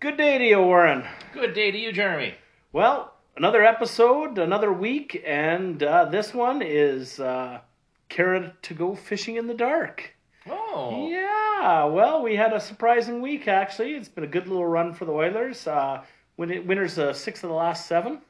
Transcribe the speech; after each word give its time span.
Good 0.00 0.16
day 0.16 0.38
to 0.38 0.44
you, 0.44 0.60
Warren. 0.60 1.04
Good 1.32 1.52
day 1.52 1.70
to 1.70 1.78
you, 1.78 1.92
Jeremy. 1.92 2.34
Well, 2.72 3.12
another 3.36 3.62
episode, 3.62 4.38
another 4.38 4.72
week, 4.72 5.22
and 5.26 5.82
uh, 5.82 6.06
this 6.06 6.32
one 6.32 6.62
is 6.62 7.20
uh, 7.20 7.60
Khaira 8.08 8.54
to 8.62 8.74
go 8.74 8.94
fishing 8.94 9.36
in 9.36 9.46
the 9.46 9.54
dark. 9.54 10.14
Oh, 10.48 11.06
Yeah, 11.08 11.84
well, 11.84 12.22
we 12.22 12.34
had 12.36 12.54
a 12.54 12.60
surprising 12.60 13.20
week, 13.20 13.46
actually. 13.46 13.92
It's 13.92 14.08
been 14.08 14.24
a 14.24 14.28
good 14.28 14.48
little 14.48 14.66
run 14.66 14.94
for 14.94 15.04
the 15.04 15.12
Oilers. 15.12 15.66
Uh, 15.66 16.02
win- 16.38 16.66
winners 16.66 16.98
uh, 16.98 17.12
six 17.12 17.42
of 17.42 17.50
the 17.50 17.54
last 17.54 17.86
seven. 17.86 18.22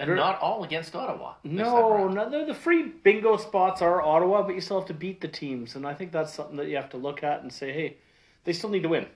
and 0.00 0.16
not 0.16 0.40
all 0.40 0.64
against 0.64 0.96
Ottawa. 0.96 1.34
No, 1.44 2.08
no, 2.08 2.28
the, 2.28 2.46
the 2.46 2.54
free 2.54 2.82
bingo 3.04 3.36
spots 3.36 3.80
are 3.80 4.02
Ottawa, 4.02 4.42
but 4.42 4.56
you 4.56 4.60
still 4.60 4.80
have 4.80 4.88
to 4.88 4.94
beat 4.94 5.20
the 5.20 5.28
teams, 5.28 5.76
and 5.76 5.86
I 5.86 5.94
think 5.94 6.10
that's 6.10 6.34
something 6.34 6.56
that 6.56 6.66
you 6.66 6.74
have 6.74 6.90
to 6.90 6.96
look 6.96 7.22
at 7.22 7.42
and 7.42 7.52
say, 7.52 7.72
hey, 7.72 7.96
they 8.42 8.52
still 8.52 8.70
need 8.70 8.82
to 8.82 8.88
win. 8.88 9.06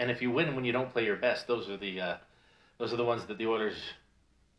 And 0.00 0.10
if 0.10 0.22
you 0.22 0.30
win 0.30 0.56
when 0.56 0.64
you 0.64 0.72
don't 0.72 0.90
play 0.90 1.04
your 1.04 1.16
best, 1.16 1.46
those 1.46 1.68
are 1.68 1.76
the 1.76 2.00
uh, 2.00 2.16
those 2.78 2.90
are 2.90 2.96
the 2.96 3.04
ones 3.04 3.26
that 3.26 3.36
the 3.36 3.46
Oilers 3.46 3.76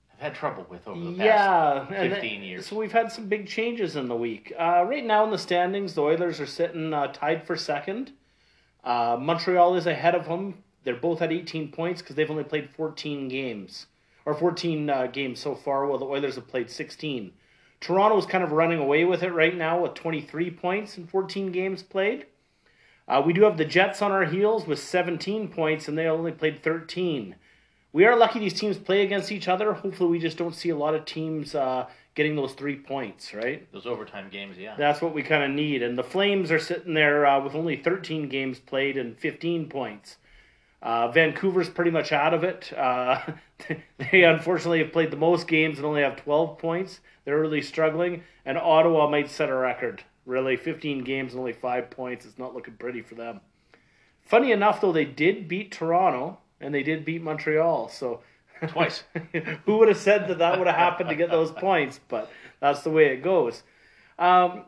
have 0.09 0.19
had 0.19 0.35
trouble 0.35 0.67
with 0.69 0.87
over 0.87 1.03
the 1.03 1.17
past 1.17 1.25
yeah, 1.25 1.79
and 1.79 2.13
fifteen 2.13 2.41
th- 2.41 2.49
years. 2.49 2.67
So 2.67 2.75
we've 2.75 2.91
had 2.91 3.11
some 3.11 3.27
big 3.27 3.47
changes 3.47 3.95
in 3.95 4.07
the 4.07 4.15
week. 4.15 4.53
Uh, 4.57 4.85
right 4.87 5.03
now 5.03 5.23
in 5.23 5.31
the 5.31 5.39
standings, 5.39 5.95
the 5.95 6.03
Oilers 6.03 6.39
are 6.39 6.45
sitting 6.45 6.93
uh, 6.93 7.07
tied 7.07 7.47
for 7.47 7.55
second. 7.55 8.11
Uh, 8.83 9.17
Montreal 9.19 9.75
is 9.75 9.87
ahead 9.87 10.13
of 10.13 10.25
them. 10.25 10.63
They're 10.83 10.95
both 10.95 11.23
at 11.23 11.31
18 11.31 11.71
points 11.71 12.03
because 12.03 12.15
they've 12.15 12.29
only 12.29 12.43
played 12.43 12.69
14 12.69 13.27
games 13.27 13.87
or 14.25 14.35
14 14.35 14.89
uh, 14.89 15.07
games 15.07 15.39
so 15.39 15.55
far, 15.55 15.87
while 15.87 15.97
the 15.97 16.05
Oilers 16.05 16.35
have 16.35 16.47
played 16.47 16.69
16. 16.69 17.33
Toronto 17.79 18.15
is 18.17 18.27
kind 18.27 18.43
of 18.43 18.51
running 18.51 18.77
away 18.77 19.05
with 19.05 19.23
it 19.23 19.33
right 19.33 19.55
now 19.55 19.81
with 19.81 19.95
23 19.95 20.51
points 20.51 20.97
in 20.99 21.07
14 21.07 21.51
games 21.51 21.81
played. 21.81 22.27
Uh, 23.07 23.21
we 23.25 23.33
do 23.33 23.43
have 23.43 23.57
the 23.57 23.65
Jets 23.65 24.01
on 24.01 24.11
our 24.11 24.25
heels 24.25 24.67
with 24.67 24.79
17 24.79 25.49
points, 25.49 25.87
and 25.87 25.97
they 25.97 26.07
only 26.07 26.31
played 26.31 26.63
13. 26.63 27.35
We 27.93 28.05
are 28.05 28.15
lucky 28.15 28.39
these 28.39 28.53
teams 28.53 28.77
play 28.77 29.01
against 29.03 29.31
each 29.31 29.47
other. 29.47 29.73
Hopefully, 29.73 30.09
we 30.09 30.19
just 30.19 30.37
don't 30.37 30.55
see 30.55 30.69
a 30.69 30.77
lot 30.77 30.95
of 30.95 31.03
teams 31.05 31.55
uh, 31.55 31.87
getting 32.15 32.35
those 32.35 32.53
three 32.53 32.77
points, 32.77 33.33
right? 33.33 33.69
Those 33.73 33.85
overtime 33.85 34.29
games, 34.29 34.57
yeah. 34.57 34.75
That's 34.77 35.01
what 35.01 35.13
we 35.13 35.23
kind 35.23 35.43
of 35.43 35.51
need. 35.51 35.81
And 35.81 35.97
the 35.97 36.03
Flames 36.03 36.51
are 36.51 36.59
sitting 36.59 36.93
there 36.93 37.25
uh, 37.25 37.43
with 37.43 37.53
only 37.53 37.75
13 37.75 38.29
games 38.29 38.59
played 38.59 38.97
and 38.97 39.17
15 39.17 39.67
points. 39.67 40.17
Uh, 40.81 41.09
Vancouver's 41.09 41.69
pretty 41.69 41.91
much 41.91 42.11
out 42.11 42.33
of 42.33 42.43
it. 42.43 42.71
Uh, 42.75 43.19
they 44.11 44.23
unfortunately 44.23 44.79
have 44.79 44.91
played 44.91 45.11
the 45.11 45.17
most 45.17 45.47
games 45.47 45.77
and 45.77 45.85
only 45.85 46.01
have 46.01 46.15
12 46.15 46.57
points. 46.57 47.01
They're 47.25 47.39
really 47.39 47.61
struggling. 47.61 48.23
And 48.45 48.57
Ottawa 48.57 49.09
might 49.09 49.29
set 49.29 49.49
a 49.49 49.55
record. 49.55 50.03
Really, 50.25 50.55
15 50.55 51.03
games 51.03 51.33
and 51.33 51.39
only 51.39 51.53
5 51.53 51.89
points. 51.89 52.25
It's 52.25 52.37
not 52.37 52.53
looking 52.53 52.75
pretty 52.75 53.01
for 53.01 53.15
them. 53.15 53.41
Funny 54.23 54.51
enough, 54.51 54.81
though, 54.81 54.91
they 54.91 55.05
did 55.05 55.47
beat 55.47 55.71
Toronto 55.71 56.37
and 56.59 56.73
they 56.73 56.83
did 56.83 57.03
beat 57.05 57.21
Montreal. 57.21 57.89
So 57.89 58.21
Twice. 58.67 59.03
who 59.65 59.77
would 59.77 59.87
have 59.87 59.97
said 59.97 60.27
that 60.27 60.37
that 60.37 60.59
would 60.59 60.67
have 60.67 60.75
happened 60.75 61.09
to 61.09 61.15
get 61.15 61.31
those 61.31 61.51
points? 61.51 61.99
But 62.07 62.31
that's 62.59 62.81
the 62.81 62.91
way 62.91 63.07
it 63.07 63.23
goes. 63.23 63.63
Um, 64.19 64.65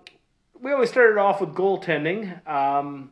we 0.59 0.71
always 0.71 0.89
started 0.89 1.19
off 1.19 1.39
with 1.39 1.53
goaltending. 1.53 2.47
Um, 2.47 3.11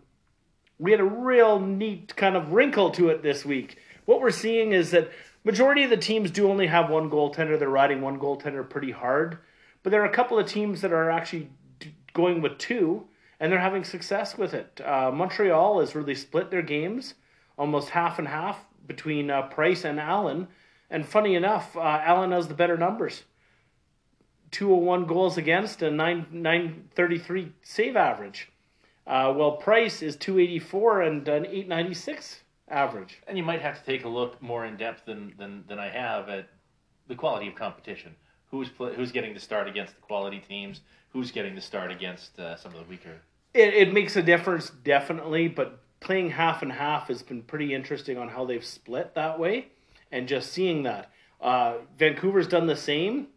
we 0.79 0.89
had 0.91 0.99
a 0.99 1.05
real 1.05 1.59
neat 1.59 2.15
kind 2.15 2.35
of 2.35 2.53
wrinkle 2.53 2.89
to 2.91 3.09
it 3.09 3.21
this 3.21 3.45
week. 3.45 3.77
What 4.05 4.21
we're 4.21 4.31
seeing 4.31 4.71
is 4.71 4.89
that 4.91 5.11
majority 5.43 5.83
of 5.83 5.91
the 5.91 5.97
teams 5.97 6.31
do 6.31 6.49
only 6.49 6.67
have 6.67 6.89
one 6.89 7.11
goaltender. 7.11 7.59
They're 7.59 7.69
riding 7.69 8.01
one 8.01 8.19
goaltender 8.19 8.67
pretty 8.67 8.91
hard, 8.91 9.37
but 9.83 9.91
there 9.91 10.01
are 10.01 10.09
a 10.09 10.13
couple 10.13 10.39
of 10.39 10.47
teams 10.47 10.81
that 10.81 10.91
are 10.91 11.11
actually 11.11 11.49
going 12.13 12.41
with 12.41 12.57
two, 12.57 13.07
and 13.39 13.51
they're 13.51 13.59
having 13.59 13.83
success 13.83 14.37
with 14.37 14.53
it. 14.53 14.81
Uh, 14.83 15.11
Montreal 15.11 15.79
has 15.79 15.95
really 15.95 16.15
split 16.15 16.51
their 16.51 16.61
games, 16.61 17.15
almost 17.57 17.89
half 17.89 18.19
and 18.19 18.27
half 18.27 18.57
between 18.87 19.29
uh, 19.29 19.43
Price 19.43 19.83
and 19.83 19.99
Allen. 19.99 20.47
And 20.89 21.05
funny 21.05 21.35
enough, 21.35 21.75
uh, 21.75 22.01
Allen 22.03 22.31
has 22.31 22.47
the 22.47 22.53
better 22.53 22.77
numbers. 22.77 23.23
201 24.51 25.05
goals 25.05 25.37
against 25.37 25.81
and 25.81 25.95
9 25.95 26.27
933 26.31 27.53
save 27.63 27.95
average. 27.95 28.49
Uh, 29.07 29.33
well, 29.35 29.53
Price 29.53 30.01
is 30.01 30.15
284 30.17 31.01
and 31.01 31.27
an 31.27 31.45
896 31.45 32.41
average. 32.69 33.21
and 33.27 33.37
you 33.37 33.43
might 33.43 33.61
have 33.61 33.79
to 33.79 33.85
take 33.85 34.05
a 34.05 34.09
look 34.09 34.41
more 34.41 34.65
in 34.65 34.77
depth 34.77 35.05
than, 35.05 35.33
than, 35.37 35.63
than 35.67 35.79
I 35.79 35.89
have 35.89 36.29
at 36.29 36.49
the 37.07 37.15
quality 37.15 37.47
of 37.47 37.55
competition. 37.55 38.15
Who's 38.51 38.69
play, 38.69 38.93
who's 38.93 39.11
getting 39.11 39.33
to 39.33 39.39
start 39.39 39.67
against 39.67 39.95
the 39.95 40.01
quality 40.01 40.39
teams? 40.39 40.81
Who's 41.13 41.31
getting 41.31 41.55
to 41.55 41.61
start 41.61 41.91
against 41.91 42.37
uh, 42.37 42.55
some 42.57 42.73
of 42.73 42.79
the 42.79 42.85
weaker? 42.85 43.15
It, 43.53 43.73
it 43.73 43.93
makes 43.93 44.15
a 44.15 44.21
difference, 44.21 44.69
definitely, 44.69 45.47
but 45.47 45.79
playing 45.99 46.31
half 46.31 46.61
and 46.61 46.71
half 46.71 47.07
has 47.07 47.23
been 47.23 47.41
pretty 47.43 47.73
interesting 47.73 48.17
on 48.17 48.27
how 48.29 48.45
they've 48.45 48.63
split 48.63 49.15
that 49.15 49.39
way 49.39 49.67
and 50.11 50.27
just 50.27 50.51
seeing 50.51 50.83
that. 50.83 51.11
Uh, 51.39 51.75
Vancouver's 51.97 52.47
done 52.47 52.67
the 52.67 52.75
same 52.75 53.27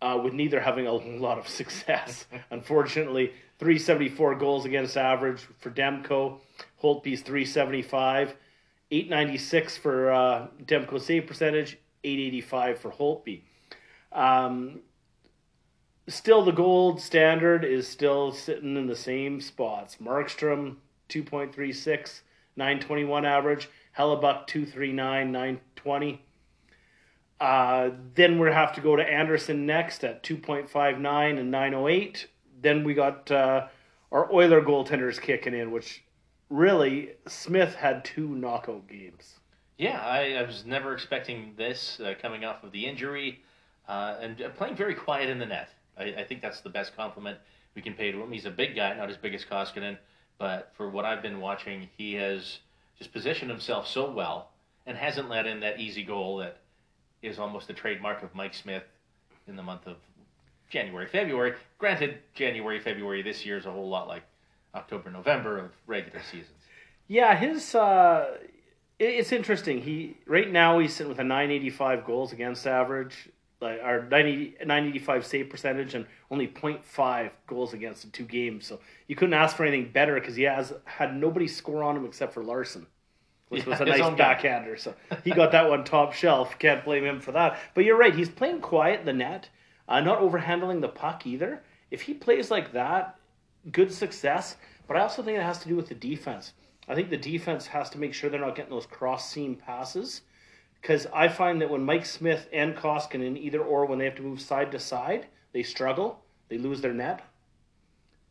uh, 0.00 0.18
with 0.22 0.32
neither 0.32 0.60
having 0.60 0.86
a 0.86 0.92
lot 1.18 1.38
of 1.38 1.48
success. 1.48 2.26
Unfortunately, 2.50 3.32
374 3.58 4.34
goals 4.36 4.64
against 4.64 4.96
average 4.96 5.46
for 5.60 5.70
Demko, 5.70 6.38
Holtby's 6.82 7.22
375, 7.22 8.34
896 8.90 9.76
for 9.78 10.12
uh, 10.12 10.46
Demko 10.64 11.00
save 11.00 11.26
percentage, 11.26 11.78
885 12.02 12.78
for 12.78 12.90
Holtby. 12.90 13.42
Um, 14.14 14.80
still, 16.08 16.44
the 16.44 16.52
gold 16.52 17.00
standard 17.00 17.64
is 17.64 17.88
still 17.88 18.32
sitting 18.32 18.76
in 18.76 18.86
the 18.86 18.96
same 18.96 19.40
spots. 19.40 19.96
Markstrom, 20.00 20.76
2.36, 21.08 22.20
921 22.56 23.24
average. 23.26 23.68
Hellebuyck, 23.98 24.46
239, 24.46 25.32
920. 25.32 26.22
Uh, 27.40 27.90
then 28.14 28.38
we 28.38 28.50
have 28.50 28.72
to 28.74 28.80
go 28.80 28.96
to 28.96 29.02
Anderson 29.02 29.66
next 29.66 30.04
at 30.04 30.22
2.59 30.22 31.38
and 31.38 31.50
908. 31.50 32.28
Then 32.62 32.84
we 32.84 32.94
got 32.94 33.30
uh, 33.30 33.66
our 34.10 34.32
Oiler 34.32 34.62
goaltenders 34.62 35.20
kicking 35.20 35.54
in, 35.54 35.70
which 35.70 36.04
really, 36.48 37.10
Smith 37.26 37.74
had 37.74 38.04
two 38.04 38.28
knockout 38.28 38.88
games. 38.88 39.40
Yeah, 39.76 40.00
I, 40.00 40.34
I 40.34 40.42
was 40.42 40.64
never 40.64 40.94
expecting 40.94 41.54
this 41.56 42.00
uh, 42.00 42.14
coming 42.20 42.44
off 42.44 42.62
of 42.62 42.70
the 42.72 42.86
injury 42.86 43.43
uh, 43.88 44.16
and 44.20 44.40
uh, 44.42 44.48
playing 44.50 44.76
very 44.76 44.94
quiet 44.94 45.28
in 45.28 45.38
the 45.38 45.46
net. 45.46 45.70
I, 45.96 46.04
I 46.18 46.24
think 46.24 46.42
that's 46.42 46.60
the 46.60 46.70
best 46.70 46.96
compliment 46.96 47.38
we 47.74 47.82
can 47.82 47.94
pay 47.94 48.12
to 48.12 48.22
him. 48.22 48.30
He's 48.30 48.46
a 48.46 48.50
big 48.50 48.76
guy, 48.76 48.94
not 48.94 49.10
as 49.10 49.16
big 49.16 49.34
as 49.34 49.44
Koskinen, 49.44 49.98
but 50.38 50.72
for 50.76 50.90
what 50.90 51.04
I've 51.04 51.22
been 51.22 51.40
watching, 51.40 51.88
he 51.96 52.14
has 52.14 52.58
just 52.98 53.12
positioned 53.12 53.50
himself 53.50 53.88
so 53.88 54.10
well 54.10 54.50
and 54.86 54.96
hasn't 54.96 55.28
let 55.28 55.46
in 55.46 55.60
that 55.60 55.80
easy 55.80 56.04
goal 56.04 56.38
that 56.38 56.58
is 57.22 57.38
almost 57.38 57.70
a 57.70 57.72
trademark 57.72 58.22
of 58.22 58.34
Mike 58.34 58.54
Smith 58.54 58.84
in 59.48 59.56
the 59.56 59.62
month 59.62 59.86
of 59.86 59.96
January, 60.68 61.06
February. 61.06 61.54
Granted, 61.78 62.18
January, 62.34 62.80
February 62.80 63.22
this 63.22 63.44
year 63.44 63.56
is 63.56 63.66
a 63.66 63.70
whole 63.70 63.88
lot 63.88 64.08
like 64.08 64.22
October, 64.74 65.10
November 65.10 65.58
of 65.58 65.70
regular 65.86 66.20
seasons. 66.22 66.58
Yeah, 67.06 67.36
his 67.36 67.74
uh, 67.74 68.38
it's 68.98 69.32
interesting. 69.32 69.82
He 69.82 70.16
right 70.26 70.50
now 70.50 70.78
he's 70.78 70.94
sitting 70.94 71.10
with 71.10 71.18
a 71.18 71.24
985 71.24 72.04
goals 72.04 72.32
against 72.32 72.66
average, 72.66 73.28
like 73.64 73.80
our 73.82 74.02
90, 74.08 74.56
985 74.64 75.26
save 75.26 75.50
percentage, 75.50 75.94
and 75.94 76.06
only 76.30 76.48
0.5 76.48 77.32
goals 77.48 77.74
against 77.74 78.04
in 78.04 78.12
two 78.12 78.24
games. 78.26 78.66
So 78.66 78.80
you 79.08 79.16
couldn't 79.16 79.34
ask 79.34 79.56
for 79.56 79.64
anything 79.64 79.92
better 79.92 80.14
because 80.14 80.36
he 80.36 80.44
has 80.44 80.72
had 80.86 81.16
nobody 81.16 81.48
score 81.48 81.82
on 81.84 81.96
him 81.96 82.06
except 82.06 82.34
for 82.34 82.44
Larson, 82.44 82.86
which 83.48 83.66
Yeah, 83.66 83.70
was 83.70 83.80
a 83.80 83.86
nice 83.86 84.10
backhander. 84.10 84.76
So 84.76 84.94
he 85.24 85.32
got 85.32 85.52
that 85.52 85.68
one 85.68 85.84
top 85.84 86.12
shelf. 86.14 86.58
Can't 86.58 86.84
blame 86.84 87.04
him 87.04 87.20
for 87.20 87.32
that. 87.32 87.58
But 87.74 87.84
you're 87.84 87.98
right. 87.98 88.14
He's 88.14 88.30
playing 88.30 88.60
quiet 88.60 89.00
in 89.00 89.06
the 89.06 89.12
net, 89.14 89.50
uh, 89.88 90.00
not 90.00 90.20
overhandling 90.20 90.80
the 90.82 90.88
puck 90.88 91.26
either. 91.26 91.64
If 91.90 92.02
he 92.02 92.14
plays 92.14 92.50
like 92.50 92.72
that, 92.72 93.18
good 93.72 93.92
success. 93.92 94.56
But 94.86 94.96
I 94.96 95.00
also 95.00 95.22
think 95.22 95.38
it 95.38 95.42
has 95.42 95.58
to 95.60 95.68
do 95.68 95.76
with 95.76 95.88
the 95.88 95.94
defense. 95.94 96.52
I 96.88 96.94
think 96.94 97.10
the 97.10 97.16
defense 97.16 97.66
has 97.68 97.90
to 97.90 97.98
make 97.98 98.14
sure 98.14 98.30
they're 98.30 98.40
not 98.40 98.56
getting 98.56 98.70
those 98.72 98.86
cross 98.86 99.30
seam 99.30 99.56
passes. 99.56 100.22
Because 100.84 101.06
I 101.14 101.28
find 101.28 101.62
that 101.62 101.70
when 101.70 101.82
Mike 101.82 102.04
Smith 102.04 102.46
and 102.52 102.76
Koskinen, 102.76 103.26
in 103.26 103.38
either 103.38 103.62
or, 103.62 103.86
when 103.86 103.98
they 103.98 104.04
have 104.04 104.16
to 104.16 104.22
move 104.22 104.38
side 104.38 104.70
to 104.72 104.78
side, 104.78 105.28
they 105.54 105.62
struggle. 105.62 106.20
They 106.50 106.58
lose 106.58 106.82
their 106.82 106.92
net. 106.92 107.22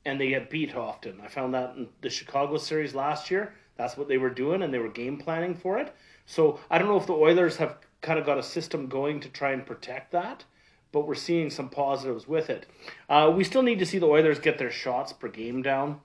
And 0.06 0.22
they 0.22 0.30
get 0.30 0.52
beat 0.52 0.76
often. 0.76 1.20
I 1.20 1.30
found 1.30 1.56
that 1.56 1.76
in 1.76 1.88
the 2.02 2.12
Chicago 2.12 2.58
series 2.58 2.94
last 2.94 3.32
year. 3.32 3.56
That's 3.76 3.98
what 3.98 4.08
they 4.08 4.20
were 4.20 4.30
doing, 4.30 4.62
and 4.62 4.72
they 4.72 4.78
were 4.78 4.90
game 4.90 5.18
planning 5.18 5.56
for 5.56 5.80
it. 5.80 5.96
So 6.28 6.60
I 6.70 6.78
don't 6.78 6.90
know 6.90 6.98
if 6.98 7.08
the 7.08 7.14
Oilers 7.14 7.58
have 7.58 7.78
kind 8.02 8.20
of 8.20 8.26
got 8.28 8.38
a 8.38 8.44
system 8.44 8.86
going 8.86 9.20
to 9.22 9.30
try 9.30 9.54
and 9.54 9.66
protect 9.66 10.12
that 10.12 10.46
but 10.92 11.08
we're 11.08 11.16
seeing 11.16 11.50
some 11.50 11.70
positives 11.70 12.28
with 12.28 12.52
it. 12.52 12.68
Uh, 13.10 13.34
we 13.36 13.44
still 13.44 13.64
need 13.64 13.80
to 13.80 13.86
see 13.86 13.98
the 13.98 14.06
Oilers 14.06 14.38
get 14.38 14.60
their 14.60 14.70
shots 14.70 15.12
per 15.12 15.28
game 15.28 15.64
down 15.64 16.00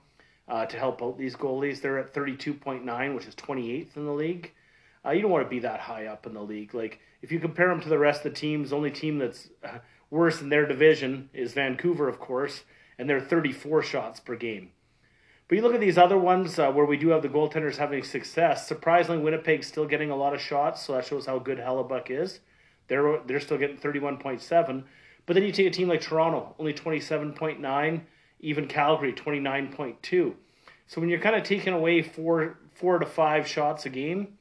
uh, 0.47 0.65
to 0.65 0.79
help 0.79 1.03
out 1.03 1.15
these 1.15 1.35
goalies. 1.35 1.79
They're 1.79 1.99
at 1.99 2.11
32.9, 2.11 3.15
which 3.15 3.27
is 3.27 3.35
28th 3.35 3.95
in 3.95 4.05
the 4.05 4.11
league. 4.11 4.51
Uh, 5.05 5.11
you 5.11 5.21
don't 5.21 5.31
want 5.31 5.45
to 5.45 5.49
be 5.49 5.59
that 5.59 5.79
high 5.79 6.07
up 6.07 6.25
in 6.25 6.33
the 6.33 6.41
league. 6.41 6.73
Like 6.73 6.99
if 7.21 7.31
you 7.31 7.39
compare 7.39 7.69
them 7.69 7.81
to 7.81 7.89
the 7.89 7.97
rest 7.97 8.25
of 8.25 8.33
the 8.33 8.39
teams, 8.39 8.73
only 8.73 8.91
team 8.91 9.17
that's 9.17 9.49
uh, 9.63 9.79
worse 10.09 10.41
in 10.41 10.49
their 10.49 10.65
division 10.65 11.29
is 11.33 11.53
Vancouver, 11.53 12.07
of 12.07 12.19
course, 12.19 12.63
and 12.97 13.09
they're 13.09 13.21
34 13.21 13.83
shots 13.83 14.19
per 14.19 14.35
game. 14.35 14.71
But 15.47 15.55
you 15.55 15.63
look 15.63 15.73
at 15.73 15.79
these 15.79 15.97
other 15.97 16.17
ones 16.17 16.59
uh, 16.59 16.71
where 16.71 16.85
we 16.85 16.97
do 16.97 17.09
have 17.09 17.23
the 17.23 17.29
goaltenders 17.29 17.77
having 17.77 18.03
success. 18.03 18.67
Surprisingly, 18.67 19.21
Winnipeg's 19.21 19.65
still 19.65 19.87
getting 19.87 20.11
a 20.11 20.15
lot 20.15 20.35
of 20.35 20.41
shots, 20.41 20.83
so 20.85 20.93
that 20.93 21.05
shows 21.05 21.25
how 21.25 21.39
good 21.39 21.57
Hellebuyck 21.57 22.11
is. 22.11 22.39
They're 22.87 23.19
they're 23.25 23.39
still 23.39 23.57
getting 23.57 23.77
thirty 23.77 23.99
one 23.99 24.17
point 24.17 24.41
seven. 24.41 24.85
But 25.25 25.33
then 25.33 25.43
you 25.43 25.51
take 25.51 25.67
a 25.67 25.71
team 25.71 25.87
like 25.87 26.01
Toronto, 26.01 26.55
only 26.59 26.73
twenty 26.73 26.99
seven 26.99 27.33
point 27.33 27.59
nine. 27.59 28.05
Even 28.41 28.67
Calgary, 28.67 29.13
twenty 29.13 29.39
nine 29.39 29.71
point 29.71 30.01
two. 30.03 30.35
So 30.87 31.01
when 31.01 31.09
you're 31.09 31.19
kind 31.19 31.35
of 31.35 31.43
taking 31.43 31.73
away 31.73 32.01
four 32.01 32.57
four 32.73 32.99
to 32.99 33.05
five 33.05 33.47
shots 33.47 33.85
a 33.85 33.89
game, 33.89 34.38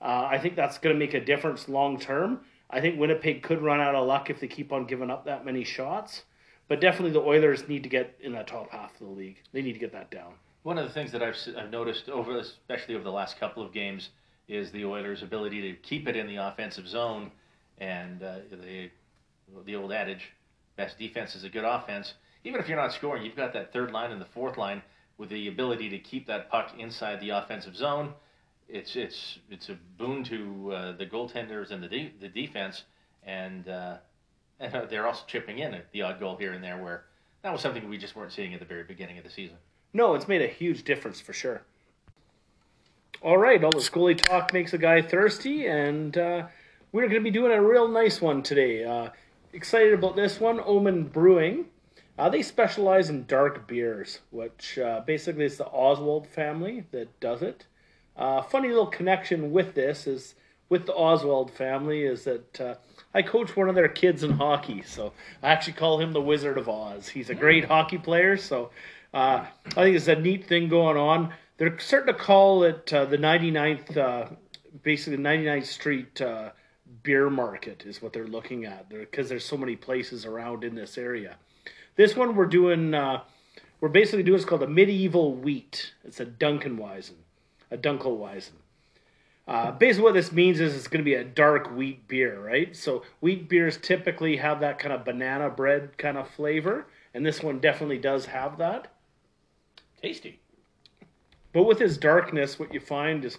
uh, 0.00 0.28
I 0.30 0.38
think 0.38 0.56
that's 0.56 0.78
going 0.78 0.94
to 0.94 0.98
make 0.98 1.14
a 1.14 1.24
difference 1.24 1.68
long 1.68 1.98
term. 1.98 2.40
I 2.68 2.80
think 2.80 2.98
Winnipeg 2.98 3.42
could 3.42 3.62
run 3.62 3.80
out 3.80 3.94
of 3.94 4.06
luck 4.06 4.28
if 4.28 4.40
they 4.40 4.48
keep 4.48 4.72
on 4.72 4.86
giving 4.86 5.10
up 5.10 5.24
that 5.26 5.44
many 5.44 5.64
shots. 5.64 6.22
But 6.68 6.80
definitely 6.80 7.12
the 7.12 7.20
Oilers 7.20 7.68
need 7.68 7.84
to 7.84 7.88
get 7.88 8.16
in 8.20 8.32
that 8.32 8.48
top 8.48 8.70
half 8.70 8.92
of 9.00 9.06
the 9.06 9.12
league. 9.12 9.36
They 9.52 9.62
need 9.62 9.74
to 9.74 9.78
get 9.78 9.92
that 9.92 10.10
down. 10.10 10.34
One 10.64 10.78
of 10.78 10.86
the 10.86 10.92
things 10.92 11.12
that 11.12 11.22
I've, 11.22 11.36
I've 11.56 11.70
noticed 11.70 12.08
over, 12.08 12.38
especially 12.38 12.96
over 12.96 13.04
the 13.04 13.12
last 13.12 13.38
couple 13.38 13.62
of 13.62 13.72
games, 13.72 14.08
is 14.48 14.72
the 14.72 14.84
Oilers' 14.84 15.22
ability 15.22 15.62
to 15.62 15.76
keep 15.78 16.08
it 16.08 16.16
in 16.16 16.26
the 16.26 16.36
offensive 16.36 16.88
zone, 16.88 17.30
and 17.78 18.22
uh, 18.22 18.38
the 18.50 18.90
the 19.64 19.76
old 19.76 19.92
adage, 19.92 20.32
best 20.76 20.98
defense 20.98 21.36
is 21.36 21.44
a 21.44 21.48
good 21.48 21.64
offense. 21.64 22.14
Even 22.42 22.60
if 22.60 22.68
you're 22.68 22.76
not 22.76 22.92
scoring, 22.92 23.22
you've 23.24 23.36
got 23.36 23.52
that 23.52 23.72
third 23.72 23.92
line 23.92 24.10
and 24.10 24.20
the 24.20 24.26
fourth 24.26 24.56
line 24.56 24.82
with 25.18 25.28
the 25.28 25.46
ability 25.46 25.88
to 25.88 25.98
keep 25.98 26.26
that 26.26 26.50
puck 26.50 26.72
inside 26.78 27.20
the 27.20 27.30
offensive 27.30 27.76
zone. 27.76 28.12
It's 28.68 28.96
it's 28.96 29.38
it's 29.50 29.68
a 29.68 29.78
boon 29.96 30.24
to 30.24 30.72
uh, 30.72 30.92
the 30.92 31.06
goaltenders 31.06 31.70
and 31.70 31.82
the 31.82 31.88
de- 31.88 32.14
the 32.20 32.28
defense, 32.28 32.84
and 33.24 33.68
uh, 33.68 33.98
and 34.60 34.88
they're 34.88 35.06
also 35.06 35.24
chipping 35.26 35.58
in 35.58 35.74
at 35.74 35.90
the 35.92 36.02
odd 36.02 36.20
goal 36.20 36.36
here 36.36 36.52
and 36.52 36.62
there 36.62 36.82
where 36.82 37.04
that 37.42 37.52
was 37.52 37.60
something 37.60 37.88
we 37.88 37.98
just 37.98 38.16
weren't 38.16 38.32
seeing 38.32 38.54
at 38.54 38.60
the 38.60 38.66
very 38.66 38.82
beginning 38.82 39.18
of 39.18 39.24
the 39.24 39.30
season. 39.30 39.56
No, 39.92 40.14
it's 40.14 40.28
made 40.28 40.42
a 40.42 40.48
huge 40.48 40.82
difference 40.84 41.20
for 41.20 41.32
sure. 41.32 41.62
All 43.22 43.38
right, 43.38 43.62
all 43.62 43.70
the 43.70 43.80
Scully 43.80 44.14
talk 44.14 44.52
makes 44.52 44.74
a 44.74 44.78
guy 44.78 45.00
thirsty, 45.00 45.66
and 45.66 46.16
uh, 46.18 46.46
we're 46.92 47.08
going 47.08 47.14
to 47.14 47.20
be 47.20 47.30
doing 47.30 47.52
a 47.52 47.62
real 47.62 47.88
nice 47.88 48.20
one 48.20 48.42
today. 48.42 48.84
Uh, 48.84 49.10
excited 49.52 49.94
about 49.94 50.16
this 50.16 50.38
one, 50.38 50.60
Omen 50.64 51.04
Brewing. 51.04 51.66
Uh, 52.18 52.28
they 52.28 52.42
specialize 52.42 53.08
in 53.08 53.26
dark 53.26 53.66
beers, 53.66 54.20
which 54.30 54.78
uh, 54.78 55.00
basically 55.06 55.44
is 55.44 55.56
the 55.56 55.66
Oswald 55.66 56.26
family 56.26 56.84
that 56.90 57.18
does 57.20 57.42
it. 57.42 57.64
Uh, 58.16 58.42
funny 58.42 58.68
little 58.68 58.86
connection 58.86 59.52
with 59.52 59.74
this 59.74 60.06
is 60.06 60.34
with 60.68 60.86
the 60.86 60.94
Oswald 60.94 61.50
family 61.50 62.04
is 62.04 62.24
that 62.24 62.60
uh, 62.60 62.74
I 63.14 63.22
coach 63.22 63.56
one 63.56 63.68
of 63.68 63.74
their 63.74 63.88
kids 63.88 64.22
in 64.22 64.32
hockey, 64.32 64.82
so 64.82 65.12
I 65.42 65.50
actually 65.50 65.74
call 65.74 66.00
him 66.00 66.12
the 66.12 66.20
Wizard 66.20 66.58
of 66.58 66.68
Oz. 66.68 67.08
He's 67.08 67.30
a 67.30 67.34
great 67.34 67.64
hockey 67.66 67.98
player, 67.98 68.36
so 68.36 68.70
uh, 69.14 69.46
I 69.68 69.70
think 69.70 69.96
it's 69.96 70.08
a 70.08 70.16
neat 70.16 70.46
thing 70.46 70.68
going 70.68 70.96
on. 70.96 71.32
They're 71.58 71.78
starting 71.78 72.12
to 72.12 72.20
call 72.20 72.64
it 72.64 72.92
uh, 72.92 73.04
the 73.04 73.16
99th, 73.16 73.96
uh, 73.96 74.26
basically 74.82 75.18
99th 75.18 75.66
Street 75.66 76.20
uh, 76.20 76.50
beer 77.02 77.30
market 77.30 77.84
is 77.86 78.02
what 78.02 78.12
they're 78.12 78.26
looking 78.26 78.64
at 78.64 78.88
because 78.88 79.28
there's 79.28 79.44
so 79.44 79.56
many 79.56 79.76
places 79.76 80.26
around 80.26 80.64
in 80.64 80.74
this 80.74 80.98
area. 80.98 81.36
This 81.94 82.16
one 82.16 82.34
we're 82.36 82.46
doing, 82.46 82.92
uh, 82.92 83.22
we're 83.80 83.88
basically 83.88 84.22
doing, 84.22 84.36
it's 84.36 84.44
called 84.44 84.62
a 84.62 84.68
medieval 84.68 85.34
wheat. 85.34 85.92
It's 86.04 86.20
a 86.20 86.26
Dunkelweizen, 86.26 87.14
a 87.70 87.76
Dunkelweizen. 87.76 88.52
Uh, 89.48 89.70
basically, 89.70 90.02
what 90.02 90.14
this 90.14 90.32
means 90.32 90.58
is 90.58 90.74
it's 90.74 90.88
going 90.88 91.00
to 91.00 91.04
be 91.04 91.14
a 91.14 91.22
dark 91.22 91.74
wheat 91.74 92.08
beer, 92.08 92.40
right? 92.40 92.74
So 92.74 93.04
wheat 93.20 93.48
beers 93.48 93.76
typically 93.76 94.36
have 94.38 94.58
that 94.60 94.78
kind 94.80 94.92
of 94.92 95.04
banana 95.04 95.50
bread 95.50 95.96
kind 95.98 96.18
of 96.18 96.28
flavor, 96.28 96.86
and 97.14 97.24
this 97.24 97.42
one 97.42 97.60
definitely 97.60 97.98
does 97.98 98.26
have 98.26 98.58
that. 98.58 98.92
Tasty. 100.02 100.40
But 101.52 101.62
with 101.62 101.78
this 101.78 101.96
darkness, 101.96 102.58
what 102.58 102.74
you 102.74 102.80
find 102.80 103.24
is 103.24 103.38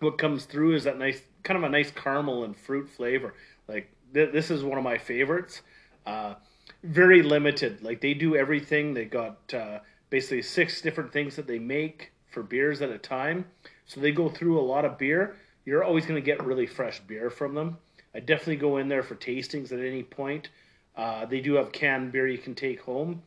what 0.00 0.18
comes 0.18 0.44
through 0.44 0.74
is 0.74 0.84
that 0.84 0.98
nice, 0.98 1.22
kind 1.44 1.56
of 1.56 1.62
a 1.62 1.68
nice 1.68 1.90
caramel 1.92 2.44
and 2.44 2.56
fruit 2.56 2.88
flavor. 2.88 3.34
Like 3.68 3.90
th- 4.12 4.32
this 4.32 4.50
is 4.50 4.64
one 4.64 4.76
of 4.76 4.84
my 4.84 4.98
favorites. 4.98 5.62
Uh, 6.04 6.34
very 6.82 7.22
limited. 7.22 7.82
Like 7.82 8.00
they 8.00 8.12
do 8.12 8.34
everything. 8.34 8.92
They 8.92 9.04
got 9.04 9.54
uh, 9.54 9.78
basically 10.10 10.42
six 10.42 10.80
different 10.80 11.12
things 11.12 11.36
that 11.36 11.46
they 11.46 11.58
make 11.58 12.12
for 12.30 12.42
beers 12.42 12.82
at 12.82 12.90
a 12.90 12.98
time. 12.98 13.46
So 13.86 14.00
they 14.00 14.12
go 14.12 14.28
through 14.28 14.58
a 14.58 14.62
lot 14.62 14.84
of 14.84 14.98
beer. 14.98 15.36
You're 15.64 15.84
always 15.84 16.04
going 16.06 16.20
to 16.20 16.24
get 16.24 16.44
really 16.44 16.66
fresh 16.66 17.00
beer 17.00 17.30
from 17.30 17.54
them. 17.54 17.78
I 18.14 18.20
definitely 18.20 18.56
go 18.56 18.78
in 18.78 18.88
there 18.88 19.02
for 19.02 19.14
tastings 19.14 19.72
at 19.72 19.80
any 19.80 20.02
point. 20.02 20.48
Uh, 20.96 21.26
they 21.26 21.40
do 21.40 21.54
have 21.54 21.72
canned 21.72 22.12
beer 22.12 22.26
you 22.26 22.38
can 22.38 22.54
take 22.54 22.80
home. 22.82 23.22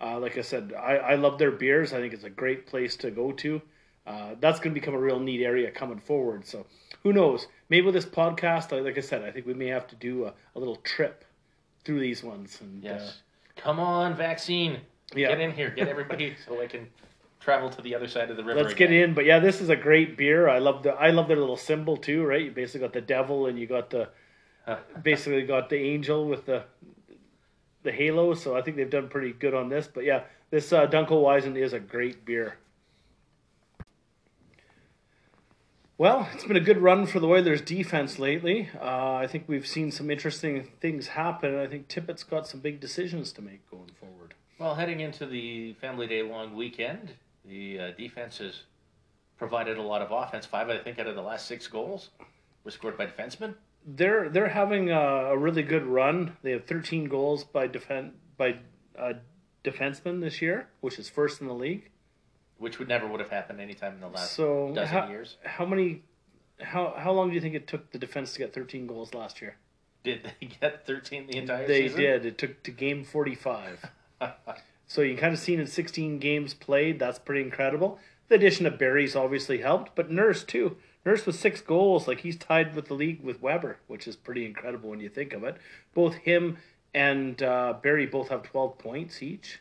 Uh, 0.00 0.18
like 0.18 0.36
I 0.36 0.42
said, 0.42 0.74
I, 0.76 0.96
I 0.96 1.14
love 1.14 1.38
their 1.38 1.50
beers. 1.52 1.92
I 1.92 2.00
think 2.00 2.12
it's 2.12 2.24
a 2.24 2.30
great 2.30 2.66
place 2.66 2.96
to 2.96 3.10
go 3.10 3.32
to. 3.32 3.62
Uh, 4.06 4.34
that's 4.40 4.60
going 4.60 4.74
to 4.74 4.78
become 4.80 4.94
a 4.94 4.98
real 4.98 5.18
neat 5.18 5.42
area 5.42 5.70
coming 5.70 5.98
forward. 5.98 6.46
So 6.46 6.66
who 7.02 7.12
knows? 7.12 7.46
Maybe 7.70 7.86
with 7.86 7.94
this 7.94 8.04
podcast, 8.04 8.70
like 8.84 8.98
I 8.98 9.00
said, 9.00 9.22
I 9.24 9.30
think 9.30 9.46
we 9.46 9.54
may 9.54 9.66
have 9.68 9.86
to 9.88 9.96
do 9.96 10.26
a, 10.26 10.34
a 10.54 10.58
little 10.58 10.76
trip 10.76 11.24
through 11.84 12.00
these 12.00 12.22
ones. 12.22 12.58
And, 12.60 12.82
Yes. 12.82 13.02
uh, 13.02 13.12
Come 13.60 13.80
on, 13.80 14.14
vaccine. 14.14 14.80
Yeah. 15.14 15.28
Get 15.28 15.40
in 15.40 15.52
here. 15.52 15.70
Get 15.70 15.88
everybody 15.88 16.34
so 16.46 16.60
I 16.60 16.66
can 16.66 16.88
travel 17.46 17.70
to 17.70 17.80
the 17.80 17.94
other 17.94 18.08
side 18.08 18.28
of 18.28 18.36
the 18.36 18.42
river. 18.42 18.60
Let's 18.60 18.74
get 18.74 18.92
in, 18.92 19.14
but 19.14 19.24
yeah, 19.24 19.38
this 19.38 19.60
is 19.60 19.68
a 19.68 19.76
great 19.76 20.16
beer. 20.16 20.48
I 20.48 20.58
love 20.58 20.82
the 20.82 20.90
I 20.90 21.10
love 21.10 21.28
their 21.28 21.36
little 21.36 21.56
symbol 21.56 21.96
too, 21.96 22.24
right? 22.24 22.46
You 22.46 22.50
basically 22.50 22.80
got 22.80 22.92
the 22.92 23.00
devil 23.00 23.46
and 23.46 23.56
you 23.56 23.68
got 23.68 23.90
the 23.90 24.08
basically 25.00 25.42
got 25.46 25.70
the 25.70 25.76
angel 25.76 26.26
with 26.26 26.44
the 26.46 26.64
the 27.84 27.92
halo. 27.92 28.34
So 28.34 28.56
I 28.56 28.62
think 28.62 28.76
they've 28.76 28.90
done 28.90 29.08
pretty 29.08 29.32
good 29.32 29.54
on 29.54 29.68
this. 29.68 29.86
But 29.86 30.02
yeah, 30.02 30.24
this 30.50 30.72
uh, 30.72 30.88
Dunkelweizen 30.88 31.56
is 31.56 31.72
a 31.72 31.78
great 31.78 32.24
beer. 32.24 32.58
Well, 35.98 36.28
it's 36.34 36.44
been 36.44 36.56
a 36.56 36.60
good 36.60 36.78
run 36.78 37.06
for 37.06 37.20
the 37.20 37.28
Oilers 37.28 37.62
defense 37.62 38.18
lately. 38.18 38.68
Uh, 38.78 39.14
I 39.14 39.28
think 39.28 39.44
we've 39.46 39.66
seen 39.66 39.92
some 39.92 40.10
interesting 40.10 40.72
things 40.80 41.06
happen. 41.06 41.56
I 41.56 41.68
think 41.68 41.88
Tippett's 41.88 42.24
got 42.24 42.46
some 42.48 42.60
big 42.60 42.80
decisions 42.80 43.32
to 43.32 43.40
make 43.40 43.70
going 43.70 43.92
forward. 43.98 44.34
Well, 44.58 44.74
heading 44.74 45.00
into 45.00 45.24
the 45.24 45.74
Family 45.74 46.06
Day 46.06 46.22
long 46.22 46.54
weekend, 46.54 47.12
the 47.48 47.78
uh, 47.78 47.90
defense 47.96 48.38
has 48.38 48.62
provided 49.38 49.76
a 49.78 49.82
lot 49.82 50.02
of 50.02 50.10
offense. 50.10 50.46
Five, 50.46 50.68
I 50.70 50.78
think, 50.78 50.98
out 50.98 51.06
of 51.06 51.14
the 51.14 51.22
last 51.22 51.46
six 51.46 51.66
goals 51.66 52.10
were 52.64 52.70
scored 52.70 52.96
by 52.96 53.06
defensemen. 53.06 53.54
they're 53.86 54.28
they're 54.28 54.48
having 54.48 54.90
a, 54.90 55.00
a 55.34 55.36
really 55.38 55.62
good 55.62 55.84
run. 55.84 56.36
They 56.42 56.50
have 56.52 56.64
13 56.66 57.04
goals 57.08 57.44
by 57.44 57.66
defend 57.66 58.14
by 58.36 58.56
uh, 58.98 59.14
defensemen 59.64 60.20
this 60.20 60.40
year, 60.42 60.68
which 60.80 60.98
is 60.98 61.08
first 61.08 61.40
in 61.40 61.46
the 61.46 61.54
league. 61.54 61.90
which 62.58 62.78
would 62.78 62.88
never 62.88 63.06
would 63.06 63.20
have 63.20 63.30
happened 63.30 63.60
anytime 63.60 63.94
in 63.94 64.00
the 64.00 64.08
last 64.08 64.32
So 64.32 64.72
dozen 64.74 64.86
how, 64.96 65.08
years. 65.08 65.36
how 65.44 65.66
many 65.66 66.02
how 66.60 66.94
how 66.96 67.12
long 67.12 67.28
do 67.28 67.34
you 67.34 67.40
think 67.40 67.54
it 67.54 67.66
took 67.68 67.90
the 67.92 67.98
defense 67.98 68.32
to 68.32 68.38
get 68.38 68.52
13 68.54 68.86
goals 68.86 69.12
last 69.14 69.40
year? 69.42 69.56
Did 70.02 70.32
they 70.40 70.46
get 70.60 70.86
13 70.86 71.26
the 71.26 71.36
entire 71.36 71.66
they 71.66 71.82
season? 71.82 71.96
They 72.00 72.06
did. 72.06 72.26
It 72.26 72.38
took 72.38 72.62
to 72.64 72.70
game 72.70 73.04
45. 73.04 73.90
so 74.86 75.02
you 75.02 75.16
kind 75.16 75.32
of 75.32 75.40
seen 75.40 75.60
in 75.60 75.66
16 75.66 76.18
games 76.18 76.54
played. 76.54 76.98
That's 76.98 77.18
pretty 77.18 77.42
incredible. 77.42 77.98
The 78.28 78.36
addition 78.36 78.66
of 78.66 78.78
Barrie's 78.78 79.16
obviously 79.16 79.58
helped, 79.58 79.94
but 79.94 80.10
Nurse 80.10 80.44
too. 80.44 80.76
Nurse 81.04 81.24
with 81.24 81.36
six 81.36 81.60
goals, 81.60 82.08
like 82.08 82.20
he's 82.20 82.36
tied 82.36 82.74
with 82.74 82.86
the 82.86 82.94
league 82.94 83.22
with 83.22 83.40
Weber, 83.40 83.78
which 83.86 84.08
is 84.08 84.16
pretty 84.16 84.44
incredible 84.44 84.90
when 84.90 85.00
you 85.00 85.08
think 85.08 85.32
of 85.32 85.44
it. 85.44 85.56
Both 85.94 86.14
him 86.14 86.58
and 86.94 87.40
uh, 87.42 87.74
Barrie 87.82 88.06
both 88.06 88.28
have 88.30 88.42
12 88.42 88.78
points 88.78 89.22
each. 89.22 89.60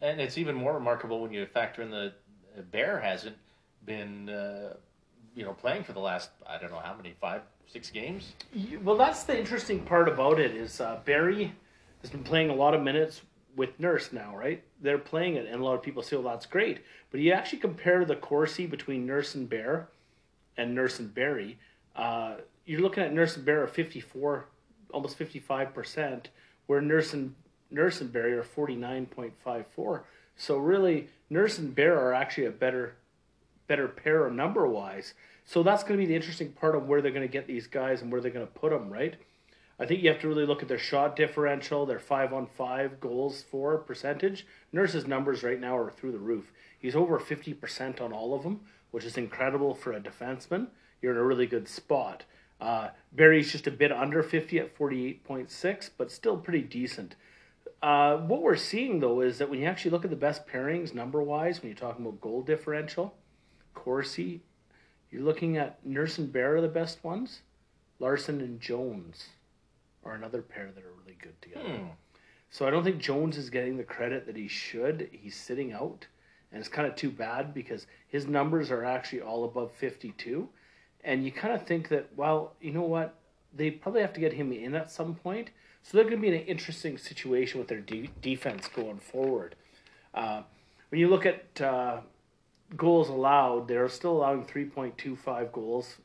And 0.00 0.20
it's 0.20 0.38
even 0.38 0.54
more 0.54 0.72
remarkable 0.72 1.20
when 1.20 1.32
you 1.32 1.44
factor 1.46 1.82
in 1.82 1.90
the 1.90 2.12
uh, 2.56 2.62
Bear 2.70 3.00
hasn't 3.00 3.36
been, 3.84 4.30
uh, 4.30 4.74
you 5.34 5.44
know, 5.44 5.52
playing 5.52 5.84
for 5.84 5.92
the 5.92 6.00
last 6.00 6.30
I 6.46 6.58
don't 6.58 6.70
know 6.70 6.80
how 6.82 6.94
many 6.94 7.14
five 7.20 7.42
six 7.66 7.90
games. 7.90 8.32
Well, 8.82 8.96
that's 8.96 9.24
the 9.24 9.38
interesting 9.38 9.80
part 9.80 10.08
about 10.08 10.40
it 10.40 10.54
is 10.54 10.80
uh, 10.80 11.00
Barrie 11.04 11.52
has 12.00 12.10
been 12.10 12.24
playing 12.24 12.50
a 12.50 12.54
lot 12.54 12.74
of 12.74 12.82
minutes 12.82 13.22
with 13.56 13.78
Nurse 13.78 14.12
now, 14.12 14.36
right? 14.36 14.62
They're 14.80 14.98
playing 14.98 15.36
it, 15.36 15.46
and 15.46 15.60
a 15.60 15.64
lot 15.64 15.74
of 15.74 15.82
people 15.82 16.02
say, 16.02 16.16
"Well, 16.16 16.32
that's 16.32 16.46
great." 16.46 16.80
But 17.10 17.20
you 17.20 17.32
actually 17.32 17.58
compare 17.58 18.04
the 18.04 18.16
Corsi 18.16 18.66
between 18.66 19.06
Nurse 19.06 19.34
and 19.34 19.48
Bear, 19.48 19.88
and 20.56 20.74
Nurse 20.74 20.98
and 20.98 21.14
Barrie. 21.14 21.58
Uh, 21.94 22.36
you're 22.64 22.80
looking 22.80 23.02
at 23.02 23.12
Nurse 23.12 23.36
and 23.36 23.44
Bear 23.44 23.62
are 23.62 23.66
54, 23.66 24.46
almost 24.92 25.16
55 25.16 25.74
percent, 25.74 26.28
where 26.66 26.80
Nurse 26.80 27.12
and 27.12 27.34
Nurse 27.70 28.00
and 28.00 28.12
Barrie 28.12 28.34
are 28.34 28.42
49.54. 28.44 30.02
So 30.36 30.58
really, 30.58 31.08
Nurse 31.30 31.58
and 31.58 31.74
Bear 31.74 31.98
are 31.98 32.12
actually 32.12 32.46
a 32.46 32.50
better 32.50 32.96
better 33.66 33.88
pair 33.88 34.28
number 34.30 34.66
wise. 34.66 35.14
So 35.44 35.62
that's 35.62 35.82
going 35.82 35.98
to 35.98 36.02
be 36.02 36.06
the 36.06 36.14
interesting 36.14 36.52
part 36.52 36.74
of 36.74 36.86
where 36.88 37.00
they're 37.00 37.10
going 37.10 37.26
to 37.26 37.32
get 37.32 37.46
these 37.46 37.66
guys 37.66 38.02
and 38.02 38.12
where 38.12 38.20
they're 38.20 38.30
going 38.30 38.46
to 38.46 38.52
put 38.52 38.70
them, 38.70 38.90
right? 38.90 39.16
I 39.78 39.86
think 39.86 40.02
you 40.02 40.10
have 40.10 40.20
to 40.20 40.28
really 40.28 40.46
look 40.46 40.62
at 40.62 40.68
their 40.68 40.78
shot 40.78 41.16
differential, 41.16 41.86
their 41.86 41.98
five 41.98 42.32
on 42.32 42.46
five 42.46 43.00
goals 43.00 43.42
for 43.42 43.78
percentage. 43.78 44.46
Nurse's 44.72 45.06
numbers 45.06 45.42
right 45.42 45.60
now 45.60 45.76
are 45.76 45.90
through 45.90 46.12
the 46.12 46.18
roof. 46.18 46.52
He's 46.78 46.94
over 46.94 47.18
50% 47.18 48.00
on 48.00 48.12
all 48.12 48.34
of 48.34 48.42
them, 48.42 48.60
which 48.90 49.04
is 49.04 49.16
incredible 49.16 49.74
for 49.74 49.92
a 49.92 50.00
defenseman. 50.00 50.68
You're 51.00 51.12
in 51.12 51.18
a 51.18 51.24
really 51.24 51.46
good 51.46 51.68
spot. 51.68 52.24
Uh, 52.60 52.90
Barrie's 53.12 53.50
just 53.50 53.66
a 53.66 53.72
bit 53.72 53.90
under 53.90 54.22
50 54.22 54.58
at 54.58 54.76
48.6, 54.76 55.90
but 55.96 56.12
still 56.12 56.36
pretty 56.36 56.62
decent. 56.62 57.16
Uh, 57.82 58.18
what 58.18 58.42
we're 58.42 58.54
seeing 58.54 59.00
though 59.00 59.20
is 59.20 59.38
that 59.38 59.50
when 59.50 59.58
you 59.58 59.66
actually 59.66 59.90
look 59.90 60.04
at 60.04 60.10
the 60.10 60.16
best 60.16 60.46
pairings 60.46 60.94
number 60.94 61.20
wise, 61.22 61.60
when 61.60 61.70
you're 61.70 61.76
talking 61.76 62.06
about 62.06 62.20
goal 62.20 62.42
differential, 62.42 63.14
Corsi, 63.74 64.42
you're 65.10 65.22
looking 65.22 65.56
at 65.56 65.84
Nurse 65.84 66.18
and 66.18 66.32
Bear 66.32 66.56
are 66.56 66.60
the 66.60 66.68
best 66.68 67.02
ones. 67.02 67.40
Larsson 67.98 68.40
and 68.40 68.60
Jones 68.60 69.28
are 70.04 70.14
another 70.14 70.42
pair 70.42 70.70
that 70.74 70.84
are 70.84 70.92
really 71.04 71.16
good 71.20 71.40
together. 71.40 71.68
Hmm. 71.68 71.86
So 72.50 72.66
I 72.66 72.70
don't 72.70 72.84
think 72.84 72.98
Jones 72.98 73.36
is 73.38 73.48
getting 73.50 73.76
the 73.76 73.84
credit 73.84 74.26
that 74.26 74.36
he 74.36 74.46
should. 74.46 75.08
He's 75.10 75.34
sitting 75.36 75.72
out, 75.72 76.06
and 76.50 76.60
it's 76.60 76.68
kind 76.68 76.86
of 76.86 76.94
too 76.94 77.10
bad 77.10 77.54
because 77.54 77.86
his 78.08 78.26
numbers 78.26 78.70
are 78.70 78.84
actually 78.84 79.22
all 79.22 79.44
above 79.44 79.72
52. 79.72 80.48
And 81.04 81.24
you 81.24 81.32
kind 81.32 81.54
of 81.54 81.66
think 81.66 81.88
that, 81.88 82.08
well, 82.14 82.52
you 82.60 82.72
know 82.72 82.82
what? 82.82 83.14
They 83.54 83.70
probably 83.70 84.02
have 84.02 84.12
to 84.12 84.20
get 84.20 84.34
him 84.34 84.52
in 84.52 84.74
at 84.74 84.90
some 84.90 85.14
point. 85.14 85.50
So 85.82 85.96
they're 85.96 86.04
going 86.04 86.16
to 86.16 86.20
be 86.20 86.28
in 86.28 86.34
an 86.34 86.46
interesting 86.46 86.98
situation 86.98 87.58
with 87.58 87.68
their 87.68 87.80
de- 87.80 88.10
defense 88.20 88.68
going 88.68 88.98
forward. 88.98 89.56
Uh, 90.14 90.42
when 90.90 91.00
you 91.00 91.08
look 91.08 91.26
at 91.26 91.60
uh, 91.60 92.00
goals 92.76 93.08
allowed, 93.08 93.66
they're 93.66 93.88
still 93.88 94.12
allowing 94.12 94.44
3.25 94.44 95.52
goals 95.52 95.96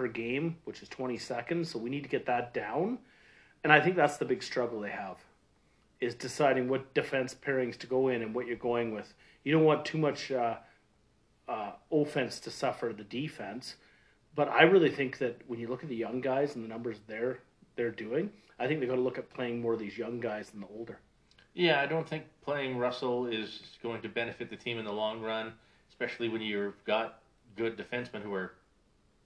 per 0.00 0.08
game, 0.08 0.56
which 0.64 0.82
is 0.82 0.88
20 0.88 1.18
seconds. 1.18 1.70
So 1.70 1.78
we 1.78 1.90
need 1.90 2.04
to 2.04 2.08
get 2.08 2.24
that 2.24 2.54
down. 2.54 3.00
And 3.62 3.70
I 3.70 3.82
think 3.82 3.96
that's 3.96 4.16
the 4.16 4.24
big 4.24 4.42
struggle 4.42 4.80
they 4.80 4.90
have 4.90 5.18
is 6.00 6.14
deciding 6.14 6.70
what 6.70 6.94
defense 6.94 7.34
pairings 7.34 7.76
to 7.76 7.86
go 7.86 8.08
in 8.08 8.22
and 8.22 8.34
what 8.34 8.46
you're 8.46 8.56
going 8.56 8.94
with. 8.94 9.12
You 9.44 9.52
don't 9.52 9.64
want 9.64 9.84
too 9.84 9.98
much 9.98 10.32
uh, 10.32 10.56
uh, 11.46 11.72
offense 11.92 12.40
to 12.40 12.50
suffer 12.50 12.94
the 12.96 13.04
defense, 13.04 13.76
but 14.34 14.48
I 14.48 14.62
really 14.62 14.90
think 14.90 15.18
that 15.18 15.42
when 15.46 15.60
you 15.60 15.68
look 15.68 15.82
at 15.82 15.90
the 15.90 15.96
young 15.96 16.22
guys 16.22 16.54
and 16.54 16.64
the 16.64 16.68
numbers 16.68 16.96
they're 17.06 17.40
they're 17.76 17.90
doing, 17.90 18.30
I 18.58 18.66
think 18.66 18.80
they're 18.80 18.88
going 18.88 18.98
to 18.98 19.04
look 19.04 19.18
at 19.18 19.28
playing 19.28 19.60
more 19.60 19.74
of 19.74 19.78
these 19.78 19.98
young 19.98 20.18
guys 20.18 20.48
than 20.48 20.60
the 20.60 20.66
older. 20.74 20.98
Yeah, 21.52 21.82
I 21.82 21.86
don't 21.86 22.08
think 22.08 22.24
playing 22.40 22.78
Russell 22.78 23.26
is 23.26 23.60
going 23.82 24.00
to 24.00 24.08
benefit 24.08 24.48
the 24.48 24.56
team 24.56 24.78
in 24.78 24.86
the 24.86 24.92
long 24.92 25.20
run, 25.20 25.52
especially 25.90 26.30
when 26.30 26.40
you've 26.40 26.82
got 26.86 27.20
good 27.56 27.76
defensemen 27.76 28.22
who 28.22 28.32
are 28.32 28.54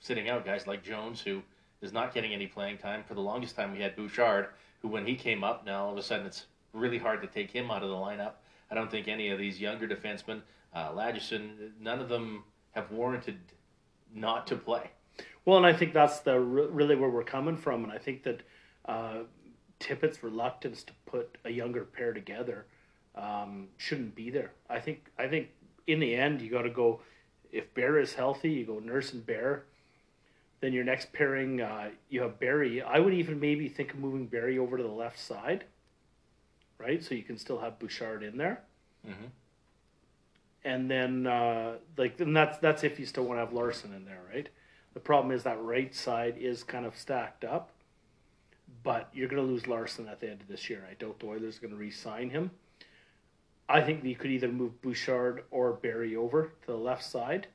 sitting 0.05 0.29
out, 0.29 0.45
guys 0.45 0.67
like 0.67 0.85
Jones, 0.85 1.23
who 1.23 1.41
is 1.81 1.91
not 1.91 2.13
getting 2.13 2.35
any 2.35 2.47
playing 2.47 2.77
time. 2.77 3.03
For 3.09 3.15
the 3.15 3.23
longest 3.23 3.57
time, 3.57 3.73
we 3.73 3.81
had 3.81 3.97
Bouchard, 3.97 4.49
who 4.83 4.89
when 4.89 5.07
he 5.07 5.15
came 5.15 5.43
up, 5.43 5.65
now 5.65 5.87
all 5.87 5.93
of 5.93 5.99
a 5.99 6.03
sudden 6.03 6.27
it's 6.27 6.45
really 6.75 6.99
hard 6.99 7.23
to 7.23 7.27
take 7.27 7.51
him 7.51 7.71
out 7.71 7.83
of 7.83 7.89
the 7.89 7.95
lineup. 7.95 8.33
I 8.71 8.75
don't 8.75 8.91
think 8.91 9.09
any 9.09 9.31
of 9.31 9.39
these 9.39 9.59
younger 9.59 9.89
defensemen, 9.89 10.43
uh, 10.75 10.91
Lagesson, 10.91 11.71
none 11.81 12.01
of 12.01 12.11
them 12.11 12.45
have 12.73 12.91
warranted 12.91 13.39
not 14.15 14.47
to 14.49 14.57
play. 14.57 14.91
Well, 15.47 15.57
and 15.57 15.65
I 15.65 15.73
think 15.73 15.95
that's 15.95 16.21
the 16.21 16.39
really 16.39 16.97
where 16.97 17.09
we're 17.09 17.25
coming 17.25 17.57
from, 17.57 17.83
and 17.83 17.93
I 17.93 17.99
think 17.99 18.25
that 18.25 18.43
uh, 18.85 19.21
Tippett's 19.81 20.23
reluctance 20.23 20.83
to 20.83 20.93
put 21.07 21.39
a 21.47 21.51
younger 21.51 21.85
pair 21.85 22.13
together 22.13 22.67
um, 23.15 23.69
shouldn't 23.79 24.15
be 24.15 24.29
there. 24.29 24.53
I 24.69 24.81
think 24.81 25.11
I 25.19 25.29
think 25.29 25.49
in 25.87 25.99
the 25.99 26.15
end 26.15 26.43
you 26.43 26.51
got 26.51 26.63
to 26.63 26.71
go. 26.71 27.01
If 27.53 27.73
Bear 27.73 28.01
is 28.01 28.15
healthy, 28.15 28.51
you 28.51 28.67
go 28.67 28.81
Nurse 28.81 29.13
and 29.13 29.25
Bear. 29.25 29.65
Then 30.65 30.73
your 30.73 30.85
next 30.85 31.13
pairing, 31.13 31.61
uh, 31.61 31.91
you 32.09 32.23
have 32.23 32.41
Barrie. 32.41 32.83
I 32.83 32.99
would 32.99 33.15
even 33.15 33.39
maybe 33.39 33.69
think 33.69 33.93
of 33.93 33.99
moving 33.99 34.27
Barrie 34.27 34.59
over 34.59 34.77
to 34.77 34.83
the 34.83 34.89
left 34.89 35.19
side 35.19 35.65
right? 36.79 37.03
So 37.03 37.15
you 37.15 37.23
can 37.23 37.39
still 37.39 37.59
have 37.59 37.79
Bouchard 37.79 38.23
in 38.23 38.37
there. 38.37 38.63
Mm-hmm. 39.07 39.27
And 40.65 40.91
then, 40.91 41.27
uh, 41.27 41.75
like, 41.97 42.19
and 42.21 42.35
that's 42.35 42.59
that's 42.59 42.85
if 42.85 42.99
you 42.99 43.07
still 43.07 43.25
want 43.25 43.39
to 43.39 43.45
have 43.45 43.53
Larsson 43.53 43.93
in 43.93 44.05
there, 44.05 44.23
right? 44.33 44.49
The 44.95 45.01
problem 45.01 45.35
is 45.35 45.43
that 45.43 45.61
right 45.63 45.95
side 45.95 46.37
is 46.39 46.63
kind 46.63 46.87
of 46.87 46.97
stacked 46.97 47.45
up, 47.45 47.71
but 48.83 49.11
you're 49.13 49.29
going 49.29 49.45
to 49.45 49.49
lose 49.49 49.67
Larsson 49.67 50.09
at 50.09 50.21
the 50.21 50.31
end 50.31 50.41
of 50.41 50.49
this 50.49 50.71
year. 50.71 50.87
I 50.91 50.95
doubt 50.95 51.21
the 51.21 51.27
Oilers 51.27 51.59
are 51.59 51.61
going 51.61 51.73
to 51.73 51.77
re-sign 51.77 52.31
him. 52.31 52.51
I 53.69 53.81
think 53.81 54.05
you 54.05 54.15
could 54.15 54.31
either 54.31 54.49
move 54.49 54.81
Bouchard 54.83 55.45
or 55.51 55.73
Barrie 55.73 56.17
over 56.17 56.53
to 56.63 56.67
the 56.67 56.77
left 56.77 57.05
side, 57.05 57.49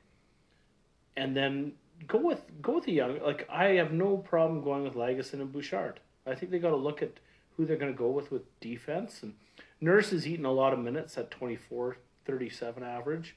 and 1.16 1.36
then 1.36 1.72
go 2.06 2.18
with 2.18 2.42
go 2.62 2.76
with 2.76 2.84
the 2.84 2.92
young. 2.92 3.20
Like 3.20 3.48
I 3.50 3.66
have 3.74 3.92
no 3.92 4.16
problem 4.16 4.62
going 4.62 4.84
with 4.84 4.94
Lagesson 4.94 5.34
and 5.34 5.52
Bouchard. 5.52 6.00
I 6.26 6.34
think 6.34 6.50
they 6.50 6.58
got 6.58 6.70
to 6.70 6.76
look 6.76 7.02
at 7.02 7.14
who 7.56 7.64
they're 7.66 7.76
going 7.76 7.92
to 7.92 7.98
go 7.98 8.10
with 8.10 8.30
with 8.30 8.60
defense. 8.60 9.22
And 9.22 9.34
Nurse 9.80 10.12
is 10.12 10.26
eating 10.26 10.44
a 10.44 10.52
lot 10.52 10.72
of 10.72 10.78
minutes 10.78 11.16
at 11.18 11.30
24 11.30 11.96
37 12.24 12.82
average. 12.82 13.36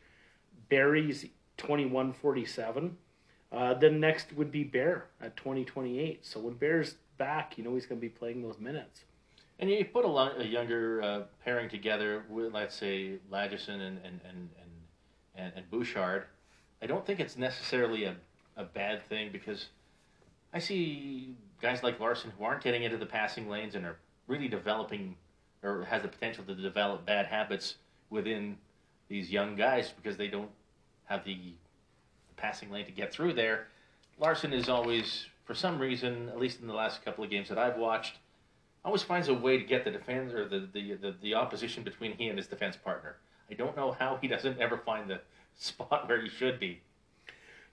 Barrie's 0.70 1.25
21 1.58 2.13
47. 2.13 2.98
Uh, 3.51 3.74
then 3.75 4.00
next 4.00 4.34
would 4.34 4.51
be 4.51 4.63
Bear 4.63 5.05
at 5.22 5.36
20 5.38 5.63
28. 5.65 6.25
So 6.25 6.39
when 6.39 6.55
Bear's 6.55 6.96
back, 7.17 7.58
you 7.58 7.63
know 7.63 7.75
he's 7.75 7.86
going 7.86 8.00
to 8.00 8.01
be 8.01 8.10
playing 8.10 8.41
those 8.41 8.60
minutes. 8.60 9.03
And 9.60 9.70
you 9.70 9.86
put 9.86 10.03
a, 10.03 10.08
a 10.08 10.43
younger 10.43 11.01
uh, 11.01 11.22
pairing 11.46 11.70
together 11.70 12.24
with, 12.29 12.53
let's 12.53 12.75
say, 12.75 13.20
Lagesson 13.32 13.79
and, 13.82 14.00
and, 14.03 14.20
and, 14.27 14.50
and, 15.36 15.53
and, 15.55 15.70
Bouchard. 15.70 16.25
I 16.82 16.88
don't 16.88 17.05
think 17.05 17.20
it's 17.20 17.38
necessarily 17.38 18.05
a, 18.05 18.15
a 18.58 18.64
bad 18.64 19.04
thing 19.08 19.32
because 19.32 19.68
I 20.54 20.60
see 20.60 21.36
guys 21.62 21.84
like 21.84 22.00
Larsson 22.00 22.32
who 22.38 22.44
aren't 22.44 22.64
getting 22.64 22.84
into 22.84 22.98
the 22.98 23.06
passing 23.06 23.50
lanes 23.50 23.76
and 23.76 23.86
are 23.86 23.98
really 24.28 24.48
developing 24.48 25.16
or 25.64 25.86
has 25.86 26.02
the 26.02 26.08
potential 26.08 26.44
to 26.44 26.56
develop 26.56 27.06
bad 27.06 27.26
habits 27.26 27.76
within 28.10 28.58
these 29.08 29.32
young 29.32 29.56
guys 29.56 29.92
because 29.92 30.18
they 30.18 30.28
don't 30.28 30.50
have 31.06 31.24
the, 31.26 31.38
passing 32.36 32.70
lane 32.70 32.86
to 32.86 32.92
get 32.92 33.14
through 33.14 33.34
there. 33.34 33.68
Larsson 34.20 34.52
is 34.52 34.68
always, 34.68 35.28
for 35.46 35.54
some 35.54 35.80
reason, 35.80 36.28
at 36.28 36.38
least 36.38 36.60
in 36.60 36.68
the 36.68 36.74
last 36.74 37.04
couple 37.06 37.24
of 37.24 37.30
games 37.30 37.48
that 37.48 37.58
I've 37.58 37.78
watched, 37.78 38.18
always 38.84 39.02
finds 39.02 39.30
a 39.30 39.34
way 39.34 39.58
to 39.58 39.64
get 39.64 39.86
the 39.86 39.92
defense 39.92 40.34
or 40.34 40.48
the, 40.48 40.68
the, 40.74 40.96
the, 40.96 41.16
the 41.22 41.34
opposition 41.36 41.84
between 41.84 42.12
he 42.18 42.28
and 42.28 42.38
his 42.38 42.48
defense 42.48 42.76
partner. 42.76 43.16
I 43.50 43.54
don't 43.54 43.78
know 43.78 43.94
how 43.94 44.18
he 44.22 44.28
doesn't 44.28 44.60
ever 44.60 44.78
find 44.78 45.10
the 45.10 45.22
spot 45.56 46.08
where 46.10 46.22
he 46.22 46.28
should 46.28 46.60
be. 46.60 46.82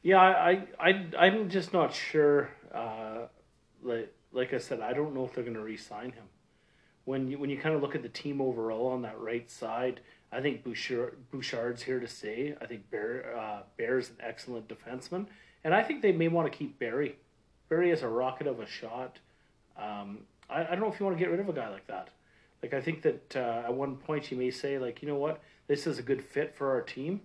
Yeah, 0.02 0.20
I, 0.20 0.64
I, 0.78 1.06
I'm 1.18 1.50
just 1.50 1.72
not 1.72 1.94
sure. 1.94 2.50
Uh, 2.74 3.26
like, 3.82 4.14
like 4.32 4.54
I 4.54 4.58
said, 4.58 4.80
I 4.80 4.92
don't 4.92 5.14
know 5.14 5.24
if 5.24 5.34
they're 5.34 5.44
going 5.44 5.56
to 5.56 5.62
re-sign 5.62 6.12
him 6.12 6.24
when 7.04 7.28
you 7.28 7.38
when 7.38 7.50
you 7.50 7.58
kind 7.58 7.74
of 7.74 7.82
look 7.82 7.94
at 7.94 8.02
the 8.02 8.08
team 8.08 8.40
overall 8.40 8.88
on 8.88 9.02
that 9.02 9.18
right 9.18 9.50
side, 9.50 10.00
I 10.30 10.40
think 10.40 10.62
Bouchard, 10.62 11.16
Bouchard's 11.30 11.82
here 11.82 11.98
to 11.98 12.06
stay. 12.06 12.54
I 12.60 12.66
think 12.66 12.88
Bear 12.90 13.36
uh, 13.36 13.62
Bear's 13.76 14.10
an 14.10 14.16
excellent 14.20 14.68
defenseman, 14.68 15.26
and 15.64 15.74
I 15.74 15.82
think 15.82 16.02
they 16.02 16.12
may 16.12 16.28
want 16.28 16.50
to 16.50 16.56
keep 16.56 16.78
Barrie. 16.78 17.16
Barrie 17.68 17.90
is 17.90 18.02
a 18.02 18.08
rocket 18.08 18.46
of 18.46 18.60
a 18.60 18.66
shot. 18.66 19.18
Um, 19.76 20.20
I, 20.48 20.62
I 20.62 20.70
don't 20.70 20.80
know 20.80 20.92
if 20.92 21.00
you 21.00 21.06
want 21.06 21.18
to 21.18 21.22
get 21.22 21.30
rid 21.30 21.40
of 21.40 21.48
a 21.48 21.52
guy 21.52 21.68
like 21.68 21.86
that. 21.88 22.08
Like 22.62 22.74
I 22.74 22.80
think 22.80 23.02
that 23.02 23.36
uh, 23.36 23.62
at 23.64 23.74
one 23.74 23.96
point 23.96 24.30
you 24.30 24.36
may 24.36 24.50
say 24.50 24.78
like 24.78 25.02
you 25.02 25.08
know 25.08 25.16
what 25.16 25.40
this 25.66 25.86
is 25.86 25.98
a 25.98 26.02
good 26.02 26.22
fit 26.22 26.54
for 26.54 26.70
our 26.70 26.82
team, 26.82 27.20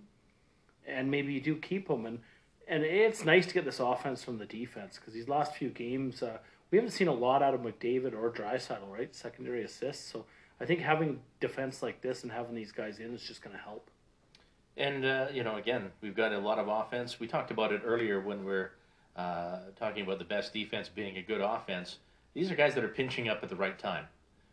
and 0.86 1.10
maybe 1.10 1.32
you 1.32 1.40
do 1.40 1.56
keep 1.56 1.88
him 1.88 2.06
and 2.06 2.18
and 2.66 2.82
it's 2.82 3.24
nice 3.24 3.46
to 3.46 3.54
get 3.54 3.64
this 3.64 3.80
offense 3.80 4.24
from 4.24 4.38
the 4.38 4.46
defense 4.46 4.96
because 4.96 5.14
these 5.14 5.28
last 5.28 5.54
few 5.54 5.70
games. 5.70 6.22
Uh, 6.22 6.38
we 6.70 6.78
haven't 6.78 6.92
seen 6.92 7.08
a 7.08 7.14
lot 7.14 7.42
out 7.42 7.54
of 7.54 7.60
McDavid 7.60 8.12
or 8.12 8.30
Draisaitl, 8.30 8.90
right? 8.90 9.14
Secondary 9.14 9.62
assists. 9.62 10.10
So 10.10 10.24
I 10.60 10.64
think 10.64 10.80
having 10.80 11.20
defense 11.40 11.82
like 11.82 12.00
this 12.00 12.22
and 12.22 12.32
having 12.32 12.54
these 12.54 12.72
guys 12.72 12.98
in 12.98 13.14
is 13.14 13.22
just 13.22 13.42
going 13.42 13.54
to 13.54 13.62
help. 13.62 13.90
And 14.76 15.04
uh, 15.04 15.28
you 15.32 15.42
know, 15.42 15.56
again, 15.56 15.90
we've 16.00 16.16
got 16.16 16.32
a 16.32 16.38
lot 16.38 16.58
of 16.58 16.68
offense. 16.68 17.18
We 17.20 17.26
talked 17.26 17.50
about 17.50 17.72
it 17.72 17.82
earlier 17.84 18.20
when 18.20 18.44
we're 18.44 18.72
uh, 19.16 19.58
talking 19.78 20.02
about 20.02 20.18
the 20.18 20.24
best 20.24 20.52
defense 20.52 20.88
being 20.88 21.16
a 21.16 21.22
good 21.22 21.40
offense. 21.40 21.98
These 22.34 22.50
are 22.50 22.56
guys 22.56 22.74
that 22.74 22.84
are 22.84 22.88
pinching 22.88 23.28
up 23.28 23.42
at 23.42 23.48
the 23.48 23.56
right 23.56 23.78
time. 23.78 24.06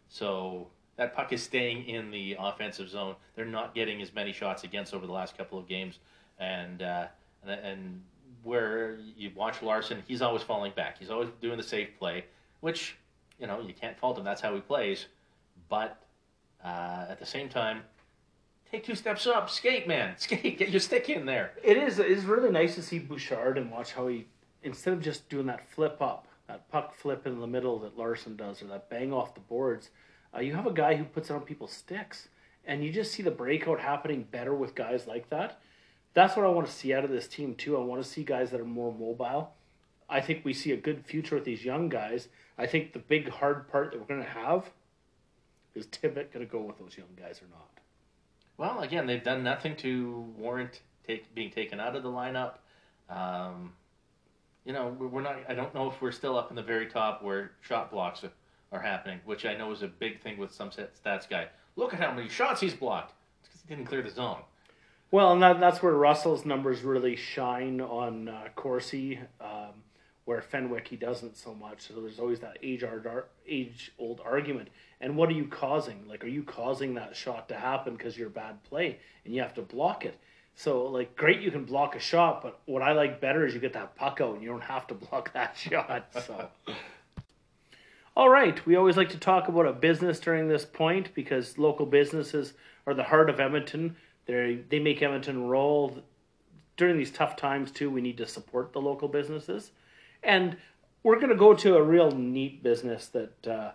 So 0.08 0.67
that 0.96 1.13
puck 1.13 1.34
is 1.34 1.43
staying 1.43 1.89
in 1.89 2.12
the 2.12 2.38
offensive 2.39 2.88
zone. 2.88 3.15
They're 3.36 3.46
not 3.46 3.75
getting 3.75 4.01
as 4.01 4.13
many 4.13 4.32
shots 4.32 4.63
against 4.63 4.93
over 4.93 5.05
the 5.05 5.12
last 5.12 5.38
couple 5.38 5.60
of 5.60 5.67
games, 5.67 5.98
and 6.39 6.82
uh, 6.82 7.08
and, 7.46 7.60
and 7.60 8.02
where 8.44 8.98
you 9.18 9.32
watch 9.36 9.62
Larsson, 9.62 10.04
he's 10.08 10.22
always 10.22 10.44
falling 10.44 10.74
back. 10.76 10.98
He's 11.00 11.10
always 11.10 11.30
doing 11.42 11.58
the 11.58 11.64
safe 11.64 11.90
play, 11.98 12.26
which 12.60 12.98
you 13.40 13.48
know 13.48 13.62
you 13.62 13.74
can't 13.74 13.98
fault 13.98 14.18
him. 14.18 14.24
That's 14.24 14.42
how 14.42 14.54
he 14.54 14.62
plays. 14.62 15.08
But 15.70 16.02
uh, 16.64 17.06
at 17.10 17.20
the 17.20 17.26
same 17.26 17.50
time, 17.50 17.82
take 18.70 18.84
two 18.86 18.96
steps 18.96 19.26
up, 19.26 19.50
skate, 19.50 19.88
man, 19.88 20.16
skate, 20.18 20.58
get 20.58 20.70
your 20.70 20.80
stick 20.80 21.10
in 21.10 21.26
there. 21.26 21.52
It 21.64 21.78
is. 21.78 22.00
It 22.00 22.08
is 22.08 22.26
really 22.26 22.52
nice 22.52 22.76
to 22.76 22.82
see 22.82 23.00
Bouchard 23.00 23.58
and 23.58 23.72
watch 23.72 23.94
how 23.94 24.08
he 24.08 24.26
instead 24.62 24.94
of 24.94 25.02
just 25.02 25.28
doing 25.30 25.46
that 25.48 25.68
flip 25.70 26.02
up, 26.02 26.28
that 26.48 26.70
puck 26.72 26.94
flip 26.96 27.26
in 27.28 27.40
the 27.40 27.48
middle 27.48 27.80
that 27.80 27.98
Larsson 27.98 28.36
does, 28.36 28.62
or 28.62 28.66
that 28.66 28.90
bang 28.90 29.14
off 29.14 29.34
the 29.34 29.42
boards. 29.42 29.90
Uh, 30.36 30.40
you 30.40 30.56
have 30.56 30.66
a 30.66 30.72
guy 30.72 30.96
who 30.96 31.04
puts 31.04 31.30
it 31.30 31.34
on 31.34 31.42
people's 31.42 31.74
sticks, 31.74 32.30
and 32.66 32.84
you 32.84 32.92
just 32.92 33.12
see 33.12 33.22
the 33.22 33.32
breakout 33.32 33.80
happening 33.80 34.26
better 34.32 34.54
with 34.54 34.74
guys 34.74 35.06
like 35.06 35.30
that 35.30 35.62
that's 36.13 36.36
what 36.36 36.46
I 36.46 36.50
want 36.50 36.67
to 36.67 36.74
see 36.74 36.93
out 36.93 37.03
of 37.03 37.10
this 37.10 37.27
team 37.27 37.55
too. 37.55 37.77
I 37.77 37.82
want 37.82 38.03
to 38.03 38.08
see 38.08 38.24
guys 38.24 38.51
that 38.51 38.60
are 38.60 38.65
more 38.65 38.93
mobile. 38.93 39.53
I 40.10 40.22
think 40.22 40.46
we 40.46 40.53
see 40.53 40.72
a 40.72 40.77
good 40.77 41.05
future 41.05 41.36
with 41.36 41.46
these 41.46 41.65
young 41.65 41.89
guys. 41.89 42.27
I 42.58 42.67
think 42.67 42.93
the 42.93 43.00
big 43.00 43.29
hard 43.29 43.67
part 43.67 43.91
that 43.91 44.00
we're 44.00 44.05
going 44.05 44.24
to 44.24 44.29
have 44.29 44.70
is 45.74 45.88
Tippett 45.88 46.32
going 46.32 46.46
to 46.46 46.51
go 46.51 46.62
with 46.62 46.77
those 46.77 46.98
young 46.98 47.08
guys 47.17 47.41
or 47.41 47.48
not. 47.50 47.70
Well, 48.58 48.84
again, 48.84 49.08
they've 49.08 49.24
done 49.24 49.43
nothing 49.43 49.75
to 49.77 50.25
warrant 50.38 50.82
take, 51.08 51.34
being 51.34 51.50
taken 51.50 51.79
out 51.79 51.96
of 51.96 52.03
the 52.03 52.10
lineup. 52.10 52.55
Um, 53.10 53.74
you 54.65 54.74
know, 54.74 54.96
we're 55.00 55.22
not. 55.22 55.38
I 55.50 55.55
don't 55.55 55.74
know 55.74 55.89
if 55.89 56.01
we're 56.01 56.12
still 56.12 56.38
up 56.38 56.50
in 56.51 56.55
the 56.55 56.63
very 56.63 56.86
top 56.88 57.24
where 57.24 57.51
shot 57.62 57.91
blocks 57.91 58.24
are 58.72 58.79
happening, 58.79 59.20
which 59.25 59.46
I 59.46 59.55
know 59.55 59.72
is 59.72 59.82
a 59.82 59.88
big 59.88 60.22
thing 60.22 60.38
with 60.38 60.53
some 60.53 60.70
stats 60.70 61.27
guy. 61.27 61.48
Look 61.75 61.93
at 61.93 62.00
how 62.00 62.13
many 62.13 62.29
shots 62.29 62.62
he's 62.62 62.74
blocked. 62.74 63.13
It's 63.39 63.50
because 63.50 63.62
he 63.67 63.75
didn't 63.75 63.88
clear 63.88 64.03
the 64.03 64.10
zone. 64.10 64.41
Well, 65.13 65.32
and 65.34 65.43
that, 65.43 65.60
that's 65.60 65.84
where 65.84 65.93
Russell's 65.93 66.43
numbers 66.43 66.82
really 66.82 67.15
shine 67.15 67.79
on 67.82 68.29
uh, 68.29 68.48
Corsi, 68.55 69.20
um, 69.39 69.84
where 70.25 70.41
Fenwick 70.41 70.88
he 70.88 70.96
doesn't 70.96 71.38
so 71.38 71.53
much. 71.53 71.82
So 71.82 72.01
there's 72.01 72.17
always 72.17 72.39
that 72.39 72.58
age 72.63 72.84
age 73.48 73.91
old 74.00 74.22
argument. 74.25 74.70
And 75.00 75.15
what 75.15 75.29
are 75.29 75.34
you 75.34 75.46
causing? 75.46 76.08
Like, 76.08 76.24
are 76.24 76.29
you 76.29 76.41
causing 76.41 76.96
that 76.96 77.15
shot 77.15 77.48
to 77.50 77.55
happen 77.55 77.96
because 77.96 78.17
you're 78.17 78.29
bad 78.29 78.63
play 78.63 78.98
and 79.24 79.36
you 79.36 79.43
have 79.43 79.53
to 79.53 79.62
block 79.62 80.03
it? 80.03 80.17
So 80.55 80.86
like, 80.88 81.15
great, 81.15 81.41
you 81.41 81.51
can 81.51 81.65
block 81.65 81.96
a 81.96 82.00
shot, 82.00 82.41
but 82.41 82.60
what 82.65 82.82
I 82.82 82.93
like 82.93 83.22
better 83.22 83.46
is 83.46 83.53
you 83.53 83.60
get 83.60 83.74
that 83.74 83.96
puck 83.96 84.20
out 84.20 84.34
and 84.34 84.41
you 84.41 84.50
don't 84.50 84.62
have 84.62 84.88
to 84.88 84.96
block 84.96 85.32
that 85.34 85.55
shot. 85.58 86.08
So. 86.25 86.50
All 88.17 88.29
right, 88.29 88.65
we 88.65 88.75
always 88.75 88.98
like 88.98 89.10
to 89.10 89.20
talk 89.20 89.48
about 89.48 89.67
a 89.67 89.74
business 89.74 90.20
during 90.20 90.48
this 90.48 90.65
point 90.65 91.13
because 91.13 91.60
local 91.60 91.86
businesses 91.86 92.53
are 92.88 92.96
the 92.96 93.03
heart 93.03 93.29
of 93.29 93.39
Edmonton. 93.39 93.96
They 94.25 94.60
they 94.70 94.80
make 94.80 95.01
Edmonton 95.01 95.48
roll. 95.48 96.03
During 96.75 96.98
these 96.98 97.12
tough 97.12 97.36
times 97.36 97.72
too, 97.72 97.89
we 97.89 98.01
need 98.01 98.18
to 98.18 98.25
support 98.25 98.74
the 98.74 98.82
local 98.82 99.08
businesses, 99.08 99.72
and 100.24 100.58
we're 101.03 101.18
going 101.18 101.30
to 101.30 101.36
go 101.36 101.53
to 101.53 101.75
a 101.75 101.84
real 101.84 102.12
neat 102.12 102.63
business 102.63 103.08
that 103.08 103.48
uh, 103.48 103.72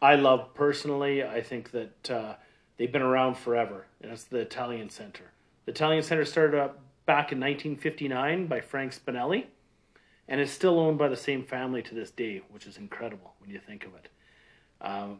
I 0.00 0.14
love 0.14 0.54
personally. 0.54 1.24
I 1.24 1.42
think 1.42 1.72
that 1.72 2.10
uh, 2.10 2.34
they've 2.76 2.92
been 2.92 3.02
around 3.02 3.36
forever, 3.36 3.86
and 4.00 4.12
it's 4.12 4.24
the 4.24 4.38
Italian 4.38 4.90
Center. 4.90 5.32
The 5.64 5.72
Italian 5.72 6.02
Center 6.02 6.24
started 6.24 6.60
up 6.60 6.78
back 7.06 7.32
in 7.32 7.40
1959 7.40 8.46
by 8.46 8.60
Frank 8.60 8.94
Spinelli, 8.94 9.46
and 10.28 10.40
is 10.40 10.52
still 10.52 10.78
owned 10.78 10.98
by 10.98 11.08
the 11.08 11.16
same 11.16 11.42
family 11.42 11.82
to 11.82 11.94
this 11.94 12.10
day, 12.10 12.42
which 12.50 12.66
is 12.66 12.76
incredible 12.76 13.34
when 13.40 13.50
you 13.50 13.58
think 13.58 13.84
of 13.84 13.94
it. 13.94 14.08
Um, 14.80 15.18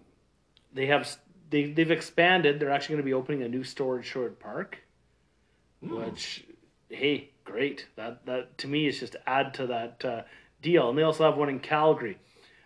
they 0.73 0.87
have 0.87 1.19
they 1.51 1.65
they've 1.73 1.91
expanded. 1.91 2.59
They're 2.59 2.71
actually 2.71 2.95
going 2.95 3.05
to 3.05 3.11
be 3.11 3.15
opening 3.15 3.43
a 3.43 3.49
new 3.49 3.65
store 3.65 3.97
in 3.97 4.03
Sherwood 4.03 4.39
Park, 4.39 4.79
mm. 5.85 6.05
which 6.05 6.45
hey, 6.89 7.31
great. 7.45 7.87
That 7.97 8.25
that 8.27 8.59
to 8.59 8.69
me 8.69 8.87
is 8.87 8.99
just 8.99 9.17
add 9.27 9.55
to 9.55 9.67
that 9.67 10.05
uh, 10.05 10.23
deal. 10.63 10.89
And 10.89 10.99
they 10.99 11.03
also 11.03 11.25
have 11.25 11.37
one 11.37 11.49
in 11.49 11.61
Calgary. 11.61 12.19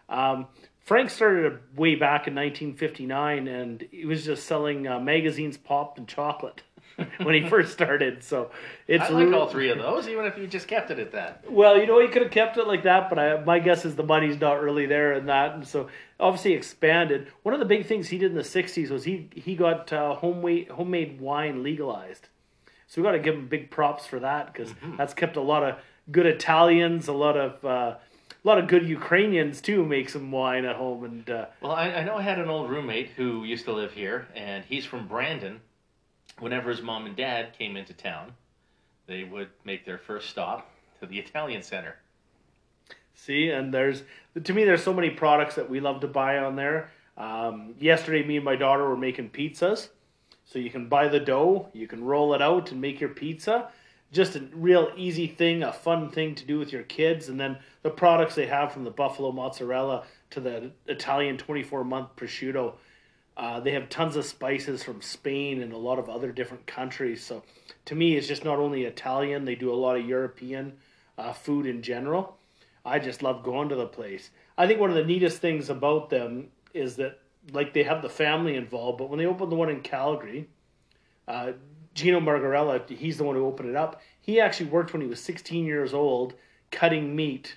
Um, 0.09 0.47
Frank 0.81 1.09
started 1.09 1.61
way 1.77 1.95
back 1.95 2.27
in 2.29 2.35
1959, 2.35 3.49
and 3.49 3.89
he 3.91 4.05
was 4.05 4.27
just 4.27 4.45
selling 4.45 4.87
uh, 4.87 5.01
magazines, 5.01 5.57
pop, 5.57 5.97
and 5.97 6.07
chocolate. 6.07 6.63
when 7.23 7.35
he 7.35 7.49
first 7.49 7.73
started. 7.73 8.23
So 8.23 8.51
it's 8.87 9.05
I 9.05 9.09
like 9.09 9.33
all 9.33 9.49
three 9.49 9.71
of 9.71 9.79
those, 9.79 10.09
even 10.09 10.27
if 10.27 10.39
you 10.39 10.47
just 10.47 10.69
kept 10.69 10.91
it 10.91 10.99
at 10.99 11.13
that. 11.13 11.45
Well, 11.51 11.79
you 11.79 11.87
know, 11.87 12.01
he 12.01 12.09
could 12.09 12.23
have 12.23 12.31
kept 12.31 12.57
it 12.57 12.67
like 12.67 12.85
that, 12.85 13.09
but 13.09 13.19
I, 13.19 13.43
my 13.43 13.59
guess 13.59 13.85
is 13.85 13.97
the 13.97 14.05
money's 14.05 14.41
not 14.41 14.63
really 14.63 14.87
there 14.87 15.15
in 15.15 15.27
that, 15.27 15.55
and 15.55 15.67
so 15.67 15.89
obviously 16.19 16.53
expanded. 16.53 17.29
One 17.43 17.55
of 17.55 17.61
the 17.61 17.67
big 17.67 17.87
things 17.87 18.09
he 18.09 18.19
did 18.19 18.31
in 18.31 18.37
the 18.37 18.43
'60s 18.43 18.91
was 18.91 19.05
he 19.05 19.29
he 19.35 19.57
got 19.57 19.93
uh, 19.93 20.15
homemade 20.15 20.69
homemade 20.69 21.21
wine 21.21 21.63
legalized. 21.63 22.29
So 22.87 23.01
we 23.01 23.07
got 23.07 23.13
to 23.13 23.19
give 23.19 23.35
him 23.35 23.49
big 23.49 23.71
props 23.71 24.07
for 24.07 24.21
that 24.21 24.53
because 24.53 24.71
mm-hmm. 24.71 24.97
that's 24.97 25.15
kept 25.15 25.37
a 25.37 25.41
lot 25.41 25.63
of 25.65 25.77
good 26.11 26.27
Italians, 26.27 27.09
a 27.09 27.13
lot 27.13 27.37
of. 27.37 27.65
Uh, 27.65 27.97
a 28.43 28.47
lot 28.47 28.59
of 28.59 28.69
good 28.69 28.87
Ukrainians 28.87 29.63
too 29.63 29.87
make 29.87 30.11
some 30.11 30.31
wine 30.31 30.67
at 30.67 30.77
home 30.77 31.05
and. 31.05 31.31
Uh, 31.31 31.47
well, 31.63 31.73
I, 31.73 31.87
I 31.93 32.05
know 32.05 32.17
I 32.17 32.23
had 32.23 32.39
an 32.39 32.51
old 32.51 32.69
roommate 32.69 33.09
who 33.17 33.43
used 33.43 33.65
to 33.65 33.73
live 33.73 33.93
here, 33.93 34.29
and 34.35 34.63
he's 34.67 34.85
from 34.85 35.09
Brandon, 35.09 35.63
whenever 36.39 36.71
his 36.71 36.83
mom 36.83 37.07
and 37.07 37.17
dad 37.17 37.57
came 37.57 37.77
into 37.77 37.95
town, 37.95 38.35
they 39.07 39.25
would 39.25 39.49
make 39.65 39.85
their 39.85 39.99
first 39.99 40.29
stop 40.29 40.71
to 41.01 41.07
the 41.07 41.19
Italian 41.19 41.63
Center. 41.63 41.97
See, 43.15 43.51
and 43.51 43.73
there's 43.73 44.03
to 44.43 44.53
me, 44.53 44.65
there's 44.65 44.83
so 44.83 44.93
many 44.93 45.11
products 45.11 45.55
that 45.55 45.71
we 45.71 45.81
love 45.81 46.01
to 46.01 46.09
buy 46.09 46.39
on 46.39 46.57
there. 46.57 46.91
Um, 47.17 47.75
yesterday, 47.79 48.27
me 48.27 48.37
and 48.37 48.45
my 48.45 48.57
daughter 48.57 48.89
were 48.89 48.97
making 48.97 49.31
pizzas, 49.31 49.89
so 50.45 50.59
you 50.59 50.71
can 50.71 50.89
buy 50.89 51.09
the 51.09 51.21
dough, 51.21 51.69
you 51.73 51.87
can 51.87 52.03
roll 52.03 52.35
it 52.35 52.43
out 52.43 52.73
and 52.73 52.81
make 52.81 53.01
your 53.01 53.11
pizza. 53.11 53.69
Just 54.13 54.37
a 54.37 54.41
real 54.53 54.93
easy 54.97 55.27
thing, 55.27 55.63
a 55.63 55.73
fun 55.73 56.11
thing 56.11 56.35
to 56.37 56.45
do 56.45 56.59
with 56.59 56.73
your 56.73 56.83
kids, 56.83 57.29
and 57.29 57.39
then 57.39 57.59
the 57.83 57.91
products 57.91 58.35
they 58.35 58.47
have 58.47 58.73
from 58.73 58.85
the 58.85 58.91
buffalo 58.91 59.33
mozzarella 59.33 60.05
to 60.31 60.41
the 60.41 60.71
Italian 60.87 61.37
24 61.37 61.85
month 61.85 62.11
prosciutto 62.17 62.75
uh, 63.37 63.61
they 63.61 63.73
have 63.73 63.89
tons 63.89 64.17
of 64.17 64.25
spices 64.25 64.83
from 64.83 65.03
Spain 65.03 65.63
and 65.63 65.73
a 65.73 65.77
lot 65.77 65.99
of 65.99 66.09
other 66.09 66.31
different 66.31 66.67
countries. 66.67 67.25
So 67.25 67.43
to 67.87 67.95
me, 67.95 68.17
it's 68.17 68.29
just 68.29 68.45
not 68.45 68.59
only 68.59 68.85
Italian, 68.85 69.45
they 69.45 69.57
do 69.57 69.73
a 69.73 69.75
lot 69.75 69.97
of 69.97 70.07
European 70.07 70.75
uh, 71.19 71.33
food 71.33 71.67
in 71.67 71.83
general. 71.83 72.37
I 72.85 72.99
just 72.99 73.23
love 73.23 73.43
going 73.43 73.69
to 73.71 73.77
the 73.77 73.87
place. 73.87 74.31
I 74.59 74.67
think 74.67 74.81
one 74.81 74.91
of 74.91 74.97
the 74.97 75.05
neatest 75.05 75.39
things 75.39 75.71
about 75.71 76.11
them 76.11 76.49
is 76.73 76.97
that, 76.97 77.21
like, 77.53 77.73
they 77.73 77.83
have 77.85 78.03
the 78.03 78.09
family 78.09 78.57
involved, 78.57 78.99
but 78.99 79.09
when 79.09 79.19
they 79.19 79.27
opened 79.27 79.51
the 79.51 79.57
one 79.57 79.71
in 79.71 79.81
Calgary, 79.81 80.49
uh, 81.27 81.53
Gino 81.95 82.21
Margarella, 82.21 82.81
he's 82.89 83.19
the 83.19 83.25
one 83.25 83.37
who 83.37 83.47
opened 83.47 83.71
it 83.71 83.77
up. 83.77 84.03
He 84.21 84.41
actually 84.41 84.71
worked 84.71 84.93
when 84.93 85.01
he 85.01 85.09
was 85.09 85.21
16 85.21 85.65
years 85.65 85.95
old 85.95 86.35
cutting 86.71 87.15
meat 87.15 87.57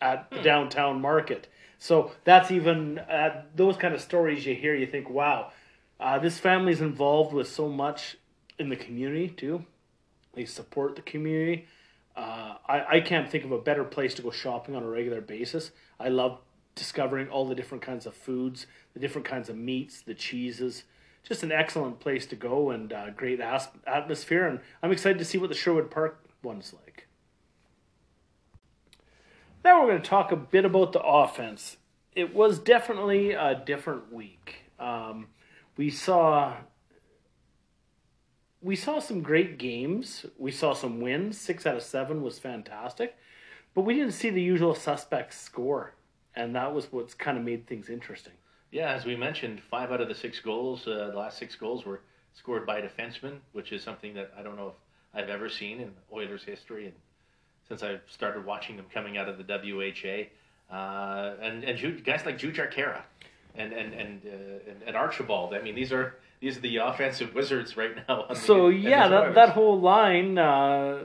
at 0.00 0.30
the 0.30 0.36
hmm. 0.36 0.42
downtown 0.42 1.00
market. 1.00 1.48
So 1.78 2.12
that's 2.24 2.50
even 2.50 2.98
uh, 2.98 3.42
those 3.54 3.76
kind 3.76 3.94
of 3.94 4.00
stories 4.00 4.46
you 4.46 4.54
hear. 4.54 4.74
You 4.74 4.86
think, 4.86 5.10
wow, 5.10 5.52
uh, 5.98 6.18
this 6.18 6.38
family's 6.38 6.80
involved 6.80 7.32
with 7.32 7.48
so 7.48 7.68
much 7.68 8.16
in 8.58 8.68
the 8.68 8.76
community 8.76 9.28
too. 9.28 9.64
They 10.34 10.44
support 10.44 10.96
the 10.96 11.02
community. 11.02 11.66
Uh, 12.16 12.54
I, 12.66 12.96
I 12.96 13.00
can't 13.00 13.30
think 13.30 13.44
of 13.44 13.52
a 13.52 13.58
better 13.58 13.84
place 13.84 14.14
to 14.14 14.22
go 14.22 14.30
shopping 14.30 14.74
on 14.74 14.82
a 14.82 14.88
regular 14.88 15.20
basis. 15.20 15.70
I 16.00 16.08
love 16.08 16.38
discovering 16.74 17.28
all 17.28 17.46
the 17.46 17.54
different 17.54 17.82
kinds 17.82 18.06
of 18.06 18.14
foods, 18.14 18.66
the 18.94 19.00
different 19.00 19.26
kinds 19.26 19.48
of 19.48 19.56
meats, 19.56 20.00
the 20.00 20.14
cheeses. 20.14 20.84
Just 21.22 21.42
an 21.42 21.52
excellent 21.52 22.00
place 22.00 22.24
to 22.26 22.36
go 22.36 22.70
and 22.70 22.92
uh, 22.92 23.10
great 23.10 23.40
as- 23.40 23.68
atmosphere. 23.86 24.46
And 24.46 24.60
I'm 24.82 24.92
excited 24.92 25.18
to 25.18 25.24
see 25.24 25.38
what 25.38 25.48
the 25.48 25.56
Sherwood 25.56 25.90
Park 25.90 26.24
one's 26.42 26.72
like. 26.72 27.08
Now 29.64 29.80
we're 29.80 29.88
going 29.88 30.02
to 30.02 30.08
talk 30.08 30.30
a 30.30 30.36
bit 30.36 30.64
about 30.64 30.92
the 30.92 31.02
offense. 31.02 31.76
It 32.14 32.32
was 32.32 32.60
definitely 32.60 33.32
a 33.32 33.60
different 33.66 34.12
week. 34.12 34.62
Um, 34.78 35.26
we 35.76 35.90
saw 35.90 36.58
we 38.66 38.74
saw 38.74 38.98
some 38.98 39.22
great 39.22 39.58
games. 39.58 40.26
We 40.36 40.50
saw 40.50 40.74
some 40.74 41.00
wins. 41.00 41.38
Six 41.38 41.66
out 41.66 41.76
of 41.76 41.84
seven 41.84 42.20
was 42.20 42.40
fantastic, 42.40 43.16
but 43.74 43.82
we 43.82 43.94
didn't 43.94 44.12
see 44.12 44.28
the 44.28 44.42
usual 44.42 44.74
suspects 44.74 45.38
score, 45.38 45.94
and 46.34 46.52
that 46.56 46.74
was 46.74 46.90
what's 46.90 47.14
kind 47.14 47.38
of 47.38 47.44
made 47.44 47.68
things 47.68 47.88
interesting. 47.88 48.32
Yeah, 48.72 48.92
as 48.92 49.04
we 49.04 49.14
mentioned, 49.14 49.62
five 49.70 49.92
out 49.92 50.00
of 50.00 50.08
the 50.08 50.16
six 50.16 50.40
goals, 50.40 50.88
uh, 50.88 51.10
the 51.12 51.16
last 51.16 51.38
six 51.38 51.54
goals 51.54 51.86
were 51.86 52.00
scored 52.34 52.66
by 52.66 52.78
a 52.78 52.88
defenseman, 52.88 53.38
which 53.52 53.70
is 53.70 53.84
something 53.84 54.14
that 54.14 54.32
I 54.36 54.42
don't 54.42 54.56
know 54.56 54.68
if 54.68 54.74
I've 55.14 55.30
ever 55.30 55.48
seen 55.48 55.80
in 55.80 55.92
Oilers 56.12 56.42
history, 56.42 56.86
and 56.86 56.94
since 57.68 57.84
I've 57.84 58.02
started 58.08 58.44
watching 58.44 58.76
them 58.76 58.86
coming 58.92 59.16
out 59.16 59.28
of 59.28 59.38
the 59.38 59.44
WHA, 59.44 60.74
uh, 60.74 61.36
and 61.40 61.62
and 61.62 62.04
guys 62.04 62.26
like 62.26 62.36
Jujhar 62.36 62.74
Khaira 62.74 63.02
and 63.54 63.72
and 63.72 63.94
and, 63.94 64.22
uh, 64.26 64.70
and, 64.70 64.82
and 64.88 64.96
Archibald. 64.96 65.54
I 65.54 65.62
mean, 65.62 65.76
these 65.76 65.92
are 65.92 66.16
these 66.40 66.56
are 66.56 66.60
the 66.60 66.76
offensive 66.76 67.34
wizards 67.34 67.76
right 67.76 67.92
now. 68.08 68.26
so 68.34 68.68
the, 68.68 68.76
yeah, 68.76 69.08
that 69.08 69.34
that 69.34 69.48
whole 69.50 69.80
line, 69.80 70.38
uh, 70.38 71.04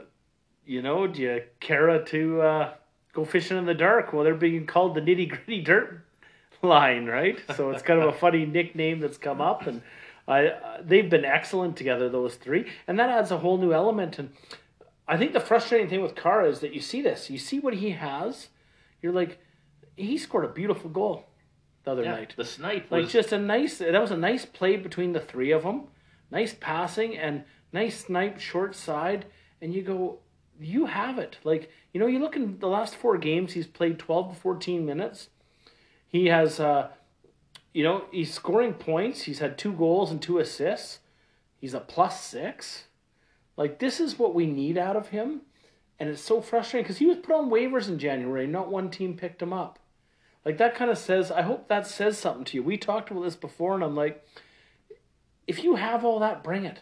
you 0.66 0.82
know, 0.82 1.06
do 1.06 1.22
you 1.22 1.42
Khaira 1.60 2.06
to 2.06 2.42
uh, 2.42 2.74
go 3.12 3.24
fishing 3.24 3.56
in 3.56 3.66
the 3.66 3.74
dark? 3.74 4.12
Well, 4.12 4.24
they're 4.24 4.34
being 4.34 4.66
called 4.66 4.94
the 4.94 5.00
nitty 5.00 5.28
gritty 5.28 5.62
dirt 5.62 6.04
line, 6.62 7.06
right? 7.06 7.38
So 7.56 7.70
it's 7.70 7.82
kind 7.82 8.00
of 8.00 8.14
a 8.14 8.18
funny 8.18 8.46
nickname 8.46 9.00
that's 9.00 9.18
come 9.18 9.40
up, 9.40 9.66
and 9.66 9.82
I, 10.28 10.52
they've 10.82 11.08
been 11.08 11.24
excellent 11.24 11.76
together, 11.76 12.08
those 12.08 12.36
three, 12.36 12.70
and 12.86 12.98
that 12.98 13.10
adds 13.10 13.30
a 13.30 13.38
whole 13.38 13.58
new 13.58 13.72
element. 13.72 14.18
And 14.18 14.30
I 15.08 15.16
think 15.16 15.32
the 15.32 15.40
frustrating 15.40 15.88
thing 15.88 16.02
with 16.02 16.14
Khaira 16.14 16.48
is 16.48 16.60
that 16.60 16.72
you 16.72 16.80
see 16.80 17.02
this, 17.02 17.30
you 17.30 17.38
see 17.38 17.58
what 17.58 17.74
he 17.74 17.90
has. 17.90 18.48
You're 19.00 19.12
like, 19.12 19.40
he 19.96 20.16
scored 20.16 20.44
a 20.44 20.48
beautiful 20.48 20.88
goal 20.88 21.26
the 21.84 21.90
other 21.90 22.04
yeah, 22.04 22.12
night. 22.12 22.34
The 22.36 22.44
snipe 22.44 22.90
like 22.90 23.08
just 23.08 23.32
a 23.32 23.38
nice. 23.38 23.78
That 23.78 24.00
was 24.00 24.10
a 24.10 24.16
nice 24.16 24.44
play 24.44 24.76
between 24.76 25.12
the 25.12 25.20
three 25.20 25.50
of 25.50 25.62
them. 25.62 25.84
Nice 26.30 26.54
passing 26.58 27.16
and 27.16 27.44
nice 27.72 28.04
snipe 28.04 28.38
short 28.38 28.74
side, 28.74 29.26
and 29.60 29.74
you 29.74 29.82
go, 29.82 30.18
you 30.60 30.86
have 30.86 31.18
it. 31.18 31.38
Like 31.44 31.70
you 31.92 32.00
know, 32.00 32.06
you 32.06 32.18
look 32.18 32.36
in 32.36 32.58
the 32.58 32.68
last 32.68 32.94
four 32.94 33.18
games, 33.18 33.52
he's 33.52 33.66
played 33.66 33.98
twelve 33.98 34.34
to 34.34 34.40
fourteen 34.40 34.86
minutes. 34.86 35.28
He 36.06 36.26
has, 36.26 36.60
uh, 36.60 36.88
you 37.72 37.82
know, 37.82 38.04
he's 38.10 38.32
scoring 38.32 38.74
points. 38.74 39.22
He's 39.22 39.38
had 39.38 39.56
two 39.56 39.72
goals 39.72 40.10
and 40.10 40.20
two 40.20 40.38
assists. 40.38 41.00
He's 41.56 41.74
a 41.74 41.80
plus 41.80 42.22
six. 42.22 42.84
Like 43.56 43.78
this 43.78 44.00
is 44.00 44.18
what 44.18 44.34
we 44.34 44.46
need 44.46 44.78
out 44.78 44.96
of 44.96 45.08
him, 45.08 45.42
and 45.98 46.08
it's 46.08 46.22
so 46.22 46.40
frustrating 46.40 46.84
because 46.84 46.98
he 46.98 47.06
was 47.06 47.18
put 47.18 47.34
on 47.34 47.50
waivers 47.50 47.88
in 47.88 47.98
January. 47.98 48.46
Not 48.46 48.70
one 48.70 48.90
team 48.90 49.16
picked 49.16 49.42
him 49.42 49.52
up. 49.52 49.78
Like 50.44 50.58
that 50.58 50.74
kind 50.74 50.90
of 50.90 50.98
says. 50.98 51.30
I 51.30 51.42
hope 51.42 51.68
that 51.68 51.86
says 51.86 52.18
something 52.18 52.44
to 52.46 52.56
you. 52.56 52.62
We 52.62 52.76
talked 52.76 53.10
about 53.10 53.22
this 53.22 53.36
before, 53.36 53.74
and 53.74 53.84
I'm 53.84 53.94
like, 53.94 54.26
if 55.46 55.62
you 55.62 55.76
have 55.76 56.04
all 56.04 56.18
that, 56.20 56.42
bring 56.42 56.64
it. 56.64 56.80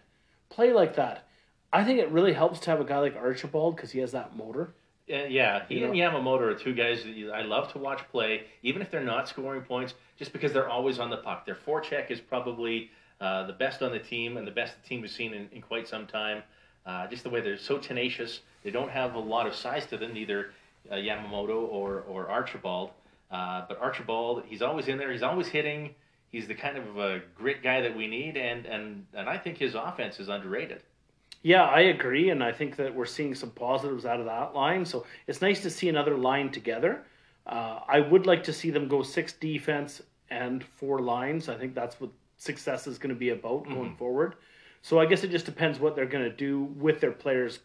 Play 0.49 0.73
like 0.73 0.97
that. 0.97 1.27
I 1.73 1.85
think 1.85 2.01
it 2.01 2.11
really 2.11 2.33
helps 2.33 2.61
to 2.61 2.71
have 2.71 2.81
a 2.81 2.85
guy 2.85 2.99
like 2.99 3.17
Archibald 3.17 3.77
because 3.77 3.93
he 3.93 4.01
has 4.01 4.13
that 4.13 4.37
motor. 4.37 4.75
Uh, 5.13 5.25
yeah, 5.29 5.63
he 5.69 5.79
You 5.79 5.87
and 5.87 5.95
know? 5.95 6.11
Yamamoto 6.11 6.41
are 6.43 6.55
two 6.55 6.75
guys 6.75 7.05
that 7.05 7.33
I 7.35 7.43
love 7.43 7.73
to 7.73 7.79
watch 7.79 8.01
play, 8.11 8.45
even 8.63 8.81
if 8.83 8.91
they're 8.91 9.03
not 9.03 9.29
scoring 9.29 9.63
points, 9.63 9.95
just 10.19 10.33
because 10.33 10.53
they're 10.53 10.69
always 10.69 10.99
on 10.99 11.11
the 11.11 11.17
puck. 11.17 11.47
Their 11.47 11.57
forecheck 11.57 12.11
is 12.11 12.21
probably 12.21 12.91
uh, 13.21 13.47
the 13.47 13.53
best 13.53 13.83
on 13.83 13.93
the 13.93 13.99
team 13.99 14.37
and 14.37 14.47
the 14.47 14.53
best 14.53 14.81
the 14.81 14.89
team 14.89 15.03
has 15.03 15.13
seen 15.13 15.35
in, 15.35 15.49
in 15.53 15.63
quite 15.63 15.89
some 15.89 16.07
time. 16.07 16.43
Uh, 16.87 17.07
just 17.09 17.25
the 17.25 17.31
way 17.31 17.41
they're 17.41 17.59
so 17.59 17.79
tenacious. 17.79 18.41
They 18.63 18.71
don't 18.71 18.91
have 18.91 19.15
a 19.15 19.19
lot 19.19 19.47
of 19.47 19.55
size 19.55 19.87
to 19.87 19.97
them, 19.97 20.15
neither 20.15 20.53
uh, 20.91 20.95
Yamamoto 20.95 21.69
or, 21.69 22.05
or 22.09 22.29
Archibald. 22.29 22.91
Uh, 23.31 23.65
but 23.69 23.81
Archibald, 23.81 24.45
he's 24.47 24.63
always 24.63 24.89
in 24.89 24.99
there. 24.99 25.13
He's 25.13 25.23
always 25.23 25.47
hitting. 25.47 25.95
He's 26.31 26.47
the 26.47 26.55
kind 26.55 26.77
of 26.77 26.99
a 26.99 27.23
grit 27.37 27.63
guy 27.63 27.81
that 27.81 27.97
we 27.97 28.07
need, 28.07 28.37
and, 28.37 28.65
and, 28.67 29.07
and 29.15 29.29
I 29.29 29.37
think 29.37 29.59
his 29.59 29.75
offense 29.75 30.21
is 30.21 30.29
underrated. 30.29 30.83
Yeah, 31.43 31.65
I 31.65 31.81
agree, 31.81 32.31
and 32.31 32.45
I 32.45 32.53
think 32.53 32.77
that 32.77 32.95
we're 32.95 33.07
seeing 33.07 33.35
some 33.35 33.51
positives 33.51 34.05
out 34.05 34.21
of 34.21 34.27
that 34.27 34.55
line. 34.55 34.85
So 34.85 35.07
it's 35.27 35.41
nice 35.41 35.63
to 35.63 35.71
see 35.71 35.89
another 35.89 36.17
line 36.17 36.51
together. 36.51 37.05
Uh, 37.47 37.81
I 37.89 38.01
would 38.01 38.27
like 38.27 38.45
to 38.45 38.53
see 38.53 38.71
them 38.71 38.89
go 38.89 39.03
six 39.03 39.33
defense 39.33 40.03
and 40.29 40.63
four 40.63 41.01
lines. 41.01 41.49
I 41.49 41.57
think 41.57 41.75
that's 41.75 42.01
what 42.01 42.11
success 42.37 42.87
is 42.87 42.99
going 42.99 43.15
to 43.15 43.19
be 43.19 43.31
about 43.31 43.65
going 43.65 43.97
forward. 43.97 44.37
So 44.83 44.99
I 44.99 45.07
guess 45.07 45.25
it 45.25 45.31
just 45.31 45.47
depends 45.47 45.79
what 45.79 45.97
they're 45.97 46.07
going 46.07 46.25
to 46.25 46.35
do 46.35 46.63
with 46.77 47.01
their 47.01 47.13
players. 47.13 47.61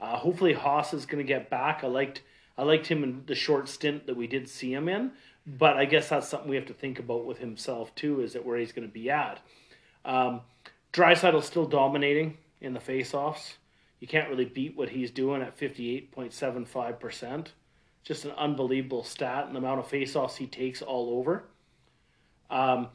Uh, 0.00 0.16
hopefully, 0.16 0.52
Haas 0.52 0.92
is 0.92 1.06
going 1.06 1.24
to 1.24 1.26
get 1.26 1.48
back. 1.48 1.82
I 1.82 1.86
liked 1.86 2.22
I 2.56 2.64
liked 2.64 2.86
him 2.86 3.02
in 3.02 3.24
the 3.26 3.34
short 3.34 3.68
stint 3.68 4.06
that 4.06 4.16
we 4.16 4.26
did 4.26 4.48
see 4.48 4.72
him 4.72 4.88
in, 4.88 5.12
but 5.46 5.76
I 5.76 5.84
guess 5.84 6.08
that's 6.08 6.28
something 6.28 6.50
we 6.50 6.56
have 6.56 6.66
to 6.66 6.74
think 6.74 6.98
about 6.98 7.24
with 7.24 7.38
himself 7.38 7.94
too. 7.94 8.20
Is 8.20 8.34
that 8.34 8.44
where 8.44 8.58
he's 8.58 8.72
going 8.72 8.86
to 8.86 8.92
be 8.92 9.10
at? 9.10 9.40
Um, 10.04 10.42
Draisaitl's 10.92 11.46
still 11.46 11.66
dominating 11.66 12.36
in 12.60 12.74
the 12.74 12.80
faceoffs. 12.80 13.54
You 14.00 14.08
can't 14.08 14.28
really 14.28 14.44
beat 14.44 14.76
what 14.76 14.90
he's 14.90 15.10
doing 15.10 15.42
at 15.42 15.58
58.75%. 15.58 17.46
Just 18.04 18.24
an 18.24 18.32
unbelievable 18.32 19.04
stat 19.04 19.46
and 19.46 19.54
the 19.54 19.60
amount 19.60 19.80
of 19.80 19.88
faceoffs 19.88 20.36
he 20.36 20.46
takes 20.46 20.82
all 20.82 21.18
over. 21.18 21.44
Um, 22.50 22.88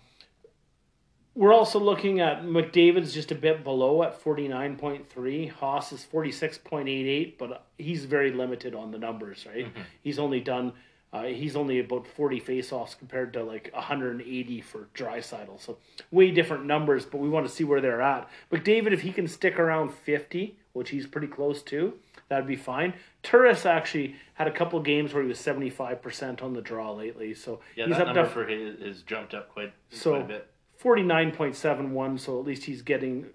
we're 1.38 1.54
also 1.54 1.80
looking 1.80 2.20
at 2.20 2.44
McDavid's 2.44 3.14
just 3.14 3.32
a 3.32 3.36
bit 3.36 3.64
below 3.64 4.02
at 4.02 4.22
49.3. 4.24 5.52
Haas 5.52 5.92
is 5.92 6.06
46.88, 6.12 7.38
but 7.38 7.64
he's 7.78 8.06
very 8.06 8.32
limited 8.32 8.74
on 8.74 8.90
the 8.92 8.98
numbers, 8.98 9.46
right? 9.46 9.68
He's 10.02 10.18
only 10.18 10.40
done, 10.40 10.74
uh, 11.14 11.26
he's 11.26 11.56
only 11.56 11.78
about 11.80 12.08
40 12.08 12.42
faceoffs 12.42 12.98
compared 12.98 13.34
to 13.34 13.44
like 13.44 13.70
180 13.74 14.62
for 14.62 14.88
Draisaitl. 14.96 15.62
So 15.62 15.78
way 16.10 16.32
different 16.32 16.66
numbers, 16.66 17.06
but 17.06 17.20
we 17.20 17.30
want 17.30 17.46
to 17.48 17.52
see 17.54 17.64
where 17.64 17.82
they're 17.82 18.02
at. 18.02 18.28
McDavid, 18.52 18.92
if 18.92 19.02
he 19.02 19.12
can 19.12 19.28
stick 19.28 19.60
around 19.60 19.94
50, 19.94 20.58
which 20.74 20.90
he's 20.90 21.06
pretty 21.06 21.28
close 21.28 21.62
to, 21.64 21.94
that'd 22.30 22.48
be 22.48 22.56
fine. 22.56 22.96
Turris 23.22 23.64
actually 23.64 24.16
had 24.34 24.48
a 24.48 24.52
couple 24.52 24.80
games 24.80 25.14
where 25.14 25.22
he 25.22 25.30
was 25.30 25.38
75% 25.40 26.42
on 26.42 26.54
the 26.54 26.62
draw 26.62 26.92
lately. 26.94 27.36
So 27.36 27.60
Yeah, 27.76 27.86
he's 27.86 27.98
that 27.98 28.08
up 28.08 28.16
number 28.16 28.24
to 28.24 28.30
for 28.34 28.46
his 28.46 28.80
has 28.82 29.02
jumped 29.04 29.36
up 29.36 29.50
quite, 29.54 29.74
So- 29.92 30.12
quite 30.12 30.22
a 30.24 30.28
bit. 30.28 30.48
Forty 30.78 31.02
nine 31.04 31.32
point 31.32 31.56
seven 31.56 31.94
one. 31.94 32.18
So 32.18 32.40
at 32.40 32.46
least 32.46 32.64
he's 32.66 32.82
getting 32.82 33.26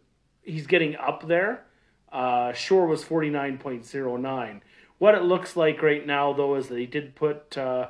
he's 0.42 0.66
getting 0.66 0.96
up 0.96 1.26
there. 1.26 1.64
Uh, 2.11 2.52
Shore 2.52 2.87
was 2.87 3.05
forty 3.05 3.31
nine 3.31 3.59
point 3.59 3.85
zero 3.85 4.16
nine. 4.16 4.62
What 4.98 5.16
it 5.16 5.22
looks 5.22 5.57
like 5.57 5.83
right 5.83 6.07
now, 6.07 6.33
though, 6.33 6.55
is 6.55 6.68
that 6.68 6.78
he 6.78 6.87
did 6.87 7.16
put 7.16 7.59
uh, 7.59 7.88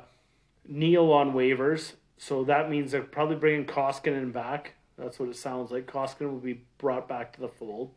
Neil 0.67 1.11
on 1.11 1.33
waivers, 1.33 1.93
so 2.17 2.43
that 2.45 2.71
means 2.71 2.91
they're 2.91 3.03
probably 3.03 3.35
bringing 3.35 3.65
Koskinen 3.67 4.33
back. 4.33 4.73
That's 4.97 5.19
what 5.19 5.29
it 5.29 5.35
sounds 5.35 5.69
like. 5.69 5.85
Koskinen 5.85 6.31
will 6.31 6.39
be 6.39 6.63
brought 6.79 7.07
back 7.07 7.33
to 7.33 7.41
the 7.41 7.49
fold. 7.49 7.91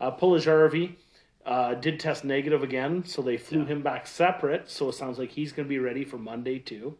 Uh, 0.00 0.10
Puljujarvi 0.10 0.94
uh, 1.44 1.74
did 1.74 2.00
test 2.00 2.24
negative 2.24 2.62
again, 2.62 3.04
so 3.04 3.20
they 3.20 3.36
flew 3.36 3.66
him 3.66 3.82
back 3.82 4.06
separate. 4.06 4.70
So 4.70 4.88
it 4.88 4.94
sounds 4.94 5.18
like 5.18 5.32
he's 5.32 5.52
going 5.52 5.66
to 5.66 5.68
be 5.68 5.78
ready 5.78 6.04
for 6.04 6.16
Monday 6.16 6.58
too, 6.58 6.96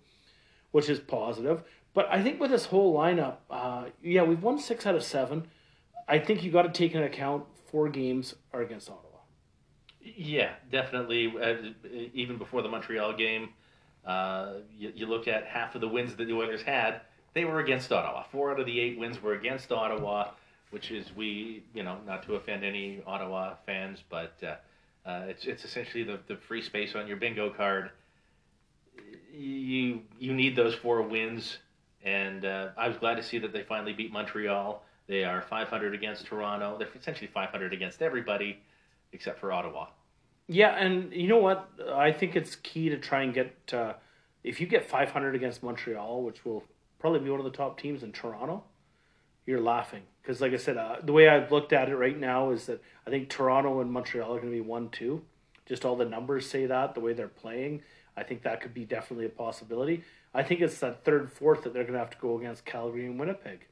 which 0.72 0.90
is 0.90 0.98
positive. 0.98 1.62
But 1.96 2.12
I 2.12 2.22
think 2.22 2.38
with 2.38 2.50
this 2.50 2.66
whole 2.66 2.94
lineup, 2.94 3.36
uh, 3.48 3.86
yeah, 4.02 4.22
we've 4.22 4.42
won 4.42 4.58
six 4.58 4.84
out 4.84 4.94
of 4.94 5.02
seven. 5.02 5.46
I 6.06 6.18
think 6.18 6.44
you 6.44 6.50
got 6.52 6.62
to 6.62 6.68
take 6.68 6.94
into 6.94 7.06
account 7.06 7.44
four 7.70 7.88
games 7.88 8.34
are 8.52 8.60
against 8.60 8.90
Ottawa. 8.90 9.20
Yeah, 10.02 10.50
definitely. 10.70 11.32
Uh, 11.40 11.54
even 12.12 12.36
before 12.36 12.60
the 12.60 12.68
Montreal 12.68 13.14
game, 13.14 13.48
uh, 14.04 14.56
you, 14.78 14.92
you 14.94 15.06
look 15.06 15.26
at 15.26 15.46
half 15.46 15.74
of 15.74 15.80
the 15.80 15.88
wins 15.88 16.14
that 16.16 16.26
the 16.26 16.34
Oilers 16.34 16.60
had, 16.60 17.00
they 17.32 17.46
were 17.46 17.60
against 17.60 17.90
Ottawa. 17.90 18.24
Four 18.30 18.52
out 18.52 18.60
of 18.60 18.66
the 18.66 18.78
eight 18.78 18.98
wins 18.98 19.22
were 19.22 19.32
against 19.32 19.72
Ottawa, 19.72 20.32
which 20.68 20.90
is 20.90 21.16
we, 21.16 21.64
you 21.72 21.82
know, 21.82 21.96
not 22.06 22.24
to 22.24 22.34
offend 22.34 22.62
any 22.62 23.00
Ottawa 23.06 23.54
fans, 23.64 24.04
but 24.10 24.34
uh, 24.42 25.08
uh, 25.08 25.24
it's 25.28 25.46
it's 25.46 25.64
essentially 25.64 26.04
the, 26.04 26.20
the 26.26 26.36
free 26.36 26.60
space 26.60 26.94
on 26.94 27.06
your 27.06 27.16
bingo 27.16 27.48
card. 27.48 27.90
You 29.32 30.02
you 30.18 30.34
need 30.34 30.56
those 30.56 30.74
four 30.74 31.00
wins, 31.00 31.56
and 32.06 32.44
uh, 32.44 32.68
I 32.78 32.86
was 32.88 32.96
glad 32.96 33.16
to 33.16 33.22
see 33.22 33.38
that 33.38 33.52
they 33.52 33.62
finally 33.62 33.92
beat 33.92 34.12
Montreal. 34.12 34.82
They 35.08 35.24
are 35.24 35.42
500 35.42 35.92
against 35.92 36.24
Toronto. 36.24 36.76
They're 36.78 36.88
essentially 36.98 37.26
500 37.26 37.72
against 37.72 38.00
everybody 38.00 38.60
except 39.12 39.40
for 39.40 39.52
Ottawa. 39.52 39.88
Yeah, 40.46 40.76
and 40.76 41.12
you 41.12 41.26
know 41.26 41.38
what? 41.38 41.68
I 41.92 42.12
think 42.12 42.36
it's 42.36 42.54
key 42.56 42.88
to 42.88 42.96
try 42.96 43.22
and 43.22 43.34
get 43.34 43.54
uh, 43.72 43.94
if 44.44 44.60
you 44.60 44.68
get 44.68 44.88
500 44.88 45.34
against 45.34 45.64
Montreal, 45.64 46.22
which 46.22 46.44
will 46.44 46.62
probably 47.00 47.18
be 47.20 47.30
one 47.30 47.40
of 47.40 47.44
the 47.44 47.50
top 47.50 47.78
teams 47.78 48.04
in 48.04 48.12
Toronto. 48.12 48.62
You're 49.44 49.60
laughing 49.60 50.02
because, 50.22 50.40
like 50.40 50.52
I 50.52 50.56
said, 50.56 50.76
uh, 50.76 50.96
the 51.02 51.12
way 51.12 51.28
I've 51.28 51.50
looked 51.50 51.72
at 51.72 51.88
it 51.88 51.96
right 51.96 52.18
now 52.18 52.50
is 52.50 52.66
that 52.66 52.80
I 53.06 53.10
think 53.10 53.28
Toronto 53.28 53.80
and 53.80 53.92
Montreal 53.92 54.32
are 54.34 54.40
going 54.40 54.52
to 54.52 54.56
be 54.56 54.60
one 54.60 54.90
two. 54.90 55.22
Just 55.66 55.84
all 55.84 55.96
the 55.96 56.04
numbers 56.04 56.48
say 56.48 56.66
that 56.66 56.94
the 56.94 57.00
way 57.00 57.12
they're 57.12 57.26
playing. 57.26 57.82
I 58.16 58.22
think 58.22 58.42
that 58.42 58.60
could 58.60 58.72
be 58.72 58.84
definitely 58.84 59.26
a 59.26 59.30
possibility. 59.30 60.02
I 60.36 60.42
think 60.42 60.60
it's 60.60 60.80
that 60.80 61.02
third, 61.02 61.32
fourth 61.32 61.62
that 61.62 61.72
they're 61.72 61.84
going 61.84 61.94
to 61.94 61.98
have 61.98 62.10
to 62.10 62.18
go 62.18 62.38
against 62.38 62.66
Calgary 62.66 63.06
and 63.06 63.18
Winnipeg. 63.18 63.66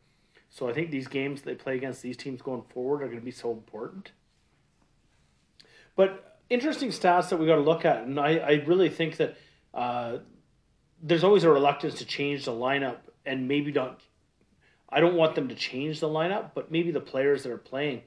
So 0.48 0.66
I 0.66 0.72
think 0.72 0.90
these 0.90 1.08
games 1.08 1.42
they 1.42 1.54
play 1.54 1.76
against 1.76 2.00
these 2.00 2.16
teams 2.16 2.40
going 2.40 2.62
forward 2.62 3.02
are 3.02 3.06
going 3.06 3.18
to 3.18 3.24
be 3.24 3.30
so 3.30 3.52
important. 3.52 4.12
But 5.94 6.38
interesting 6.48 6.88
stats 6.88 7.28
that 7.28 7.38
we 7.38 7.46
got 7.46 7.56
to 7.56 7.60
look 7.60 7.84
at, 7.84 8.04
and 8.04 8.18
I, 8.18 8.36
I 8.38 8.52
really 8.66 8.88
think 8.88 9.18
that 9.18 9.36
uh, 9.74 10.18
there's 11.02 11.22
always 11.22 11.44
a 11.44 11.50
reluctance 11.50 11.96
to 11.96 12.06
change 12.06 12.46
the 12.46 12.52
lineup, 12.52 12.96
and 13.26 13.46
maybe 13.46 13.70
not. 13.70 14.00
I 14.88 15.00
don't 15.00 15.16
want 15.16 15.34
them 15.34 15.48
to 15.48 15.54
change 15.54 16.00
the 16.00 16.08
lineup, 16.08 16.52
but 16.54 16.70
maybe 16.70 16.90
the 16.90 17.00
players 17.00 17.42
that 17.42 17.52
are 17.52 17.58
playing. 17.58 18.02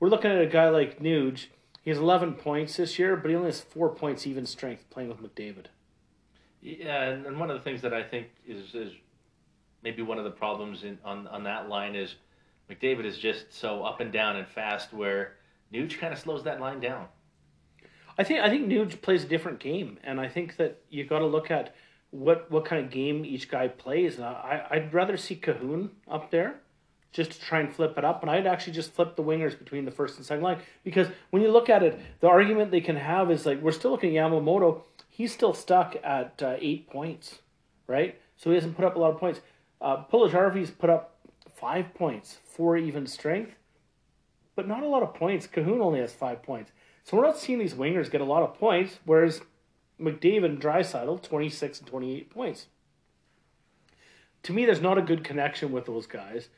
We're 0.00 0.08
looking 0.08 0.30
at 0.30 0.40
a 0.40 0.46
guy 0.46 0.70
like 0.70 1.00
Nuge. 1.00 1.48
He 1.82 1.90
has 1.90 1.98
11 1.98 2.34
points 2.34 2.78
this 2.78 2.98
year, 2.98 3.14
but 3.14 3.28
he 3.28 3.36
only 3.36 3.48
has 3.48 3.60
four 3.60 3.90
points 3.90 4.26
even 4.26 4.46
strength 4.46 4.88
playing 4.88 5.10
with 5.10 5.22
McDavid. 5.22 5.66
Yeah, 6.64 7.02
and, 7.02 7.26
and 7.26 7.38
one 7.38 7.50
of 7.50 7.58
the 7.58 7.62
things 7.62 7.82
that 7.82 7.92
I 7.92 8.02
think 8.02 8.28
is 8.46 8.74
is 8.74 8.92
maybe 9.82 10.00
one 10.00 10.16
of 10.16 10.24
the 10.24 10.30
problems 10.30 10.82
in 10.82 10.98
on 11.04 11.26
on 11.28 11.44
that 11.44 11.68
line 11.68 11.94
is 11.94 12.16
McDavid 12.70 13.04
is 13.04 13.18
just 13.18 13.52
so 13.52 13.84
up 13.84 14.00
and 14.00 14.10
down 14.10 14.36
and 14.36 14.48
fast 14.48 14.92
where 14.92 15.34
Nuge 15.72 15.98
kind 15.98 16.12
of 16.12 16.18
slows 16.18 16.42
that 16.44 16.60
line 16.60 16.80
down. 16.80 17.06
I 18.16 18.24
think 18.24 18.40
I 18.40 18.48
think 18.48 18.66
Nuge 18.66 19.02
plays 19.02 19.24
a 19.24 19.28
different 19.28 19.60
game, 19.60 19.98
and 20.02 20.18
I 20.18 20.26
think 20.26 20.56
that 20.56 20.80
you 20.88 21.04
got 21.04 21.18
to 21.18 21.26
look 21.26 21.50
at 21.50 21.74
what 22.10 22.50
what 22.50 22.64
kind 22.64 22.82
of 22.82 22.90
game 22.90 23.26
each 23.26 23.50
guy 23.50 23.68
plays. 23.68 24.16
And 24.16 24.24
I 24.24 24.66
I'd 24.70 24.94
rather 24.94 25.18
see 25.18 25.36
Kahun 25.36 25.90
up 26.08 26.30
there, 26.30 26.60
just 27.12 27.32
to 27.32 27.40
try 27.40 27.60
and 27.60 27.70
flip 27.70 27.98
it 27.98 28.06
up, 28.06 28.22
and 28.22 28.30
I'd 28.30 28.46
actually 28.46 28.72
just 28.72 28.92
flip 28.92 29.16
the 29.16 29.22
wingers 29.22 29.58
between 29.58 29.84
the 29.84 29.90
first 29.90 30.16
and 30.16 30.24
second 30.24 30.44
line 30.44 30.60
because 30.82 31.08
when 31.28 31.42
you 31.42 31.50
look 31.50 31.68
at 31.68 31.82
it, 31.82 32.00
the 32.20 32.28
argument 32.28 32.70
they 32.70 32.80
can 32.80 32.96
have 32.96 33.30
is 33.30 33.44
like 33.44 33.60
we're 33.60 33.72
still 33.72 33.90
looking 33.90 34.16
at 34.16 34.30
Yamamoto. 34.30 34.82
He's 35.16 35.32
still 35.32 35.54
stuck 35.54 35.94
at 36.02 36.42
uh, 36.42 36.56
eight 36.58 36.88
points, 36.90 37.38
right? 37.86 38.20
So 38.36 38.50
he 38.50 38.56
hasn't 38.56 38.74
put 38.74 38.84
up 38.84 38.96
a 38.96 38.98
lot 38.98 39.12
of 39.12 39.20
points. 39.20 39.40
Uh, 39.80 40.02
Puljujarvi's 40.12 40.72
put 40.72 40.90
up 40.90 41.14
five 41.54 41.94
points, 41.94 42.38
four 42.44 42.76
even 42.76 43.06
strength, 43.06 43.54
but 44.56 44.66
not 44.66 44.82
a 44.82 44.88
lot 44.88 45.04
of 45.04 45.14
points. 45.14 45.46
Kahun 45.46 45.80
only 45.80 46.00
has 46.00 46.12
five 46.12 46.42
points. 46.42 46.72
So 47.04 47.16
we're 47.16 47.22
not 47.22 47.38
seeing 47.38 47.60
these 47.60 47.74
wingers 47.74 48.10
get 48.10 48.22
a 48.22 48.24
lot 48.24 48.42
of 48.42 48.58
points, 48.58 48.98
whereas 49.04 49.42
McDavid 50.00 50.46
and 50.46 50.60
Draisaitl, 50.60 51.22
26 51.22 51.78
and 51.78 51.88
28 51.88 52.30
points. 52.30 52.66
To 54.42 54.52
me, 54.52 54.64
there's 54.66 54.80
not 54.80 54.98
a 54.98 55.02
good 55.02 55.22
connection 55.22 55.70
with 55.70 55.86
those 55.86 56.08
guys. 56.08 56.48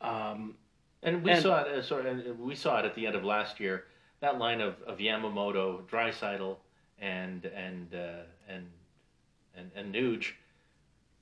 Um, 0.00 0.56
And 1.02 1.22
we 1.22 1.30
And- 1.30 1.42
saw 1.42 1.62
it. 1.62 1.68
Uh, 1.68 1.80
sorry, 1.82 2.32
we 2.32 2.56
saw 2.56 2.80
it 2.80 2.84
at 2.86 2.96
the 2.96 3.06
end 3.06 3.14
of 3.14 3.24
last 3.24 3.60
year. 3.60 3.86
That 4.18 4.38
line 4.38 4.60
of, 4.60 4.82
of 4.82 4.98
Yamamoto, 4.98 5.84
Draisaitl, 5.88 6.56
and 7.00 7.44
and 7.46 7.94
uh, 7.94 8.22
and 8.48 8.66
and 9.56 9.70
and 9.74 9.94
Nuge. 9.94 10.32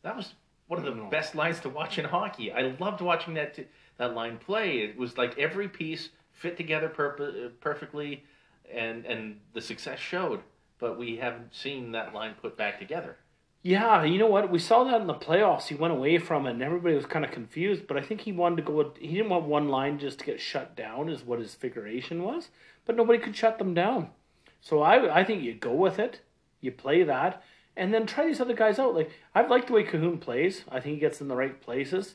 That 0.03 0.17
was 0.17 0.35
one 0.67 0.79
of 0.79 0.85
the 0.85 1.03
best 1.05 1.35
lines 1.35 1.61
to 1.61 1.69
watch 1.69 1.99
in 1.99 2.05
hockey. 2.05 2.53
I 2.53 2.75
loved 2.79 3.01
watching 3.01 3.35
that 3.35 3.55
t- 3.55 3.67
that 3.97 4.14
line 4.14 4.38
play. 4.38 4.79
It 4.79 4.97
was 4.97 5.17
like 5.17 5.38
every 5.38 5.69
piece 5.69 6.11
fit 6.33 6.57
together 6.57 6.88
uh, 6.88 7.49
perfectly, 7.61 8.25
and 8.73 9.05
and 9.07 9.41
the 9.55 9.61
success 9.61 9.99
showed. 9.99 10.41
But 10.79 10.99
we 10.99 11.17
haven't 11.17 11.55
seen 11.55 11.93
that 11.93 12.14
line 12.14 12.35
put 12.41 12.57
back 12.57 12.79
together. 12.79 13.17
yeah, 13.64 14.05
you 14.05 14.17
know 14.19 14.29
what? 14.29 14.49
We 14.49 14.61
saw 14.61 14.85
that 14.85 15.01
in 15.01 15.09
the 15.09 15.14
playoffs. 15.14 15.67
He 15.67 15.75
went 15.75 15.93
away 15.93 16.19
from 16.19 16.47
it, 16.47 16.53
and 16.53 16.62
everybody 16.62 16.95
was 16.95 17.07
kind 17.07 17.25
of 17.25 17.33
confused. 17.33 17.88
But 17.88 17.97
I 17.97 18.03
think 18.03 18.21
he 18.21 18.31
wanted 18.33 18.57
to 18.59 18.62
go. 18.62 18.73
With, 18.75 18.97
he 18.99 19.14
didn't 19.14 19.31
want 19.31 19.47
one 19.47 19.69
line 19.69 19.99
just 19.99 20.21
to 20.21 20.25
get 20.25 20.41
shut 20.41 20.77
down, 20.77 21.09
is 21.09 21.25
what 21.25 21.41
his 21.41 21.55
figuration 21.55 22.23
was. 22.23 22.51
But 22.87 22.95
nobody 22.97 23.19
could 23.19 23.35
shut 23.37 23.59
them 23.59 23.75
down. 23.75 24.11
So 24.61 24.83
I, 24.83 25.21
I 25.21 25.25
think 25.25 25.42
you 25.42 25.55
go 25.55 25.73
with 25.73 25.99
it. 25.99 26.21
You 26.61 26.73
play 26.73 27.03
that, 27.05 27.42
and 27.77 27.94
then 27.94 28.07
try 28.07 28.27
these 28.27 28.40
other 28.40 28.55
guys 28.55 28.79
out. 28.79 28.94
Like 28.94 29.11
I've 29.35 29.51
liked 29.51 29.68
the 29.68 29.73
way 29.75 29.85
Kahun 29.85 30.21
plays. 30.21 30.64
I 30.68 30.81
think 30.81 30.94
he 30.94 31.01
gets 31.01 31.21
in 31.21 31.29
the 31.29 31.37
right 31.37 31.61
places. 31.61 32.14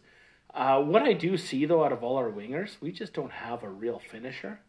Uh, 0.54 0.82
what 0.82 1.04
I 1.04 1.14
do 1.14 1.38
see 1.38 1.66
though, 1.66 1.84
out 1.84 1.92
of 1.94 2.04
all 2.04 2.18
our 2.18 2.30
wingers, 2.30 2.76
we 2.82 2.92
just 2.92 3.14
don't 3.14 3.32
have 3.32 3.64
a 3.64 3.70
real 3.70 4.00
finisher. 4.00 4.60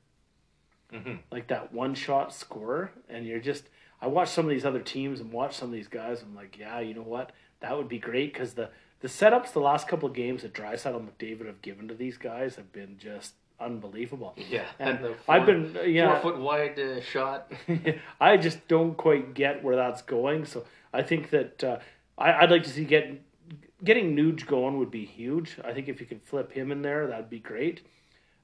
Mhm. 0.93 1.19
Like 1.31 1.49
that 1.49 1.73
one 1.73 1.95
shot 1.95 2.33
scorer, 2.33 2.93
and 3.09 3.27
you're 3.27 3.41
just. 3.41 3.65
I 4.01 4.07
watch 4.07 4.29
some 4.29 4.45
of 4.45 4.51
these 4.51 4.67
other 4.67 4.81
teams 4.81 5.21
and 5.21 5.33
watch 5.33 5.57
some 5.57 5.69
of 5.69 5.73
these 5.75 5.89
guys. 5.89 6.21
I'm 6.23 6.35
like, 6.35 6.59
yeah, 6.59 6.81
you 6.81 6.95
know 6.95 7.03
what? 7.03 7.33
That 7.61 7.77
would 7.77 7.89
be 7.89 7.99
great 7.99 8.33
because 8.33 8.55
the 8.55 8.71
the 9.01 9.09
setups 9.09 9.53
the 9.53 9.61
last 9.61 9.89
couple 9.89 10.09
of 10.09 10.15
games 10.15 10.43
that 10.43 10.55
Draisaitl 10.55 10.97
and 10.97 11.19
McDavid 11.19 11.47
have 11.47 11.63
given 11.63 11.89
to 11.89 11.95
these 11.95 12.17
guys 12.17 12.57
have 12.57 12.73
been 12.73 12.97
just 12.99 13.35
unbelievable. 13.61 14.35
Yeah, 14.37 14.65
And 14.79 14.99
the 15.05 15.15
I've 15.29 15.45
four- 15.45 15.55
been 15.55 15.77
yeah. 15.93 16.21
four 16.21 16.33
foot 16.33 16.41
wide 16.41 16.79
uh, 16.79 17.01
shot. 17.01 17.53
I 18.21 18.37
just 18.37 18.67
don't 18.69 18.97
quite 18.97 19.35
get 19.35 19.63
where 19.63 19.77
that's 19.77 20.03
going. 20.03 20.45
So 20.45 20.65
I 20.93 21.03
think 21.03 21.31
that 21.31 21.65
uh, 21.65 21.79
I, 22.19 22.33
I'd 22.33 22.51
like 22.51 22.63
to 22.65 22.71
see 22.71 22.85
get 22.85 23.21
getting 23.83 24.17
Nuge 24.17 24.47
going 24.47 24.79
would 24.79 24.91
be 24.91 25.05
huge. 25.05 25.57
I 25.65 25.73
think 25.73 25.89
if 25.89 26.01
you 26.01 26.07
could 26.07 26.23
flip 26.23 26.53
him 26.53 26.73
in 26.73 26.83
there, 26.83 27.07
that'd 27.07 27.29
be 27.31 27.39
great. 27.41 27.83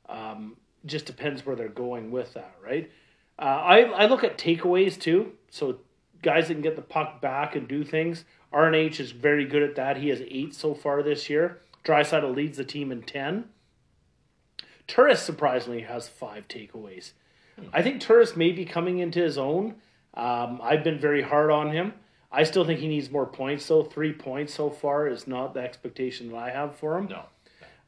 Um, 0.09 0.57
just 0.87 1.07
depends 1.07 1.45
where 1.47 1.57
they're 1.57 1.69
going 1.69 2.11
with 2.11 2.35
that, 2.35 2.55
right? 2.65 2.91
Uh, 3.39 3.43
I 3.43 3.79
I 3.83 4.07
look 4.07 4.25
at 4.25 4.39
takeaways 4.39 4.99
too. 4.99 5.33
So 5.51 5.79
guys 6.23 6.49
that 6.49 6.55
can 6.55 6.63
get 6.63 6.77
the 6.77 6.83
puck 6.83 7.21
back 7.21 7.57
and 7.57 7.67
do 7.69 7.85
things. 7.85 8.25
RNH 8.53 8.99
is 9.01 9.13
very 9.13 9.45
good 9.45 9.63
at 9.63 9.77
that. 9.77 9.97
He 9.99 10.09
has 10.09 10.21
eight 10.23 10.55
so 10.55 10.75
far 10.75 11.03
this 11.03 11.31
year. 11.31 11.61
Draisaitl 11.85 12.35
leads 12.35 12.59
the 12.59 12.65
team 12.65 12.91
in 12.93 13.03
ten. 13.03 13.45
Turris 14.91 15.23
surprisingly 15.23 15.83
has 15.83 16.09
five 16.09 16.49
takeaways. 16.49 17.13
I 17.73 17.81
think 17.81 18.01
Turris 18.01 18.35
may 18.35 18.51
be 18.51 18.65
coming 18.65 18.99
into 18.99 19.21
his 19.21 19.39
own. 19.39 19.77
Um, 20.15 20.61
I've 20.61 20.83
been 20.83 20.99
very 20.99 21.23
hard 21.23 21.53
on 21.53 21.71
him. 21.71 21.95
I 22.33 22.43
still 22.43 22.65
think 22.65 22.81
he 22.81 22.89
needs 22.89 23.09
more 23.09 23.27
points, 23.27 23.69
though. 23.69 23.85
Three 23.85 24.13
points 24.13 24.53
so 24.53 24.69
far 24.69 25.07
is 25.07 25.29
not 25.29 25.55
the 25.55 25.61
expectation 25.61 26.33
that 26.33 26.39
I 26.39 26.51
have 26.51 26.75
for 26.75 26.99
him. 26.99 27.07
No. 27.07 27.23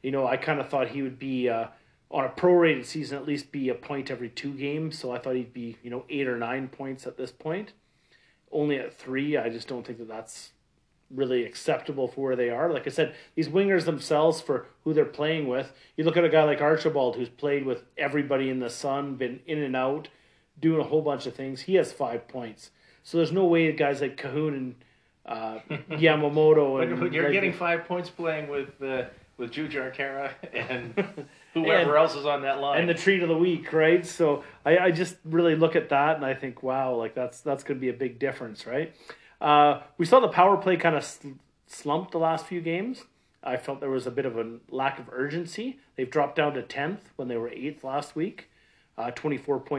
You 0.01 0.11
know, 0.11 0.25
I 0.25 0.37
kind 0.37 0.61
of 0.61 0.69
thought 0.69 0.89
he 0.89 1.01
would 1.01 1.19
be 1.19 1.49
uh, 1.49 1.67
on 2.09 2.23
a 2.23 2.29
prorated 2.29 2.85
season 2.85 3.17
at 3.17 3.27
least 3.27 3.51
be 3.51 3.67
a 3.67 3.75
point 3.75 4.09
every 4.09 4.29
two 4.29 4.53
games. 4.53 4.97
So 4.97 5.11
I 5.11 5.19
thought 5.19 5.35
he'd 5.35 5.53
be 5.53 5.77
you 5.83 5.89
know 5.89 6.05
eight 6.09 6.27
or 6.27 6.37
nine 6.37 6.69
points 6.69 7.05
at 7.05 7.17
this 7.17 7.31
point. 7.31 7.73
Only 8.49 8.77
at 8.77 8.97
three, 8.97 9.35
I 9.35 9.49
just 9.49 9.67
don't 9.67 9.85
think 9.85 9.97
that 9.97 10.07
that's 10.07 10.51
really 11.13 11.45
acceptable 11.45 12.07
for 12.07 12.21
where 12.21 12.35
they 12.35 12.49
are. 12.49 12.71
Like 12.71 12.87
I 12.87 12.89
said, 12.89 13.15
these 13.35 13.47
wingers 13.49 13.85
themselves 13.85 14.41
for 14.41 14.67
who 14.83 14.93
they're 14.93 15.05
playing 15.05 15.47
with. 15.47 15.71
You 15.97 16.03
look 16.03 16.17
at 16.17 16.25
a 16.25 16.29
guy 16.29 16.43
like 16.43 16.61
Archibald 16.61 17.15
who's 17.15 17.29
played 17.29 17.65
with 17.65 17.83
everybody 17.97 18.49
in 18.49 18.59
the 18.59 18.69
sun, 18.69 19.15
been 19.15 19.39
in 19.45 19.61
and 19.61 19.75
out, 19.75 20.07
doing 20.59 20.79
a 20.79 20.83
whole 20.83 21.01
bunch 21.01 21.25
of 21.25 21.35
things. 21.35 21.61
He 21.61 21.75
has 21.75 21.91
five 21.91 22.27
points. 22.27 22.71
So 23.03 23.17
there's 23.17 23.31
no 23.31 23.45
way 23.45 23.71
guys 23.73 24.01
like 24.01 24.17
Kahun 24.17 24.49
and 24.55 24.75
uh, 25.25 25.59
Yamamoto 25.91 26.81
and 26.81 27.13
you're 27.13 27.23
like- 27.23 27.33
getting 27.33 27.53
five 27.53 27.85
points 27.85 28.09
playing 28.09 28.49
with 28.49 28.81
uh, 28.81 29.03
with 29.37 29.51
Jujhar 29.51 29.95
Khaira 29.95 30.31
and 30.53 31.25
whoever 31.53 31.97
else 31.97 32.15
is 32.15 32.25
on 32.25 32.43
that 32.43 32.59
line. 32.59 32.79
and 32.81 32.89
the 32.89 32.93
treat 32.93 33.21
of 33.23 33.29
the 33.29 33.37
week, 33.37 33.73
right? 33.73 34.05
So 34.05 34.43
I, 34.65 34.77
I 34.77 34.91
just 34.91 35.15
really 35.25 35.55
look 35.55 35.75
at 35.75 35.89
that 35.89 36.15
and 36.17 36.25
I 36.25 36.33
think, 36.33 36.63
wow, 36.63 36.95
like 36.95 37.15
that's 37.15 37.41
that's 37.41 37.63
going 37.63 37.77
to 37.77 37.81
be 37.81 37.89
a 37.89 37.93
big 37.93 38.19
difference, 38.19 38.65
right? 38.65 38.93
Uh, 39.43 39.81
we 39.97 40.05
saw 40.05 40.21
the 40.21 40.29
power 40.29 40.55
play 40.55 40.77
kind 40.77 40.95
of 40.95 41.03
sl- 41.03 41.31
slump 41.67 42.11
the 42.11 42.17
last 42.17 42.45
few 42.45 42.61
games. 42.61 43.03
I 43.43 43.57
felt 43.57 43.81
there 43.81 43.89
was 43.89 44.07
a 44.07 44.11
bit 44.11 44.25
of 44.25 44.37
a 44.37 44.59
lack 44.69 44.99
of 44.99 45.09
urgency. 45.11 45.79
They've 45.97 46.09
dropped 46.09 46.37
down 46.37 46.53
to 46.53 46.61
tenth 46.61 47.11
when 47.17 47.27
they 47.27 47.35
were 47.35 47.49
eighth 47.49 47.83
last 47.83 48.15
week, 48.15 48.49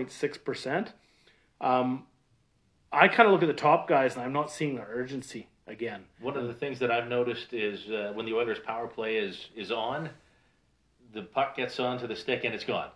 six 0.09 0.37
percent. 0.37 0.93
Um, 1.63 2.05
I 2.93 3.09
kind 3.09 3.27
of 3.27 3.33
look 3.33 3.43
at 3.43 3.47
the 3.47 3.55
top 3.55 3.89
guys 3.89 4.17
and 4.17 4.23
I'm 4.23 4.35
not 4.35 4.51
seeing 4.51 4.75
the 4.77 4.83
urgency 4.83 5.49
again. 5.67 6.05
One 6.21 6.37
of 6.37 6.47
the 6.47 6.53
things 6.53 6.79
that 6.81 6.91
I've 6.91 7.09
noticed 7.09 7.55
is 7.55 7.91
uh, 7.91 8.13
when 8.15 8.27
the 8.27 8.35
Oilers' 8.35 8.59
power 8.59 8.87
play 8.87 9.17
is 9.17 9.49
is 9.57 9.73
on, 9.73 10.11
the 11.15 11.23
puck 11.23 11.57
gets 11.57 11.81
onto 11.81 12.07
the 12.07 12.17
stick 12.17 12.45
and 12.45 12.55
it's 12.55 12.65
gone, 12.65 12.91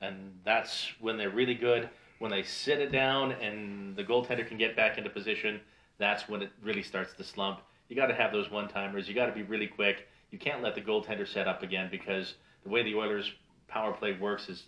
and 0.00 0.40
that's 0.44 0.90
when 0.98 1.16
they're 1.16 1.30
really 1.30 1.54
good. 1.54 1.88
When 2.18 2.32
they 2.32 2.42
sit 2.42 2.80
it 2.80 2.90
down 2.90 3.32
and 3.32 3.96
the 3.96 4.02
goaltender 4.02 4.46
can 4.46 4.58
get 4.58 4.74
back 4.76 4.98
into 4.98 5.08
position, 5.08 5.60
that's 6.00 6.28
when 6.28 6.42
it 6.42 6.50
really 6.62 6.82
starts 6.82 7.12
to 7.14 7.22
slump. 7.22 7.60
You 7.88 7.94
got 7.94 8.06
to 8.06 8.14
have 8.14 8.32
those 8.32 8.50
one 8.50 8.66
timers. 8.68 9.08
You 9.08 9.14
got 9.14 9.26
to 9.26 9.32
be 9.32 9.42
really 9.42 9.68
quick. 9.68 10.08
You 10.30 10.38
can't 10.38 10.62
let 10.62 10.74
the 10.74 10.80
goaltender 10.80 11.28
set 11.28 11.46
up 11.46 11.62
again 11.62 11.88
because 11.90 12.34
the 12.64 12.70
way 12.70 12.82
the 12.82 12.94
Oilers' 12.94 13.32
power 13.68 13.92
play 13.92 14.16
works 14.18 14.48
is 14.48 14.64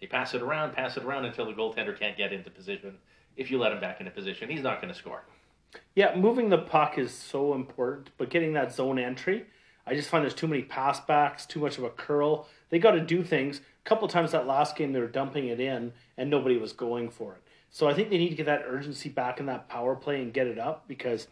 they 0.00 0.06
pass 0.06 0.34
it 0.34 0.42
around, 0.42 0.74
pass 0.74 0.96
it 0.96 1.04
around 1.04 1.24
until 1.24 1.46
the 1.46 1.52
goaltender 1.52 1.98
can't 1.98 2.16
get 2.16 2.32
into 2.32 2.50
position. 2.50 2.98
If 3.36 3.50
you 3.50 3.58
let 3.58 3.72
him 3.72 3.80
back 3.80 4.00
into 4.00 4.12
position, 4.12 4.50
he's 4.50 4.62
not 4.62 4.80
going 4.80 4.92
to 4.92 4.98
score. 4.98 5.22
Yeah, 5.94 6.14
moving 6.16 6.48
the 6.48 6.58
puck 6.58 6.98
is 6.98 7.12
so 7.12 7.54
important, 7.54 8.10
but 8.18 8.30
getting 8.30 8.52
that 8.54 8.72
zone 8.72 8.98
entry, 8.98 9.46
I 9.86 9.94
just 9.94 10.08
find 10.08 10.22
there's 10.22 10.34
too 10.34 10.48
many 10.48 10.62
pass 10.62 11.00
backs, 11.00 11.46
too 11.46 11.60
much 11.60 11.78
of 11.78 11.84
a 11.84 11.90
curl. 11.90 12.46
They 12.70 12.78
got 12.78 12.92
to 12.92 13.00
do 13.00 13.22
things. 13.22 13.60
A 13.84 13.88
couple 13.88 14.08
times 14.08 14.32
that 14.32 14.46
last 14.46 14.76
game, 14.76 14.92
they 14.92 15.00
were 15.00 15.06
dumping 15.06 15.48
it 15.48 15.60
in, 15.60 15.92
and 16.16 16.28
nobody 16.28 16.56
was 16.56 16.72
going 16.72 17.10
for 17.10 17.34
it. 17.34 17.42
So 17.70 17.88
I 17.88 17.94
think 17.94 18.10
they 18.10 18.18
need 18.18 18.30
to 18.30 18.34
get 18.34 18.46
that 18.46 18.64
urgency 18.66 19.08
back 19.08 19.40
in 19.40 19.46
that 19.46 19.68
power 19.68 19.94
play 19.94 20.22
and 20.22 20.32
get 20.32 20.46
it 20.46 20.58
up 20.58 20.88
because 20.88 21.28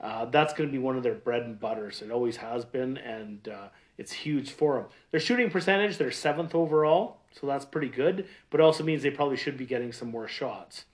uh, 0.00 0.26
that's 0.26 0.52
going 0.52 0.68
to 0.68 0.72
be 0.72 0.78
one 0.78 0.96
of 0.96 1.02
their 1.02 1.14
bread 1.14 1.42
and 1.42 1.58
butters. 1.58 2.02
It 2.02 2.10
always 2.10 2.36
has 2.36 2.64
been, 2.64 2.98
and 2.98 3.48
uh, 3.48 3.68
it's 3.96 4.12
huge 4.12 4.50
for 4.50 4.74
them. 4.76 4.86
Their 5.10 5.20
shooting 5.20 5.50
percentage, 5.50 5.98
they're 5.98 6.10
seventh 6.10 6.54
overall, 6.54 7.18
so 7.32 7.46
that's 7.46 7.64
pretty 7.64 7.88
good, 7.88 8.26
but 8.50 8.60
also 8.60 8.84
means 8.84 9.02
they 9.02 9.10
probably 9.10 9.36
should 9.36 9.56
be 9.56 9.66
getting 9.66 9.92
some 9.92 10.10
more 10.10 10.28
shots. 10.28 10.84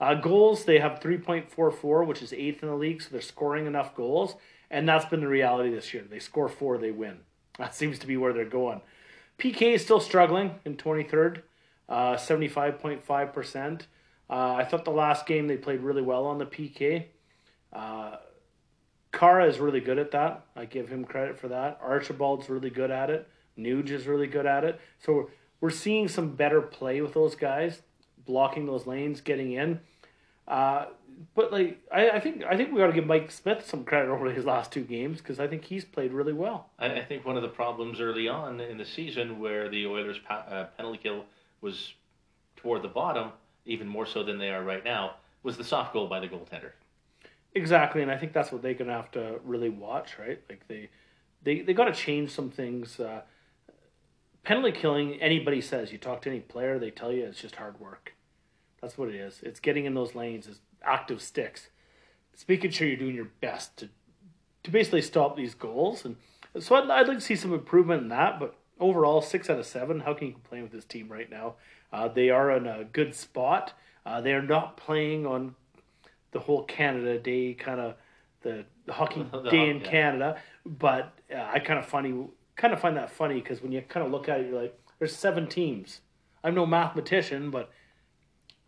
Uh, 0.00 0.14
goals, 0.14 0.64
they 0.64 0.78
have 0.78 1.00
3.44, 1.00 2.06
which 2.06 2.22
is 2.22 2.32
eighth 2.32 2.62
in 2.62 2.68
the 2.68 2.74
league, 2.74 3.02
so 3.02 3.08
they're 3.10 3.20
scoring 3.20 3.66
enough 3.66 3.94
goals. 3.94 4.36
And 4.70 4.88
that's 4.88 5.06
been 5.06 5.20
the 5.20 5.28
reality 5.28 5.70
this 5.70 5.92
year. 5.94 6.04
They 6.08 6.18
score 6.18 6.48
four, 6.48 6.78
they 6.78 6.90
win. 6.90 7.18
That 7.58 7.74
seems 7.74 7.98
to 7.98 8.06
be 8.06 8.16
where 8.16 8.32
they're 8.32 8.44
going. 8.44 8.82
PK 9.36 9.74
is 9.74 9.82
still 9.82 9.98
struggling 9.98 10.60
in 10.64 10.76
23rd, 10.76 11.42
uh, 11.88 12.14
75.5%. 12.14 13.80
Uh, 14.30 14.54
I 14.54 14.64
thought 14.64 14.84
the 14.84 14.90
last 14.90 15.26
game 15.26 15.46
they 15.46 15.56
played 15.56 15.80
really 15.80 16.02
well 16.02 16.26
on 16.26 16.38
the 16.38 16.46
PK. 16.46 17.04
Uh, 17.72 18.16
Khaira 19.12 19.48
is 19.48 19.58
really 19.58 19.80
good 19.80 19.98
at 19.98 20.10
that. 20.10 20.44
I 20.54 20.66
give 20.66 20.88
him 20.88 21.04
credit 21.04 21.38
for 21.38 21.48
that. 21.48 21.78
Archibald's 21.82 22.48
really 22.48 22.70
good 22.70 22.90
at 22.90 23.10
it. 23.10 23.28
Nuge 23.58 23.90
is 23.90 24.06
really 24.06 24.26
good 24.26 24.46
at 24.46 24.64
it. 24.64 24.80
So 25.00 25.12
we're, 25.12 25.24
we're 25.60 25.70
seeing 25.70 26.08
some 26.08 26.36
better 26.36 26.60
play 26.60 27.00
with 27.00 27.14
those 27.14 27.34
guys, 27.34 27.82
blocking 28.26 28.66
those 28.66 28.86
lanes, 28.86 29.20
getting 29.20 29.52
in. 29.52 29.80
Uh, 30.46 30.86
but 31.34 31.52
like 31.52 31.80
I, 31.92 32.10
I 32.10 32.20
think 32.20 32.44
I 32.44 32.56
think 32.56 32.72
we 32.72 32.78
got 32.78 32.86
to 32.88 32.92
give 32.92 33.06
Mike 33.06 33.30
Smith 33.30 33.66
some 33.66 33.84
credit 33.84 34.08
over 34.12 34.30
his 34.30 34.44
last 34.44 34.72
two 34.72 34.84
games 34.84 35.18
because 35.18 35.40
I 35.40 35.46
think 35.46 35.64
he's 35.64 35.84
played 35.84 36.12
really 36.12 36.32
well. 36.32 36.70
I, 36.78 37.00
I 37.00 37.04
think 37.04 37.24
one 37.26 37.36
of 37.36 37.42
the 37.42 37.48
problems 37.48 38.00
early 38.00 38.28
on 38.28 38.60
in 38.60 38.78
the 38.78 38.84
season 38.84 39.40
where 39.40 39.68
the 39.68 39.86
Oilers' 39.86 40.18
pa- 40.18 40.46
uh, 40.48 40.64
penalty 40.76 41.00
kill 41.02 41.24
was 41.60 41.94
toward 42.56 42.82
the 42.82 42.88
bottom, 42.88 43.32
even 43.68 43.86
more 43.86 44.06
so 44.06 44.24
than 44.24 44.38
they 44.38 44.48
are 44.48 44.64
right 44.64 44.84
now, 44.84 45.16
was 45.44 45.56
the 45.56 45.64
soft 45.64 45.92
goal 45.92 46.08
by 46.08 46.18
the 46.18 46.26
goaltender. 46.26 46.72
Exactly, 47.54 48.02
and 48.02 48.10
I 48.10 48.16
think 48.16 48.32
that's 48.32 48.50
what 48.50 48.62
they're 48.62 48.74
gonna 48.74 48.92
have 48.92 49.10
to 49.12 49.40
really 49.44 49.68
watch, 49.68 50.18
right? 50.18 50.40
Like 50.48 50.66
they 50.66 50.88
they 51.42 51.60
they 51.60 51.74
got 51.74 51.84
to 51.84 51.92
change 51.92 52.30
some 52.30 52.50
things. 52.50 52.98
Uh, 52.98 53.22
penalty 54.42 54.72
killing, 54.72 55.20
anybody 55.20 55.60
says 55.60 55.92
you 55.92 55.98
talk 55.98 56.22
to 56.22 56.30
any 56.30 56.40
player, 56.40 56.78
they 56.78 56.90
tell 56.90 57.12
you 57.12 57.24
it's 57.24 57.40
just 57.40 57.56
hard 57.56 57.78
work. 57.78 58.14
That's 58.80 58.96
what 58.96 59.08
it 59.08 59.14
is. 59.14 59.40
It's 59.42 59.60
getting 59.60 59.84
in 59.84 59.94
those 59.94 60.14
lanes, 60.14 60.46
it's 60.46 60.60
active 60.82 61.20
sticks. 61.20 61.68
It's 62.32 62.46
making 62.48 62.70
sure 62.70 62.86
you're 62.86 62.96
doing 62.96 63.14
your 63.14 63.30
best 63.40 63.76
to 63.78 63.88
to 64.64 64.70
basically 64.70 65.02
stop 65.02 65.36
these 65.36 65.54
goals, 65.54 66.04
and 66.04 66.16
so 66.58 66.74
I'd, 66.74 66.90
I'd 66.90 67.08
like 67.08 67.18
to 67.18 67.24
see 67.24 67.36
some 67.36 67.54
improvement 67.54 68.02
in 68.02 68.08
that. 68.08 68.40
But 68.40 68.56
overall, 68.80 69.20
six 69.22 69.48
out 69.48 69.58
of 69.58 69.66
seven. 69.66 70.00
How 70.00 70.14
can 70.14 70.28
you 70.28 70.32
complain 70.32 70.62
with 70.62 70.72
this 70.72 70.84
team 70.84 71.08
right 71.08 71.30
now? 71.30 71.54
Uh, 71.92 72.08
they 72.08 72.30
are 72.30 72.50
in 72.56 72.66
a 72.66 72.84
good 72.84 73.14
spot. 73.14 73.72
Uh, 74.04 74.20
they 74.20 74.32
are 74.32 74.42
not 74.42 74.76
playing 74.76 75.26
on 75.26 75.54
the 76.32 76.40
whole 76.40 76.64
Canada 76.64 77.18
Day 77.18 77.54
kind 77.54 77.80
of 77.80 77.94
the, 78.42 78.64
the 78.86 78.92
hockey 78.92 79.24
The 79.32 79.50
day 79.50 79.70
in 79.70 79.80
yeah. 79.80 79.90
Canada, 79.90 80.40
but 80.64 81.18
uh, 81.34 81.48
I 81.52 81.58
kind 81.58 81.78
of 81.78 81.86
funny 81.86 82.28
kind 82.58 82.74
of 82.74 82.80
find 82.80 82.96
that 82.96 83.10
funny 83.10 83.36
because 83.36 83.62
when 83.62 83.72
you 83.72 83.80
kind 83.80 84.04
of 84.04 84.12
look 84.12 84.28
at 84.28 84.40
it, 84.40 84.50
you're 84.50 84.60
like, 84.60 84.78
there's 84.98 85.16
seven 85.16 85.46
teams. 85.46 86.00
I'm 86.44 86.54
no 86.54 86.66
mathematician, 86.66 87.50
but 87.50 87.70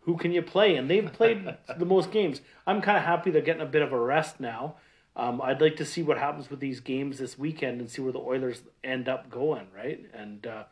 who 0.01 0.17
can 0.17 0.31
you 0.31 0.41
play? 0.41 0.75
And 0.75 0.89
they've 0.89 1.11
played 1.11 1.45
the 1.77 1.85
most 1.85 2.11
games. 2.11 2.41
I'm 2.65 2.81
kind 2.81 2.97
of 2.97 3.03
happy 3.03 3.29
they're 3.29 3.41
getting 3.41 3.61
a 3.61 3.67
bit 3.67 3.81
of 3.81 3.91
a 3.93 3.99
rest 3.99 4.39
now. 4.39 4.75
Um, 5.15 5.41
I'd 5.41 5.61
like 5.61 5.75
to 5.75 5.85
see 5.85 6.01
what 6.01 6.17
happens 6.17 6.49
with 6.49 6.61
these 6.61 6.79
games 6.79 7.19
this 7.19 7.37
weekend 7.37 7.81
and 7.81 7.89
see 7.89 8.01
where 8.01 8.13
the 8.13 8.19
Oilers 8.19 8.63
end 8.81 9.09
up 9.09 9.29
going, 9.29 9.67
right? 9.75 10.05
And 10.13 10.47
uh, 10.47 10.63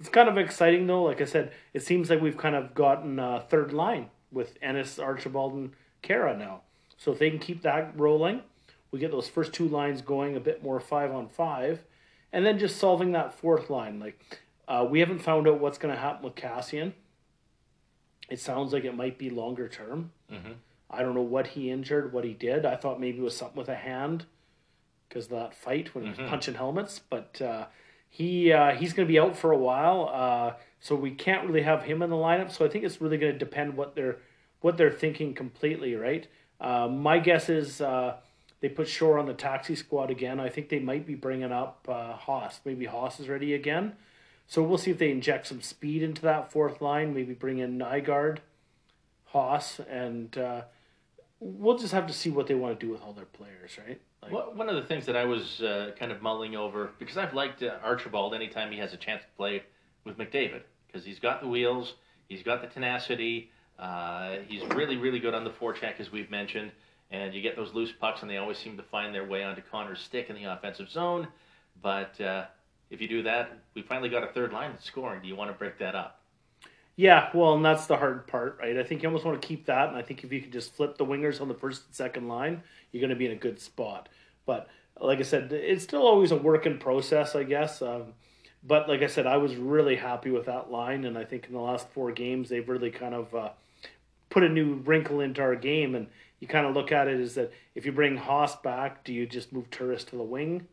it's 0.00 0.08
kind 0.08 0.28
of 0.28 0.38
exciting 0.38 0.86
though. 0.86 1.02
Like 1.04 1.20
I 1.20 1.24
said, 1.24 1.52
it 1.74 1.82
seems 1.82 2.10
like 2.10 2.20
we've 2.20 2.36
kind 2.36 2.54
of 2.54 2.74
gotten 2.74 3.18
a 3.18 3.40
third 3.48 3.72
line 3.72 4.10
with 4.30 4.56
Ennis, 4.62 4.98
Archibald, 4.98 5.54
and 5.54 5.72
Khaira 6.02 6.36
now. 6.38 6.62
So 6.96 7.12
if 7.12 7.18
they 7.18 7.30
can 7.30 7.38
keep 7.38 7.62
that 7.62 7.92
rolling, 7.98 8.42
we 8.90 8.98
get 8.98 9.10
those 9.10 9.28
first 9.28 9.52
two 9.52 9.68
lines 9.68 10.02
going 10.02 10.36
a 10.36 10.40
bit 10.40 10.62
more 10.62 10.80
five 10.80 11.12
on 11.12 11.28
five, 11.28 11.84
and 12.32 12.44
then 12.44 12.58
just 12.58 12.76
solving 12.76 13.12
that 13.12 13.32
fourth 13.34 13.70
line. 13.70 13.98
Like 14.00 14.20
uh, 14.66 14.86
we 14.88 15.00
haven't 15.00 15.20
found 15.20 15.48
out 15.48 15.60
what's 15.60 15.78
going 15.78 15.94
to 15.94 16.00
happen 16.00 16.24
with 16.24 16.34
Kassian. 16.34 16.92
It 18.28 18.38
sounds 18.40 18.72
like 18.72 18.84
it 18.84 18.94
might 18.94 19.16
be 19.18 19.30
longer 19.30 19.68
term. 19.68 20.12
Mhm. 20.30 20.54
I 20.90 21.02
don't 21.02 21.14
know 21.14 21.22
what 21.22 21.48
he 21.48 21.70
injured, 21.70 22.12
what 22.12 22.24
he 22.24 22.32
did. 22.34 22.64
I 22.66 22.76
thought 22.76 23.00
maybe 23.00 23.18
it 23.18 23.22
was 23.22 23.36
something 23.36 23.56
with 23.58 23.68
a 23.68 23.74
hand 23.74 24.26
because 25.08 25.24
of 25.26 25.30
that 25.32 25.54
fight 25.54 25.94
when 25.94 26.04
he 26.04 26.10
was 26.10 26.18
punching 26.28 26.54
helmets. 26.54 26.98
But 26.98 27.40
uh, 27.40 27.66
he 28.08 28.52
uh, 28.52 28.74
he's 28.74 28.92
going 28.92 29.06
to 29.06 29.12
be 29.12 29.18
out 29.18 29.36
for 29.36 29.52
a 29.52 29.58
while, 29.58 30.10
uh, 30.12 30.52
so 30.80 30.94
we 30.94 31.10
can't 31.10 31.46
really 31.46 31.62
have 31.62 31.84
him 31.84 32.02
in 32.02 32.10
the 32.10 32.16
lineup. 32.16 32.50
So 32.50 32.64
I 32.64 32.68
think 32.68 32.84
it's 32.84 33.00
really 33.00 33.18
going 33.18 33.32
to 33.32 33.38
depend 33.38 33.76
what 33.76 33.94
they're 33.94 34.18
what 34.60 34.76
they're 34.76 34.90
thinking 34.90 35.34
completely, 35.34 35.94
right? 35.94 36.26
Uh, 36.60 36.88
my 36.88 37.18
guess 37.18 37.48
is 37.48 37.80
uh, 37.80 38.16
they 38.60 38.68
put 38.68 38.88
Shore 38.88 39.18
on 39.18 39.26
the 39.26 39.34
taxi 39.34 39.76
squad 39.76 40.10
again. 40.10 40.40
I 40.40 40.48
think 40.48 40.68
they 40.68 40.80
might 40.80 41.06
be 41.06 41.14
bringing 41.14 41.52
up 41.52 41.86
uh, 41.88 42.14
Haas. 42.14 42.60
Maybe 42.64 42.86
Haas 42.86 43.20
is 43.20 43.28
ready 43.28 43.54
again. 43.54 43.94
So 44.48 44.62
we'll 44.62 44.78
see 44.78 44.90
if 44.90 44.98
they 44.98 45.10
inject 45.10 45.46
some 45.46 45.60
speed 45.60 46.02
into 46.02 46.22
that 46.22 46.50
fourth 46.50 46.80
line. 46.80 47.14
Maybe 47.14 47.34
bring 47.34 47.58
in 47.58 47.78
Nygaard, 47.78 48.38
Haas, 49.26 49.78
and 49.88 50.36
uh, 50.36 50.62
we'll 51.38 51.78
just 51.78 51.92
have 51.92 52.06
to 52.06 52.12
see 52.12 52.30
what 52.30 52.46
they 52.46 52.54
want 52.54 52.78
to 52.78 52.86
do 52.86 52.90
with 52.90 53.02
all 53.02 53.12
their 53.12 53.26
players, 53.26 53.78
right? 53.86 54.00
Well, 54.30 54.52
one 54.54 54.68
of 54.68 54.76
the 54.76 54.82
things 54.82 55.06
that 55.06 55.16
I 55.16 55.24
was 55.24 55.60
uh, 55.60 55.92
kind 55.98 56.12
of 56.12 56.20
mulling 56.20 56.56
over 56.56 56.90
because 56.98 57.16
I've 57.16 57.34
liked 57.34 57.62
uh, 57.62 57.76
Archibald 57.82 58.34
anytime 58.34 58.70
he 58.70 58.78
has 58.78 58.92
a 58.92 58.96
chance 58.96 59.22
to 59.22 59.28
play 59.36 59.62
with 60.04 60.18
McDavid 60.18 60.62
because 60.86 61.04
he's 61.04 61.18
got 61.18 61.40
the 61.40 61.48
wheels, 61.48 61.94
he's 62.28 62.42
got 62.42 62.60
the 62.60 62.68
tenacity, 62.68 63.50
uh, 63.78 64.36
he's 64.46 64.62
really 64.74 64.96
really 64.96 65.18
good 65.18 65.34
on 65.34 65.44
the 65.44 65.50
forecheck 65.50 65.98
as 65.98 66.12
we've 66.12 66.30
mentioned, 66.30 66.72
and 67.10 67.32
you 67.34 67.40
get 67.40 67.56
those 67.56 67.72
loose 67.74 67.92
pucks 67.92 68.22
and 68.22 68.30
they 68.30 68.36
always 68.36 68.58
seem 68.58 68.76
to 68.76 68.82
find 68.84 69.14
their 69.14 69.26
way 69.26 69.44
onto 69.44 69.62
Connor's 69.70 70.00
stick 70.00 70.28
in 70.28 70.36
the 70.36 70.44
offensive 70.44 70.90
zone. 70.90 71.28
But 71.80 72.20
uh, 72.20 72.46
if 72.90 73.00
you 73.00 73.08
do 73.08 73.22
that, 73.22 73.52
we 73.74 73.82
finally 73.82 74.08
got 74.08 74.24
a 74.24 74.32
third 74.32 74.52
line 74.52 74.72
scoring. 74.80 75.22
Do 75.22 75.28
you 75.28 75.36
want 75.36 75.50
to 75.50 75.56
break 75.56 75.78
that 75.78 75.94
up? 75.94 76.17
Yeah, 76.98 77.30
well, 77.32 77.54
and 77.54 77.64
that's 77.64 77.86
the 77.86 77.96
hard 77.96 78.26
part, 78.26 78.58
right? 78.60 78.76
I 78.76 78.82
think 78.82 79.04
you 79.04 79.08
almost 79.08 79.24
want 79.24 79.40
to 79.40 79.46
keep 79.46 79.66
that, 79.66 79.86
and 79.86 79.96
I 79.96 80.02
think 80.02 80.24
if 80.24 80.32
you 80.32 80.40
can 80.40 80.50
just 80.50 80.74
flip 80.74 80.98
the 80.98 81.06
wingers 81.06 81.40
on 81.40 81.46
the 81.46 81.54
first 81.54 81.86
and 81.86 81.94
second 81.94 82.26
line, 82.26 82.60
you're 82.90 83.00
going 83.00 83.10
to 83.10 83.14
be 83.16 83.26
in 83.26 83.30
a 83.30 83.36
good 83.36 83.60
spot. 83.60 84.08
But 84.46 84.66
like 85.00 85.20
I 85.20 85.22
said, 85.22 85.52
it's 85.52 85.84
still 85.84 86.04
always 86.04 86.32
a 86.32 86.36
work 86.36 86.66
in 86.66 86.76
process, 86.78 87.36
I 87.36 87.44
guess. 87.44 87.82
Um, 87.82 88.14
but 88.64 88.88
like 88.88 89.02
I 89.02 89.06
said, 89.06 89.28
I 89.28 89.36
was 89.36 89.54
really 89.54 89.94
happy 89.94 90.32
with 90.32 90.46
that 90.46 90.72
line, 90.72 91.04
and 91.04 91.16
I 91.16 91.24
think 91.24 91.46
in 91.46 91.52
the 91.52 91.60
last 91.60 91.88
four 91.90 92.10
games 92.10 92.48
they've 92.48 92.68
really 92.68 92.90
kind 92.90 93.14
of 93.14 93.32
uh, 93.32 93.50
put 94.28 94.42
a 94.42 94.48
new 94.48 94.82
wrinkle 94.84 95.20
into 95.20 95.40
our 95.40 95.54
game. 95.54 95.94
And 95.94 96.08
you 96.40 96.48
kind 96.48 96.66
of 96.66 96.74
look 96.74 96.90
at 96.90 97.06
it 97.06 97.20
is 97.20 97.36
that 97.36 97.52
if 97.76 97.86
you 97.86 97.92
bring 97.92 98.16
Haas 98.16 98.56
back, 98.56 99.04
do 99.04 99.12
you 99.12 99.24
just 99.24 99.52
move 99.52 99.70
Turris 99.70 100.02
to 100.06 100.16
the 100.16 100.24
wing? 100.24 100.66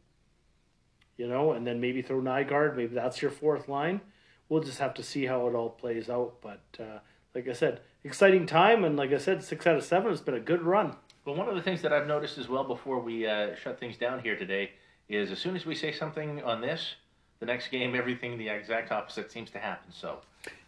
You 1.17 1.27
know, 1.27 1.51
and 1.51 1.67
then 1.67 1.79
maybe 1.79 2.01
throw 2.01 2.19
Nygard. 2.19 2.75
Maybe 2.75 2.95
that's 2.95 3.21
your 3.21 3.29
fourth 3.29 3.69
line 3.69 4.01
we'll 4.49 4.63
just 4.63 4.79
have 4.79 4.93
to 4.95 5.03
see 5.03 5.25
how 5.25 5.47
it 5.47 5.55
all 5.55 5.69
plays 5.69 6.09
out. 6.09 6.35
But 6.41 6.61
uh, 6.79 6.99
like 7.33 7.47
I 7.47 7.53
said, 7.53 7.81
exciting 8.03 8.45
time, 8.45 8.83
and 8.83 8.95
like 8.95 9.11
I 9.11 9.17
said, 9.17 9.43
six 9.43 9.65
out 9.67 9.75
of 9.75 9.83
seven 9.83 10.09
has 10.09 10.21
been 10.21 10.35
a 10.35 10.39
good 10.39 10.61
run. 10.61 10.95
Well, 11.25 11.35
one 11.35 11.49
of 11.49 11.55
the 11.55 11.61
things 11.61 11.81
that 11.81 11.91
I've 11.91 12.07
noticed 12.07 12.37
as 12.37 12.47
well 12.47 12.63
before 12.63 12.99
we 12.99 13.25
uh, 13.25 13.55
shut 13.55 13.79
things 13.79 13.97
down 13.97 14.19
here 14.19 14.35
today 14.35 14.71
is 15.09 15.31
as 15.31 15.39
soon 15.39 15.55
as 15.55 15.65
we 15.65 15.75
say 15.75 15.91
something 15.91 16.43
on 16.43 16.61
this, 16.61 16.95
the 17.39 17.45
next 17.45 17.69
game, 17.69 17.95
everything 17.95 18.37
the 18.37 18.49
exact 18.49 18.91
opposite 18.91 19.31
seems 19.31 19.49
to 19.51 19.59
happen. 19.59 19.91
So, 19.91 20.19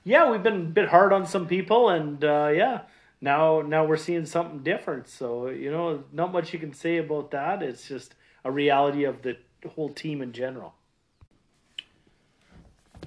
yeah, 0.04 0.30
we've 0.30 0.44
been 0.44 0.62
a 0.62 0.66
bit 0.66 0.90
hard 0.90 1.14
on 1.14 1.26
some 1.26 1.48
people, 1.48 1.90
and 1.90 2.24
uh, 2.24 2.52
yeah, 2.54 2.82
now 3.22 3.62
now 3.62 3.86
we're 3.86 3.98
seeing 3.98 4.26
something 4.26 4.60
different. 4.60 5.08
So 5.08 5.50
you 5.50 5.72
know, 5.72 6.04
not 6.12 6.32
much 6.32 6.54
you 6.54 6.60
can 6.60 6.74
say 6.74 6.98
about 6.98 7.32
that. 7.32 7.64
It's 7.64 7.88
just 7.88 8.16
a 8.44 8.52
reality 8.52 9.04
of 9.04 9.22
the 9.22 9.38
whole 9.76 9.90
team 9.90 10.22
in 10.22 10.34
general. 10.34 10.74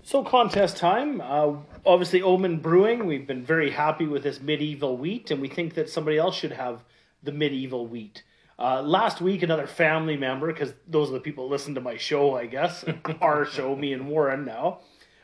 So 0.03 0.24
contest 0.24 0.76
time. 0.76 1.20
Uh, 1.20 1.57
obviously, 1.87 2.22
Omen 2.22 2.59
Brewing. 2.59 3.07
We've 3.07 3.26
been 3.26 3.44
very 3.44 3.70
happy 3.70 4.07
with 4.07 4.22
this 4.22 4.40
medieval 4.40 4.96
wheat, 4.96 5.31
and 5.31 5.40
we 5.40 5.48
think 5.48 5.74
that 5.74 5.88
somebody 5.88 6.18
else 6.18 6.35
should 6.35 6.53
have 6.53 6.85
the 7.22 7.33
medieval 7.33 7.87
wheat. 7.87 8.24
Uh, 8.59 8.83
last 8.83 9.20
week, 9.20 9.42
another 9.42 9.66
family 9.66 10.16
member, 10.16 10.48
because 10.48 10.74
those 10.87 11.09
are 11.09 11.14
the 11.14 11.20
people 11.20 11.44
that 11.48 11.53
listen 11.53 11.74
to 11.74 11.81
my 11.81 11.96
show, 11.96 12.37
I 12.37 12.46
guess, 12.46 12.85
our 13.20 13.46
show, 13.46 13.74
me 13.74 13.92
and 13.92 14.09
Warren 14.09 14.44
now. 14.44 14.81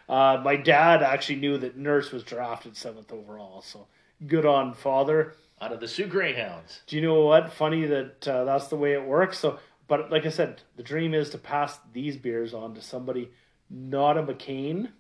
Uh, 0.08 0.40
my 0.44 0.56
dad 0.56 1.02
actually 1.02 1.36
knew 1.36 1.58
that 1.58 1.76
Nurse 1.76 2.12
was 2.12 2.22
drafted 2.22 2.76
seventh 2.76 3.12
overall, 3.12 3.60
so 3.60 3.88
good 4.26 4.46
on 4.46 4.72
father. 4.72 5.34
Out 5.60 5.72
of 5.72 5.80
the 5.80 5.88
Soo 5.88 6.06
Greyhounds. 6.06 6.82
Do 6.86 6.96
you 6.96 7.02
know 7.02 7.22
what? 7.22 7.50
Funny 7.52 7.86
that 7.86 8.28
uh, 8.28 8.44
that's 8.44 8.68
the 8.68 8.76
way 8.76 8.92
it 8.92 9.02
works. 9.02 9.38
So, 9.38 9.58
but 9.88 10.10
like 10.10 10.26
I 10.26 10.28
said, 10.28 10.60
the 10.76 10.82
dream 10.82 11.14
is 11.14 11.30
to 11.30 11.38
pass 11.38 11.78
these 11.94 12.18
beers 12.18 12.52
on 12.52 12.74
to 12.74 12.82
somebody 12.82 13.30
not 13.70 14.16
a 14.16 14.22
McCain, 14.22 14.90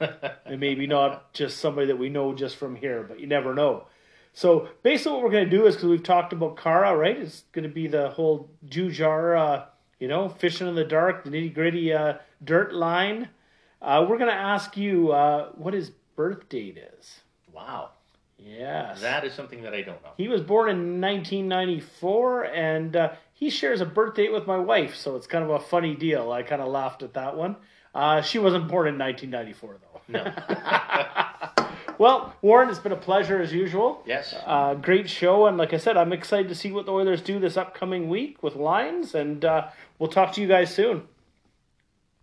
and 0.00 0.60
maybe 0.60 0.86
not 0.86 1.32
just 1.32 1.58
somebody 1.58 1.86
that 1.88 1.98
we 1.98 2.08
know 2.08 2.34
just 2.34 2.56
from 2.56 2.76
here, 2.76 3.02
but 3.02 3.20
you 3.20 3.26
never 3.26 3.54
know. 3.54 3.86
So 4.32 4.68
basically, 4.82 5.12
what 5.12 5.22
we're 5.22 5.30
going 5.30 5.44
to 5.44 5.50
do 5.50 5.66
is 5.66 5.74
because 5.74 5.88
we've 5.88 6.02
talked 6.02 6.32
about 6.32 6.56
Khaira, 6.56 6.98
right? 6.98 7.16
It's 7.18 7.44
going 7.52 7.64
to 7.64 7.74
be 7.74 7.86
the 7.86 8.10
whole 8.10 8.50
Jujhar, 8.66 9.38
uh, 9.38 9.64
you 9.98 10.08
know, 10.08 10.28
fishing 10.28 10.66
in 10.66 10.74
the 10.74 10.84
dark, 10.84 11.24
the 11.24 11.30
nitty 11.30 11.54
gritty 11.54 11.92
uh, 11.92 12.14
dirt 12.42 12.74
line. 12.74 13.28
Uh, 13.80 14.06
we're 14.08 14.18
going 14.18 14.30
to 14.30 14.36
ask 14.36 14.76
you 14.76 15.12
uh, 15.12 15.50
what 15.54 15.74
his 15.74 15.90
birth 16.16 16.48
date 16.48 16.78
is. 16.98 17.20
Wow. 17.52 17.90
Yes. 18.38 19.00
That 19.00 19.24
is 19.24 19.34
something 19.34 19.62
that 19.62 19.74
I 19.74 19.82
don't 19.82 20.02
know. 20.02 20.10
He 20.16 20.28
was 20.28 20.40
born 20.40 20.68
in 20.70 21.00
1994, 21.00 22.44
and 22.46 22.96
uh, 22.96 23.12
he 23.32 23.50
shares 23.50 23.80
a 23.80 23.86
birth 23.86 24.14
date 24.14 24.32
with 24.32 24.46
my 24.46 24.58
wife, 24.58 24.94
so 24.94 25.16
it's 25.16 25.26
kind 25.26 25.44
of 25.44 25.50
a 25.50 25.60
funny 25.60 25.94
deal. 25.94 26.32
I 26.32 26.42
kind 26.42 26.62
of 26.62 26.68
laughed 26.68 27.02
at 27.02 27.14
that 27.14 27.36
one. 27.36 27.56
Uh, 27.94 28.22
she 28.22 28.38
wasn't 28.38 28.68
born 28.68 28.88
in 28.88 28.98
1994, 28.98 29.76
though. 29.80 30.00
No. 30.08 31.68
well, 31.98 32.34
Warren, 32.42 32.68
it's 32.68 32.78
been 32.78 32.92
a 32.92 32.96
pleasure 32.96 33.40
as 33.40 33.52
usual. 33.52 34.02
Yes. 34.06 34.34
Uh, 34.46 34.74
great 34.74 35.08
show, 35.08 35.46
and 35.46 35.58
like 35.58 35.72
I 35.72 35.76
said, 35.76 35.96
I'm 35.96 36.12
excited 36.12 36.48
to 36.48 36.54
see 36.54 36.72
what 36.72 36.86
the 36.86 36.92
Oilers 36.92 37.20
do 37.20 37.38
this 37.38 37.56
upcoming 37.56 38.08
week 38.08 38.42
with 38.42 38.56
Lions, 38.56 39.14
and 39.14 39.44
uh, 39.44 39.68
we'll 39.98 40.10
talk 40.10 40.32
to 40.34 40.40
you 40.40 40.48
guys 40.48 40.74
soon. 40.74 41.02